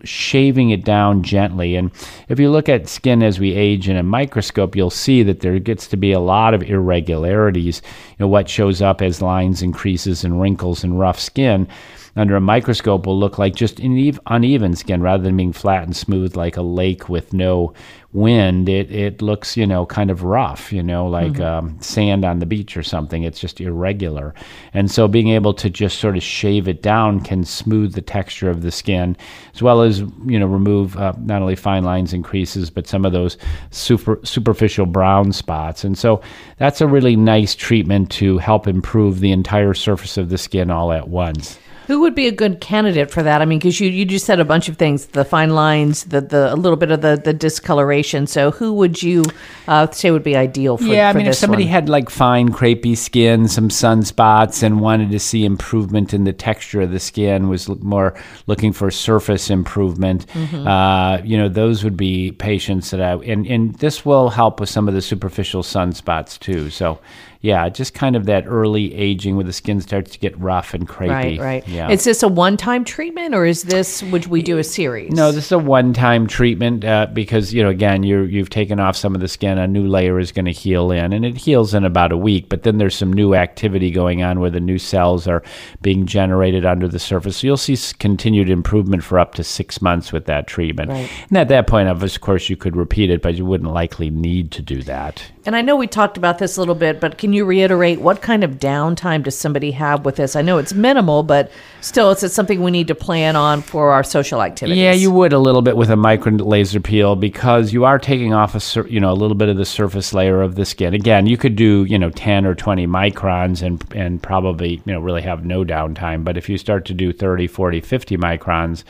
shaving 0.03 0.71
it 0.71 0.83
down 0.83 1.23
gently. 1.23 1.77
And 1.77 1.91
if 2.27 2.37
you 2.37 2.51
look 2.51 2.67
at 2.67 2.89
skin 2.89 3.23
as 3.23 3.39
we 3.39 3.53
age 3.53 3.87
in 3.87 3.95
a 3.95 4.03
microscope, 4.03 4.75
you'll 4.75 4.89
see 4.89 5.23
that 5.23 5.39
there 5.39 5.57
gets 5.57 5.87
to 5.87 5.95
be 5.95 6.11
a 6.11 6.19
lot 6.19 6.53
of 6.53 6.61
irregularities. 6.61 7.81
You 7.85 8.25
know, 8.25 8.27
what 8.27 8.49
shows 8.49 8.81
up 8.81 9.01
as 9.01 9.21
lines 9.21 9.61
and 9.61 9.73
creases 9.73 10.25
and 10.25 10.41
wrinkles 10.41 10.83
and 10.83 10.99
rough 10.99 11.21
skin 11.21 11.69
under 12.15 12.35
a 12.35 12.41
microscope 12.41 13.05
will 13.05 13.19
look 13.19 13.37
like 13.37 13.55
just 13.55 13.79
uneven 13.79 14.75
skin 14.75 15.01
rather 15.01 15.23
than 15.23 15.35
being 15.35 15.53
flat 15.53 15.83
and 15.83 15.95
smooth 15.95 16.35
like 16.35 16.57
a 16.57 16.61
lake 16.61 17.09
with 17.09 17.33
no 17.33 17.73
wind, 18.15 18.69
it, 18.69 18.89
it 18.91 19.21
looks, 19.21 19.57
you 19.57 19.67
know, 19.67 19.85
kind 19.85 20.09
of 20.09 20.23
rough, 20.23 20.71
you 20.71 20.81
know, 20.81 21.05
like 21.05 21.33
mm-hmm. 21.33 21.67
um, 21.67 21.81
sand 21.81 22.23
on 22.23 22.39
the 22.39 22.45
beach 22.45 22.77
or 22.77 22.83
something. 22.83 23.23
It's 23.23 23.39
just 23.39 23.59
irregular. 23.59 24.33
And 24.73 24.89
so 24.89 25.07
being 25.07 25.29
able 25.29 25.53
to 25.55 25.69
just 25.69 25.99
sort 25.99 26.15
of 26.15 26.23
shave 26.23 26.69
it 26.69 26.81
down 26.81 27.19
can 27.19 27.43
smooth 27.43 27.93
the 27.93 28.01
texture 28.01 28.49
of 28.49 28.61
the 28.61 28.71
skin, 28.71 29.17
as 29.53 29.61
well 29.61 29.81
as, 29.81 29.99
you 30.25 30.39
know, 30.39 30.45
remove 30.45 30.95
uh, 30.95 31.13
not 31.19 31.41
only 31.41 31.57
fine 31.57 31.83
lines 31.83 32.13
and 32.13 32.23
creases, 32.23 32.69
but 32.69 32.87
some 32.87 33.05
of 33.05 33.11
those 33.11 33.37
super, 33.71 34.19
superficial 34.23 34.85
brown 34.85 35.33
spots. 35.33 35.83
And 35.83 35.97
so 35.97 36.21
that's 36.57 36.79
a 36.79 36.87
really 36.87 37.17
nice 37.17 37.53
treatment 37.53 38.09
to 38.11 38.37
help 38.37 38.65
improve 38.65 39.19
the 39.19 39.33
entire 39.33 39.73
surface 39.73 40.17
of 40.17 40.29
the 40.29 40.37
skin 40.37 40.71
all 40.71 40.93
at 40.93 41.09
once. 41.09 41.59
Who 41.87 42.01
would 42.01 42.15
be 42.15 42.27
a 42.27 42.31
good 42.31 42.61
candidate 42.61 43.11
for 43.11 43.23
that? 43.23 43.41
I 43.41 43.45
mean, 43.45 43.59
because 43.59 43.79
you, 43.79 43.89
you 43.89 44.05
just 44.05 44.25
said 44.25 44.39
a 44.39 44.45
bunch 44.45 44.69
of 44.69 44.77
things, 44.77 45.07
the 45.07 45.25
fine 45.25 45.51
lines, 45.51 46.05
the, 46.05 46.21
the 46.21 46.53
a 46.53 46.55
little 46.55 46.77
bit 46.77 46.91
of 46.91 47.01
the, 47.01 47.15
the 47.23 47.33
discoloration. 47.33 48.27
So 48.27 48.51
who 48.51 48.73
would 48.73 49.03
you 49.03 49.23
uh, 49.67 49.89
say 49.91 50.11
would 50.11 50.23
be 50.23 50.35
ideal 50.35 50.77
for 50.77 50.85
Yeah, 50.85 51.09
I 51.09 51.11
for 51.11 51.17
mean, 51.19 51.27
if 51.27 51.35
somebody 51.35 51.63
one? 51.63 51.71
had 51.71 51.89
like 51.89 52.09
fine 52.09 52.49
crepey 52.49 52.97
skin, 52.97 53.47
some 53.47 53.69
sunspots, 53.69 54.63
and 54.63 54.81
wanted 54.81 55.11
to 55.11 55.19
see 55.19 55.45
improvement 55.45 56.13
in 56.13 56.23
the 56.23 56.33
texture 56.33 56.81
of 56.81 56.91
the 56.91 56.99
skin, 56.99 57.49
was 57.49 57.67
more 57.67 58.15
looking 58.47 58.73
for 58.73 58.89
surface 58.91 59.49
improvement, 59.49 60.25
mm-hmm. 60.27 60.67
uh, 60.67 61.17
you 61.23 61.37
know, 61.37 61.49
those 61.49 61.83
would 61.83 61.97
be 61.97 62.31
patients 62.31 62.91
that 62.91 63.01
I, 63.01 63.13
and, 63.15 63.45
and 63.47 63.75
this 63.75 64.05
will 64.05 64.29
help 64.29 64.59
with 64.59 64.69
some 64.69 64.87
of 64.87 64.93
the 64.93 65.01
superficial 65.01 65.63
sunspots 65.63 66.39
too. 66.39 66.69
So 66.69 66.99
yeah, 67.45 67.69
just 67.69 67.93
kind 67.93 68.15
of 68.15 68.25
that 68.25 68.45
early 68.47 68.91
aging 68.95 69.35
where 69.35 69.45
the 69.45 69.53
skin 69.53 69.79
starts 69.79 70.11
to 70.13 70.19
get 70.19 70.37
rough 70.39 70.73
and 70.73 70.87
crepey. 70.87 71.09
Right, 71.09 71.39
right. 71.39 71.67
Yeah. 71.67 71.91
Is 71.91 72.03
this 72.03 72.23
a 72.23 72.27
one-time 72.27 72.83
treatment, 72.83 73.35
or 73.35 73.45
is 73.45 73.61
this 73.63 74.01
would 74.03 74.25
we 74.25 74.41
do 74.41 74.57
a 74.57 74.63
series? 74.63 75.11
No, 75.11 75.31
this 75.31 75.45
is 75.45 75.51
a 75.51 75.59
one-time 75.59 76.25
treatment 76.25 76.83
uh, 76.83 77.05
because 77.13 77.53
you 77.53 77.61
know 77.61 77.69
again 77.69 78.01
you 78.01 78.23
you've 78.23 78.49
taken 78.49 78.79
off 78.79 78.95
some 78.95 79.13
of 79.13 79.21
the 79.21 79.27
skin, 79.27 79.59
a 79.59 79.67
new 79.67 79.87
layer 79.87 80.17
is 80.17 80.31
going 80.31 80.45
to 80.45 80.51
heal 80.51 80.89
in, 80.89 81.13
and 81.13 81.23
it 81.23 81.37
heals 81.37 81.75
in 81.75 81.85
about 81.85 82.11
a 82.11 82.17
week. 82.17 82.49
But 82.49 82.63
then 82.63 82.79
there's 82.79 82.95
some 82.95 83.13
new 83.13 83.35
activity 83.35 83.91
going 83.91 84.23
on 84.23 84.39
where 84.39 84.49
the 84.49 84.59
new 84.59 84.79
cells 84.79 85.27
are 85.27 85.43
being 85.83 86.07
generated 86.07 86.65
under 86.65 86.87
the 86.87 86.99
surface. 86.99 87.37
So 87.37 87.47
you'll 87.47 87.57
see 87.57 87.77
continued 87.99 88.49
improvement 88.49 89.03
for 89.03 89.19
up 89.19 89.35
to 89.35 89.43
six 89.43 89.83
months 89.83 90.11
with 90.11 90.25
that 90.25 90.47
treatment. 90.47 90.89
Right. 90.89 91.11
And 91.29 91.37
at 91.37 91.49
that 91.49 91.67
point, 91.67 91.89
of 91.89 92.21
course, 92.21 92.49
you 92.49 92.57
could 92.57 92.75
repeat 92.75 93.11
it, 93.11 93.21
but 93.21 93.35
you 93.35 93.45
wouldn't 93.45 93.71
likely 93.71 94.09
need 94.09 94.51
to 94.53 94.63
do 94.63 94.81
that. 94.83 95.23
And 95.45 95.55
I 95.55 95.61
know 95.61 95.75
we 95.75 95.85
talked 95.85 96.17
about 96.17 96.39
this 96.39 96.57
a 96.57 96.59
little 96.59 96.73
bit, 96.73 96.99
but 96.99 97.19
can 97.19 97.31
you 97.31 97.45
reiterate 97.45 98.01
what 98.01 98.21
kind 98.23 98.43
of 98.43 98.53
downtime 98.53 99.21
does 99.21 99.37
somebody 99.37 99.71
have 99.71 100.03
with 100.03 100.15
this? 100.15 100.35
I 100.35 100.41
know 100.41 100.57
it's 100.57 100.73
minimal, 100.73 101.21
but 101.21 101.51
still, 101.81 102.09
it's 102.09 102.33
something 102.33 102.63
we 102.63 102.71
need 102.71 102.87
to 102.87 102.95
plan 102.95 103.35
on 103.35 103.61
for 103.61 103.91
our 103.91 104.03
social 104.03 104.41
activities. 104.41 104.79
Yeah, 104.79 104.93
you 104.93 105.11
would 105.11 105.33
a 105.33 105.37
little 105.37 105.61
bit 105.61 105.77
with 105.77 105.91
a 105.91 105.95
micro 105.95 106.33
laser 106.33 106.79
peel 106.79 107.15
because 107.15 107.71
you 107.71 107.85
are 107.85 107.99
taking 107.99 108.33
off 108.33 108.55
a 108.55 108.89
you 108.89 108.99
know 108.99 109.11
a 109.11 109.13
little 109.13 109.35
bit 109.35 109.49
of 109.49 109.57
the 109.57 109.65
surface 109.65 110.13
layer 110.13 110.41
of 110.41 110.55
the 110.55 110.65
skin. 110.65 110.95
Again, 110.95 111.27
you 111.27 111.37
could 111.37 111.55
do 111.55 111.83
you 111.83 111.99
know 111.99 112.09
ten 112.09 112.47
or 112.47 112.55
twenty 112.55 112.87
microns 112.87 113.61
and 113.61 113.83
and 113.93 114.23
probably 114.23 114.81
you 114.83 114.93
know 114.93 114.99
really 114.99 115.21
have 115.21 115.45
no 115.45 115.63
downtime. 115.63 116.23
But 116.23 116.37
if 116.37 116.49
you 116.49 116.57
start 116.57 116.85
to 116.85 116.93
do 116.95 117.13
30, 117.13 117.45
40, 117.45 117.81
50 117.81 118.17
microns, 118.17 118.83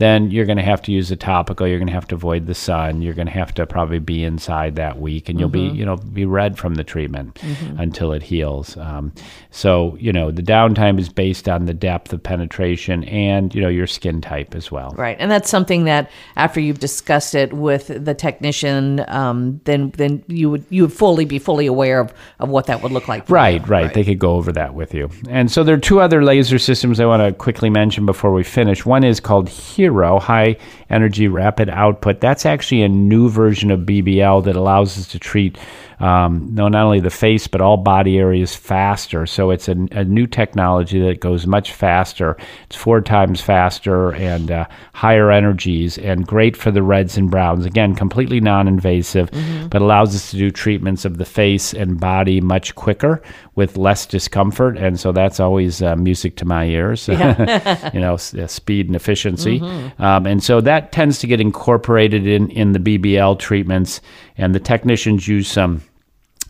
then 0.00 0.30
you're 0.30 0.46
going 0.46 0.56
to 0.56 0.64
have 0.64 0.80
to 0.82 0.92
use 0.92 1.10
a 1.10 1.16
topical. 1.16 1.66
You're 1.66 1.78
going 1.78 1.88
to 1.88 1.92
have 1.92 2.08
to 2.08 2.14
avoid 2.14 2.46
the 2.46 2.54
sun. 2.54 3.02
You're 3.02 3.14
going 3.14 3.26
to 3.26 3.32
have 3.32 3.52
to 3.54 3.66
probably 3.66 3.98
be 3.98 4.24
inside 4.24 4.76
that 4.76 4.98
week, 4.98 5.28
and 5.28 5.38
you'll 5.38 5.50
mm-hmm. 5.50 5.74
be 5.74 5.78
you 5.78 5.84
know 5.84 5.96
be 5.96 6.24
red 6.24 6.58
from 6.58 6.74
the 6.74 6.84
treatment 6.84 7.34
mm-hmm. 7.34 7.78
until 7.78 8.12
it 8.12 8.22
heals. 8.22 8.76
Um, 8.78 9.12
so 9.50 9.96
you 10.00 10.12
know 10.12 10.30
the 10.30 10.42
downtime 10.42 10.98
is 10.98 11.10
based 11.10 11.48
on 11.48 11.66
the 11.66 11.74
depth 11.74 12.12
of 12.14 12.22
penetration 12.22 13.04
and 13.04 13.54
you 13.54 13.60
know 13.60 13.68
your 13.68 13.86
skin 13.86 14.22
type 14.22 14.54
as 14.54 14.72
well. 14.72 14.94
Right, 14.96 15.18
and 15.20 15.30
that's 15.30 15.50
something 15.50 15.84
that 15.84 16.10
after 16.36 16.60
you've 16.60 16.80
discussed 16.80 17.34
it 17.34 17.52
with 17.52 17.88
the 17.88 18.14
technician, 18.14 19.04
um, 19.08 19.60
then 19.64 19.90
then 19.90 20.24
you 20.28 20.48
would 20.48 20.64
you 20.70 20.82
would 20.82 20.94
fully 20.94 21.26
be 21.26 21.38
fully 21.38 21.66
aware 21.66 22.00
of, 22.00 22.14
of 22.38 22.48
what 22.48 22.66
that 22.66 22.82
would 22.82 22.92
look 22.92 23.06
like. 23.06 23.28
Right, 23.28 23.60
right, 23.68 23.84
right. 23.84 23.94
They 23.94 24.04
could 24.04 24.18
go 24.18 24.36
over 24.36 24.50
that 24.52 24.72
with 24.72 24.94
you. 24.94 25.10
And 25.28 25.50
so 25.50 25.62
there 25.62 25.74
are 25.74 25.78
two 25.78 26.00
other 26.00 26.24
laser 26.24 26.58
systems 26.58 27.00
I 27.00 27.04
want 27.04 27.22
to 27.22 27.32
quickly 27.34 27.68
mention 27.68 28.06
before 28.06 28.32
we 28.32 28.44
finish. 28.44 28.86
One 28.86 29.04
is 29.04 29.20
called 29.20 29.48
Hero 29.48 29.89
High 30.20 30.56
Energy 30.88 31.28
Rapid 31.28 31.68
Output. 31.68 32.20
That's 32.20 32.46
actually 32.46 32.82
a 32.82 32.88
new 32.88 33.28
version 33.28 33.70
of 33.70 33.80
BBL 33.80 34.44
that 34.44 34.56
allows 34.56 34.98
us 34.98 35.08
to 35.08 35.18
treat 35.18 35.58
um, 36.00 36.48
no, 36.54 36.68
not 36.68 36.86
only 36.86 37.00
the 37.00 37.10
face, 37.10 37.46
but 37.46 37.60
all 37.60 37.76
body 37.76 38.18
areas 38.18 38.54
faster. 38.54 39.26
So 39.26 39.50
it's 39.50 39.68
a, 39.68 39.72
a, 39.92 40.04
new 40.04 40.26
technology 40.26 40.98
that 41.00 41.20
goes 41.20 41.46
much 41.46 41.72
faster. 41.72 42.38
It's 42.64 42.76
four 42.76 43.02
times 43.02 43.42
faster 43.42 44.14
and 44.14 44.50
uh, 44.50 44.66
higher 44.94 45.30
energies 45.30 45.98
and 45.98 46.26
great 46.26 46.56
for 46.56 46.70
the 46.70 46.82
reds 46.82 47.18
and 47.18 47.30
browns. 47.30 47.66
Again, 47.66 47.94
completely 47.94 48.40
non 48.40 48.66
invasive, 48.66 49.30
mm-hmm. 49.30 49.68
but 49.68 49.82
allows 49.82 50.14
us 50.14 50.30
to 50.30 50.38
do 50.38 50.50
treatments 50.50 51.04
of 51.04 51.18
the 51.18 51.26
face 51.26 51.74
and 51.74 52.00
body 52.00 52.40
much 52.40 52.74
quicker 52.74 53.20
with 53.54 53.76
less 53.76 54.06
discomfort. 54.06 54.78
And 54.78 54.98
so 54.98 55.12
that's 55.12 55.38
always 55.38 55.82
uh, 55.82 55.96
music 55.96 56.34
to 56.36 56.46
my 56.46 56.64
ears, 56.64 57.08
yeah. 57.08 57.90
you 57.94 58.00
know, 58.00 58.14
uh, 58.14 58.46
speed 58.46 58.86
and 58.86 58.96
efficiency. 58.96 59.60
Mm-hmm. 59.60 60.02
Um, 60.02 60.26
and 60.26 60.42
so 60.42 60.62
that 60.62 60.92
tends 60.92 61.18
to 61.18 61.26
get 61.26 61.42
incorporated 61.42 62.26
in, 62.26 62.48
in 62.52 62.72
the 62.72 62.78
BBL 62.78 63.38
treatments. 63.38 64.00
And 64.38 64.54
the 64.54 64.60
technicians 64.60 65.28
use 65.28 65.46
some 65.46 65.82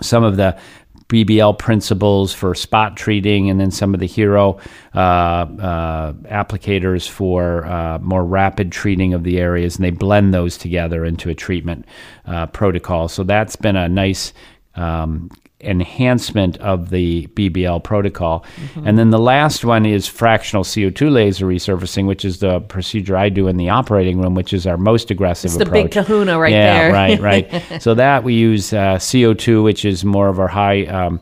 some 0.01 0.25
of 0.25 0.37
the 0.37 0.59
BBL 1.11 1.59
principles 1.59 2.33
for 2.33 2.55
spot 2.55 2.97
treating, 2.97 3.51
and 3.51 3.61
then 3.61 3.73
some 3.73 3.95
of 3.95 4.01
the 4.01 4.07
hero 4.07 4.59
uh, 4.95 4.99
uh, 4.99 6.13
applicators 6.13 7.09
for 7.09 7.67
uh, 7.67 7.99
more 7.99 8.25
rapid 8.25 8.71
treating 8.71 9.13
of 9.13 9.25
the 9.25 9.39
areas, 9.39 9.77
and 9.77 9.85
they 9.85 9.91
blend 9.91 10.33
those 10.33 10.57
together 10.57 11.05
into 11.05 11.29
a 11.29 11.35
treatment 11.35 11.85
uh, 12.27 12.47
protocol. 12.47 13.09
So 13.09 13.25
that's 13.25 13.57
been 13.57 13.75
a 13.77 13.89
nice 13.89 14.33
um, 14.77 15.31
enhancement 15.61 16.57
of 16.59 16.91
the 16.91 17.27
BBL 17.29 17.83
protocol. 17.85 18.45
Mm-hmm. 18.57 18.87
And 18.87 18.99
then 18.99 19.11
the 19.11 19.19
last 19.19 19.65
one 19.65 19.87
is 19.87 20.07
fractional 20.07 20.65
CO2 20.65 21.11
laser 21.11 21.47
resurfacing, 21.47 22.07
which 22.07 22.25
is 22.25 22.39
the 22.39 22.61
procedure 22.61 23.17
I 23.17 23.29
do 23.29 23.49
in 23.49 23.57
the 23.57 23.69
operating 23.69 24.21
room, 24.21 24.35
which 24.35 24.53
is 24.53 24.67
our 24.67 24.77
most 24.77 25.11
aggressive 25.11 25.51
it's 25.51 25.59
the 25.59 25.65
approach. 25.65 25.85
big 25.85 25.93
kahuna 25.93 26.39
right 26.39 26.53
yeah, 26.53 26.91
there. 26.91 26.93
right, 26.93 27.21
right. 27.71 27.83
so 27.83 27.95
that 27.95 28.25
we 28.25 28.35
use 28.35 28.73
uh, 28.73 28.97
CO2, 28.97 29.63
which 29.63 29.85
is 29.85 30.05
more 30.05 30.29
of 30.29 30.39
our 30.39 30.49
high. 30.49 30.85
Um, 30.87 31.21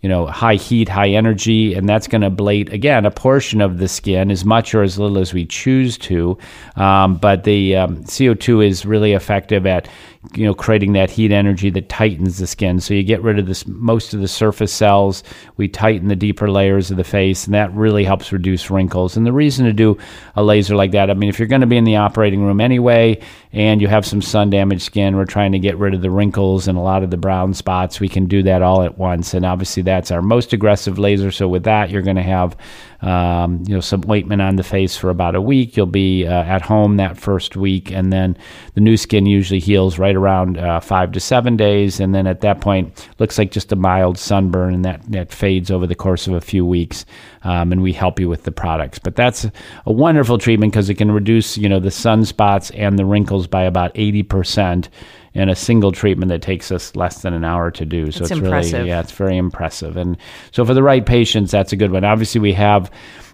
you 0.00 0.08
know, 0.08 0.26
high 0.26 0.54
heat, 0.54 0.88
high 0.88 1.10
energy, 1.10 1.74
and 1.74 1.86
that's 1.86 2.08
going 2.08 2.22
to 2.22 2.30
ablate 2.30 2.72
again 2.72 3.04
a 3.04 3.10
portion 3.10 3.60
of 3.60 3.78
the 3.78 3.86
skin 3.86 4.30
as 4.30 4.46
much 4.46 4.74
or 4.74 4.82
as 4.82 4.98
little 4.98 5.18
as 5.18 5.34
we 5.34 5.44
choose 5.44 5.98
to. 5.98 6.38
Um, 6.76 7.16
but 7.16 7.44
the 7.44 7.76
um, 7.76 8.04
CO2 8.04 8.66
is 8.66 8.86
really 8.86 9.12
effective 9.12 9.66
at 9.66 9.88
you 10.34 10.44
know 10.44 10.52
creating 10.52 10.92
that 10.92 11.10
heat 11.10 11.32
energy 11.32 11.70
that 11.70 11.88
tightens 11.88 12.38
the 12.38 12.46
skin. 12.46 12.78
So 12.80 12.92
you 12.92 13.02
get 13.02 13.22
rid 13.22 13.38
of 13.38 13.46
this 13.46 13.66
most 13.66 14.12
of 14.12 14.20
the 14.20 14.28
surface 14.28 14.72
cells. 14.72 15.22
We 15.56 15.66
tighten 15.66 16.08
the 16.08 16.16
deeper 16.16 16.50
layers 16.50 16.90
of 16.90 16.98
the 16.98 17.04
face 17.04 17.46
and 17.46 17.54
that 17.54 17.72
really 17.72 18.04
helps 18.04 18.30
reduce 18.30 18.70
wrinkles. 18.70 19.16
And 19.16 19.26
the 19.26 19.32
reason 19.32 19.64
to 19.64 19.72
do 19.72 19.96
a 20.36 20.42
laser 20.42 20.76
like 20.76 20.90
that 20.92 21.10
i 21.10 21.14
mean 21.14 21.28
if 21.28 21.38
you're 21.38 21.48
going 21.48 21.60
to 21.60 21.66
be 21.66 21.76
in 21.76 21.84
the 21.84 21.96
operating 21.96 22.42
room 22.42 22.60
anyway 22.60 23.20
and 23.52 23.80
you 23.80 23.88
have 23.88 24.06
some 24.06 24.22
sun 24.22 24.50
damaged 24.50 24.82
skin 24.82 25.16
we're 25.16 25.24
trying 25.24 25.52
to 25.52 25.58
get 25.58 25.76
rid 25.78 25.94
of 25.94 26.02
the 26.02 26.10
wrinkles 26.10 26.68
and 26.68 26.76
a 26.78 26.80
lot 26.80 27.02
of 27.02 27.10
the 27.10 27.16
brown 27.16 27.54
spots 27.54 28.00
we 28.00 28.08
can 28.08 28.26
do 28.26 28.42
that 28.42 28.62
all 28.62 28.82
at 28.82 28.98
once. 28.98 29.34
And 29.34 29.44
obviously 29.44 29.82
that's 29.82 30.10
our 30.10 30.22
most 30.22 30.52
aggressive 30.52 30.98
laser. 30.98 31.30
So 31.30 31.48
with 31.48 31.64
that 31.64 31.90
you're 31.90 32.02
going 32.02 32.16
to 32.16 32.22
have 32.22 32.56
um, 33.02 33.62
you 33.66 33.74
know, 33.74 33.80
some 33.80 34.04
ointment 34.08 34.42
on 34.42 34.56
the 34.56 34.62
face 34.62 34.96
for 34.96 35.10
about 35.10 35.34
a 35.34 35.40
week. 35.40 35.76
You'll 35.76 35.86
be 35.86 36.26
uh, 36.26 36.42
at 36.44 36.62
home 36.62 36.96
that 36.98 37.16
first 37.16 37.56
week, 37.56 37.90
and 37.90 38.12
then 38.12 38.36
the 38.74 38.80
new 38.80 38.96
skin 38.96 39.26
usually 39.26 39.60
heals 39.60 39.98
right 39.98 40.09
around 40.16 40.58
uh, 40.58 40.80
five 40.80 41.12
to 41.12 41.20
seven 41.20 41.56
days, 41.56 42.00
and 42.00 42.14
then 42.14 42.26
at 42.26 42.40
that 42.40 42.60
point, 42.60 43.08
looks 43.18 43.38
like 43.38 43.50
just 43.50 43.72
a 43.72 43.76
mild 43.76 44.18
sunburn, 44.18 44.74
and 44.74 44.84
that 44.84 45.02
that 45.10 45.32
fades 45.32 45.70
over 45.70 45.86
the 45.86 45.94
course 45.94 46.26
of 46.26 46.34
a 46.34 46.40
few 46.40 46.64
weeks. 46.66 47.04
Um, 47.42 47.72
and 47.72 47.82
we 47.82 47.94
help 47.94 48.20
you 48.20 48.28
with 48.28 48.44
the 48.44 48.52
products. 48.52 48.98
But 48.98 49.16
that's 49.16 49.46
a 49.86 49.92
wonderful 49.92 50.36
treatment 50.36 50.72
because 50.72 50.90
it 50.90 50.96
can 50.96 51.10
reduce, 51.10 51.56
you 51.56 51.70
know, 51.70 51.80
the 51.80 51.88
sunspots 51.88 52.70
and 52.74 52.98
the 52.98 53.06
wrinkles 53.06 53.46
by 53.46 53.62
about 53.62 53.92
eighty 53.94 54.22
percent 54.22 54.90
in 55.32 55.48
a 55.48 55.54
single 55.54 55.92
treatment 55.92 56.28
that 56.28 56.42
takes 56.42 56.72
us 56.72 56.96
less 56.96 57.22
than 57.22 57.32
an 57.32 57.44
hour 57.44 57.70
to 57.70 57.84
do. 57.84 58.10
So 58.10 58.22
it's 58.22 58.32
impressive. 58.32 58.72
really 58.72 58.88
yeah, 58.88 59.00
it's 59.00 59.12
very 59.12 59.36
impressive. 59.36 59.96
And 59.96 60.16
so 60.50 60.64
for 60.64 60.74
the 60.74 60.82
right 60.82 61.06
patients, 61.06 61.52
that's 61.52 61.72
a 61.72 61.76
good 61.76 61.92
one. 61.92 62.04
Obviously, 62.04 62.40
we 62.40 62.52
have 62.54 62.90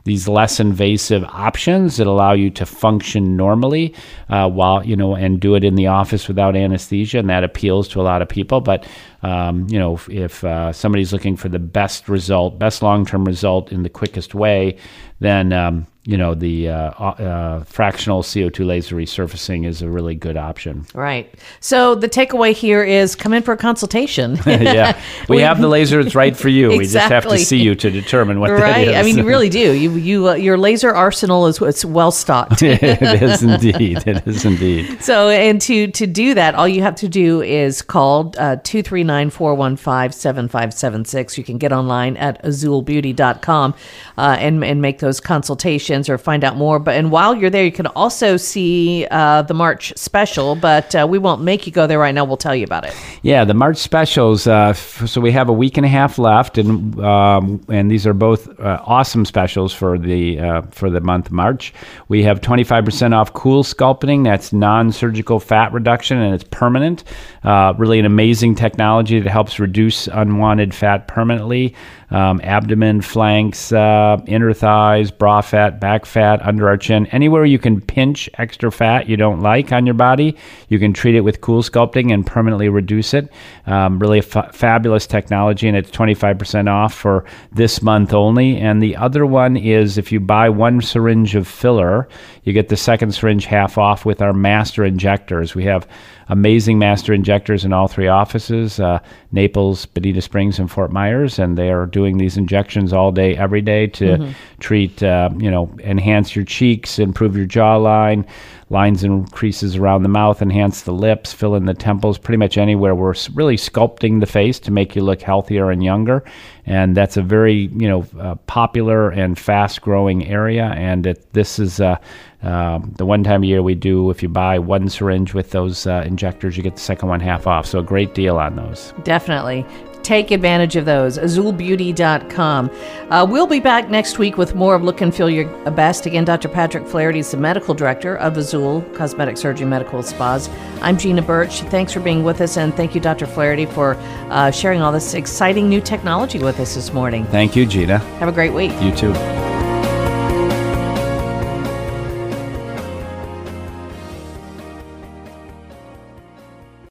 these 0.07 0.27
less 0.27 0.59
invasive 0.61 1.25
options 1.25 1.99
that 1.99 2.07
allow 2.07 2.33
you 2.33 2.49
to 2.49 2.65
function 2.65 3.37
normally 3.37 3.93
uh, 4.31 4.49
while 4.49 4.87
you 4.87 4.97
know 4.97 5.15
and 5.15 5.41
do 5.41 5.55
it 5.55 5.65
in 5.65 5.75
the 5.75 5.89
office 5.89 6.29
without 6.29 6.57
anesthesia 6.57 7.19
and 7.19 7.29
that 7.29 7.45
appeals 7.45 7.89
to 7.89 8.01
a 8.01 8.05
lot 8.05 8.23
of 8.23 8.29
people. 8.29 8.61
But 8.61 8.87
um, 9.23 9.67
you 9.69 9.79
know 9.79 9.95
if, 9.95 10.09
if 10.09 10.45
uh, 10.45 10.73
somebody's 10.73 11.13
looking 11.13 11.37
for 11.37 11.49
the 11.49 11.59
best 11.59 12.09
result 12.09 12.59
best 12.59 12.83
long-term 12.83 13.25
result 13.25 13.73
in 13.73 13.83
the 13.83 13.91
quickest 13.91 14.35
way 14.35 14.79
then 15.21 15.53
um, 15.53 15.87
you 16.07 16.17
know 16.17 16.35
the 16.35 16.69
uh, 16.69 16.91
uh, 16.91 17.65
fractional 17.65 18.23
CO2 18.23 18.65
laser 18.65 18.95
resurfacing 18.95 19.67
is 19.67 19.83
a 19.83 19.91
really 19.91 20.15
good 20.15 20.37
option. 20.37 20.87
Right. 20.95 21.35
So 21.59 21.97
the 21.97 22.09
takeaway 22.09 22.53
here 22.53 22.85
is 22.85 23.17
come 23.17 23.33
in 23.33 23.43
for 23.43 23.53
a 23.53 23.57
consultation. 23.57 24.39
yeah, 24.47 24.99
we, 25.29 25.37
we, 25.37 25.43
have 25.43 25.61
the 25.61 25.67
laser 25.67 26.03
that's 26.03 26.15
right 26.15 26.37
for 26.37 26.49
you. 26.49 26.71
Exactly. 26.71 26.79
We 26.79 26.85
just 26.87 27.09
have 27.11 27.27
to 27.27 27.39
see 27.39 27.59
you 27.59 27.75
to 27.75 27.91
determine 27.91 28.39
what 28.39 28.53
right. 28.53 28.61
that 28.61 28.89
is. 28.89 28.97
I 28.97 29.03
mean, 29.03 29.19
you 29.19 29.25
really 29.25 29.49
do. 29.63 29.73
You 29.73 29.97
you 29.97 30.29
uh, 30.29 30.35
your 30.35 30.57
laser 30.57 30.95
arsenal 30.95 31.49
is 31.49 31.61
it's 31.61 31.85
well 31.85 32.13
stocked. 32.13 32.63
it 32.63 32.83
is 32.83 33.43
indeed. 33.43 34.07
It 34.07 34.27
is 34.29 34.45
indeed. 34.45 35.03
So, 35.03 35.29
and 35.29 35.61
to 35.63 35.89
to 35.89 36.07
do 36.07 36.35
that, 36.35 36.55
all 36.55 36.69
you 36.69 36.83
have 36.83 36.95
to 36.97 37.09
do 37.09 37.43
is 37.43 37.83
call 37.83 38.33
uh, 38.39 38.57
239 38.63 39.31
415 39.31 40.13
7576. 40.13 41.37
You 41.37 41.43
can 41.43 41.59
get 41.59 41.73
online 41.73 42.17
at 42.17 42.41
azulbeauty.com 42.45 43.75
uh, 44.17 44.37
and, 44.39 44.63
and 44.65 44.81
make 44.81 45.01
those 45.01 45.21
consultations 45.21 45.96
or 46.09 46.19
find 46.19 46.45
out 46.45 46.57
more. 46.57 46.79
But 46.79 46.97
And 46.97 47.11
while 47.11 47.35
you're 47.35 47.51
there, 47.51 47.65
you 47.65 47.73
can 47.73 47.87
also 47.89 48.37
see 48.37 49.07
uh, 49.11 49.43
the 49.43 49.55
March 49.55 49.93
special, 49.97 50.55
but 50.55 50.95
uh, 50.95 51.07
we 51.09 51.19
won't 51.19 51.43
make 51.43 51.67
you 51.67 51.73
go 51.73 51.87
there 51.87 51.99
right 51.99 52.15
now. 52.15 52.25
We'll 52.25 52.37
tell 52.37 52.55
you 52.55 52.65
about 52.65 52.85
it. 52.85 52.95
Yeah, 53.23 53.45
the 53.45 53.55
March 53.55 53.79
specials. 53.79 54.47
Uh, 54.47 54.69
f- 54.71 55.07
so 55.07 55.21
we 55.21 55.33
have 55.33 55.49
a 55.49 55.53
week 55.53 55.77
and 55.77 55.87
a 55.87 55.89
half 55.89 56.19
left, 56.19 56.59
and 56.59 56.99
um, 57.01 57.65
and 57.69 57.91
these 57.91 58.07
are 58.07 58.15
both 58.15 58.49
uh, 58.61 58.83
awesome 58.85 59.25
specials 59.25 59.73
for 59.73 59.99
the 59.99 60.39
uh, 60.39 60.63
for 60.71 60.91
the 60.91 61.01
month 61.01 61.31
March. 61.31 61.73
We 62.09 62.23
have 62.25 62.41
25% 62.41 63.15
off 63.15 63.33
Cool 63.33 63.63
Sculpting. 63.63 64.25
That's 64.25 64.53
non-surgical 64.53 65.41
fat 65.41 65.73
reduction, 65.73 66.19
and 66.19 66.35
it's 66.35 66.45
permanent. 66.51 67.05
Uh, 67.43 67.75
really, 67.79 67.99
an 67.99 68.07
amazing 68.07 68.55
technology 68.55 69.21
that 69.21 69.31
helps 69.31 69.59
reduce 69.59 70.07
unwanted 70.09 70.75
fat 70.75 71.09
permanently. 71.09 71.75
Um, 72.11 72.41
abdomen, 72.45 73.01
flanks, 73.01 73.73
uh, 73.73 74.19
inner 74.27 74.53
thighs, 74.53 75.11
bra 75.11 75.41
fat, 75.41 75.81
back 75.81 76.07
fat, 76.07 76.41
under 76.47 76.69
our 76.69 76.77
chin, 76.77 77.07
anywhere 77.07 77.45
you 77.45 77.59
can 77.59 77.81
pinch 77.81 78.31
extra 78.39 78.71
fat 78.71 79.09
you 79.09 79.17
don't 79.17 79.41
like 79.41 79.73
on 79.73 79.87
your 79.87 79.95
body, 79.95 80.37
you 80.69 80.79
can 80.79 80.93
treat 80.93 81.15
it 81.15 81.23
with 81.23 81.41
Cool 81.41 81.63
Sculpting 81.63 82.13
and 82.13 82.27
permanently 82.27 82.69
reduce 82.69 83.13
it. 83.15 83.33
Um, 83.67 83.99
really 83.99 84.21
fabulous 84.21 85.07
technology, 85.07 85.67
and 85.69 85.77
it's 85.77 85.91
25% 85.91 86.69
off 86.69 86.95
for 86.95 87.25
this 87.53 87.83
month 87.83 88.13
only. 88.13 88.57
And 88.57 88.83
the 88.83 88.97
other 88.97 89.27
one 89.27 89.57
is 89.57 89.99
if 89.99 90.13
you 90.13 90.21
buy 90.21 90.49
one 90.49 90.81
syringe 90.81 91.35
of 91.35 91.49
filler, 91.49 92.09
you 92.45 92.53
get 92.53 92.69
the 92.69 92.77
second 92.77 93.13
syringe 93.13 93.47
half 93.47 93.79
off 93.79 94.05
with 94.05 94.23
our 94.23 94.33
master 94.33 94.85
injectors. 94.85 95.55
We 95.55 95.65
have 95.65 95.89
amazing 96.29 96.79
master 96.79 97.13
injectors 97.13 97.65
in 97.65 97.73
all 97.73 97.89
three 97.89 98.09
offices 98.09 98.81
uh, 98.81 98.99
Naples, 99.33 99.87
Bonita 99.87 100.21
Springs, 100.21 100.59
and 100.59 100.71
Fort 100.71 100.93
Myers. 100.93 101.39
And 101.39 101.57
they 101.57 101.71
are 101.71 101.87
doing 101.97 102.19
these 102.19 102.37
injections 102.37 102.93
all 102.93 103.11
day, 103.11 103.35
every 103.39 103.63
day 103.63 103.87
to 103.87 104.31
treat, 104.61 105.03
uh, 105.03 105.31
you 105.39 105.51
know, 105.51 105.71
enhance 105.79 106.37
your 106.37 106.45
cheeks, 106.45 106.99
improve 106.99 107.35
your 107.35 107.47
jawline, 107.47 108.23
lines 108.69 109.03
and 109.03 109.33
creases 109.33 109.77
around 109.77 110.03
the 110.03 110.11
mouth, 110.11 110.43
enhance 110.43 110.83
the 110.83 110.93
lips, 110.93 111.33
fill 111.33 111.55
in 111.55 111.65
the 111.65 111.73
temples, 111.73 112.19
pretty 112.19 112.37
much 112.37 112.59
anywhere. 112.59 112.95
We're 112.95 113.15
really 113.33 113.57
sculpting 113.57 114.21
the 114.21 114.27
face 114.27 114.59
to 114.61 114.71
make 114.71 114.95
you 114.95 115.03
look 115.03 115.23
healthier 115.23 115.71
and 115.71 115.83
younger. 115.83 116.23
And 116.67 116.95
that's 116.95 117.17
a 117.17 117.23
very, 117.23 117.71
you 117.79 117.89
know, 117.89 118.07
uh, 118.21 118.35
popular 118.47 119.09
and 119.09 119.39
fast 119.39 119.81
growing 119.81 120.27
area. 120.27 120.67
And 120.77 121.07
it, 121.07 121.33
this 121.33 121.59
is 121.59 121.81
uh, 121.81 121.97
um, 122.43 122.93
the 122.99 123.07
one 123.07 123.25
time 123.25 123.43
a 123.43 123.47
year 123.47 123.63
we 123.63 123.75
do, 123.75 124.11
if 124.11 124.23
you 124.23 124.29
buy 124.29 124.59
one 124.59 124.91
syringe 124.91 125.33
with 125.33 125.51
those 125.53 125.87
uh, 125.87 126.05
injectors, 126.05 126.59
you 126.59 126.63
get 126.63 126.75
the 126.75 126.83
second 126.83 127.09
one 127.09 127.21
half 127.21 127.47
off. 127.47 127.65
So 127.65 127.79
a 127.79 127.83
great 127.83 128.13
deal 128.13 128.37
on 128.37 128.57
those. 128.57 128.93
Definitely. 129.05 129.65
Take 130.07 130.31
advantage 130.31 130.77
of 130.77 130.85
those. 130.85 131.19
AzulBeauty.com. 131.19 132.71
Uh, 133.11 133.27
we'll 133.29 133.49
be 133.49 133.59
back 133.59 133.91
next 133.91 134.21
week 134.21 134.39
with 134.39 134.55
more 134.55 134.77
of 134.77 134.85
Look 134.85 135.01
and 135.01 135.13
Feel 135.13 135.29
Your 135.29 135.47
Best. 135.73 136.07
Again, 136.07 136.25
Dr. 136.25 136.49
Patrick 136.49 136.87
Flaherty 136.87 137.19
is 137.19 137.33
the 137.33 137.37
medical 137.37 137.75
director 137.75 138.17
of 138.19 138.37
Azul 138.37 138.83
Cosmetic 138.95 139.37
Surgery 139.37 139.67
Medical 139.67 140.05
Spas. 140.05 140.49
I'm 140.81 140.97
Gina 140.97 141.23
Birch. 141.23 141.63
Thanks 141.63 141.93
for 141.93 141.99
being 141.99 142.23
with 142.23 142.41
us, 142.41 142.57
and 142.57 142.73
thank 142.77 142.95
you, 142.95 143.01
Dr. 143.01 143.27
Flaherty, 143.27 143.67
for 143.67 143.97
uh, 144.31 144.53
sharing 144.53 144.81
all 144.81 144.93
this 144.93 145.15
exciting 145.15 145.69
new 145.69 145.81
technology 145.81 146.39
with 146.39 146.61
us 146.61 146.77
this 146.77 146.93
morning. 146.93 147.25
Thank 147.25 147.57
you, 147.57 147.67
Gina. 147.67 147.99
Have 147.99 148.29
a 148.29 148.33
great 148.33 148.53
week. 148.53 148.71
You 148.81 148.95
too. 148.95 149.56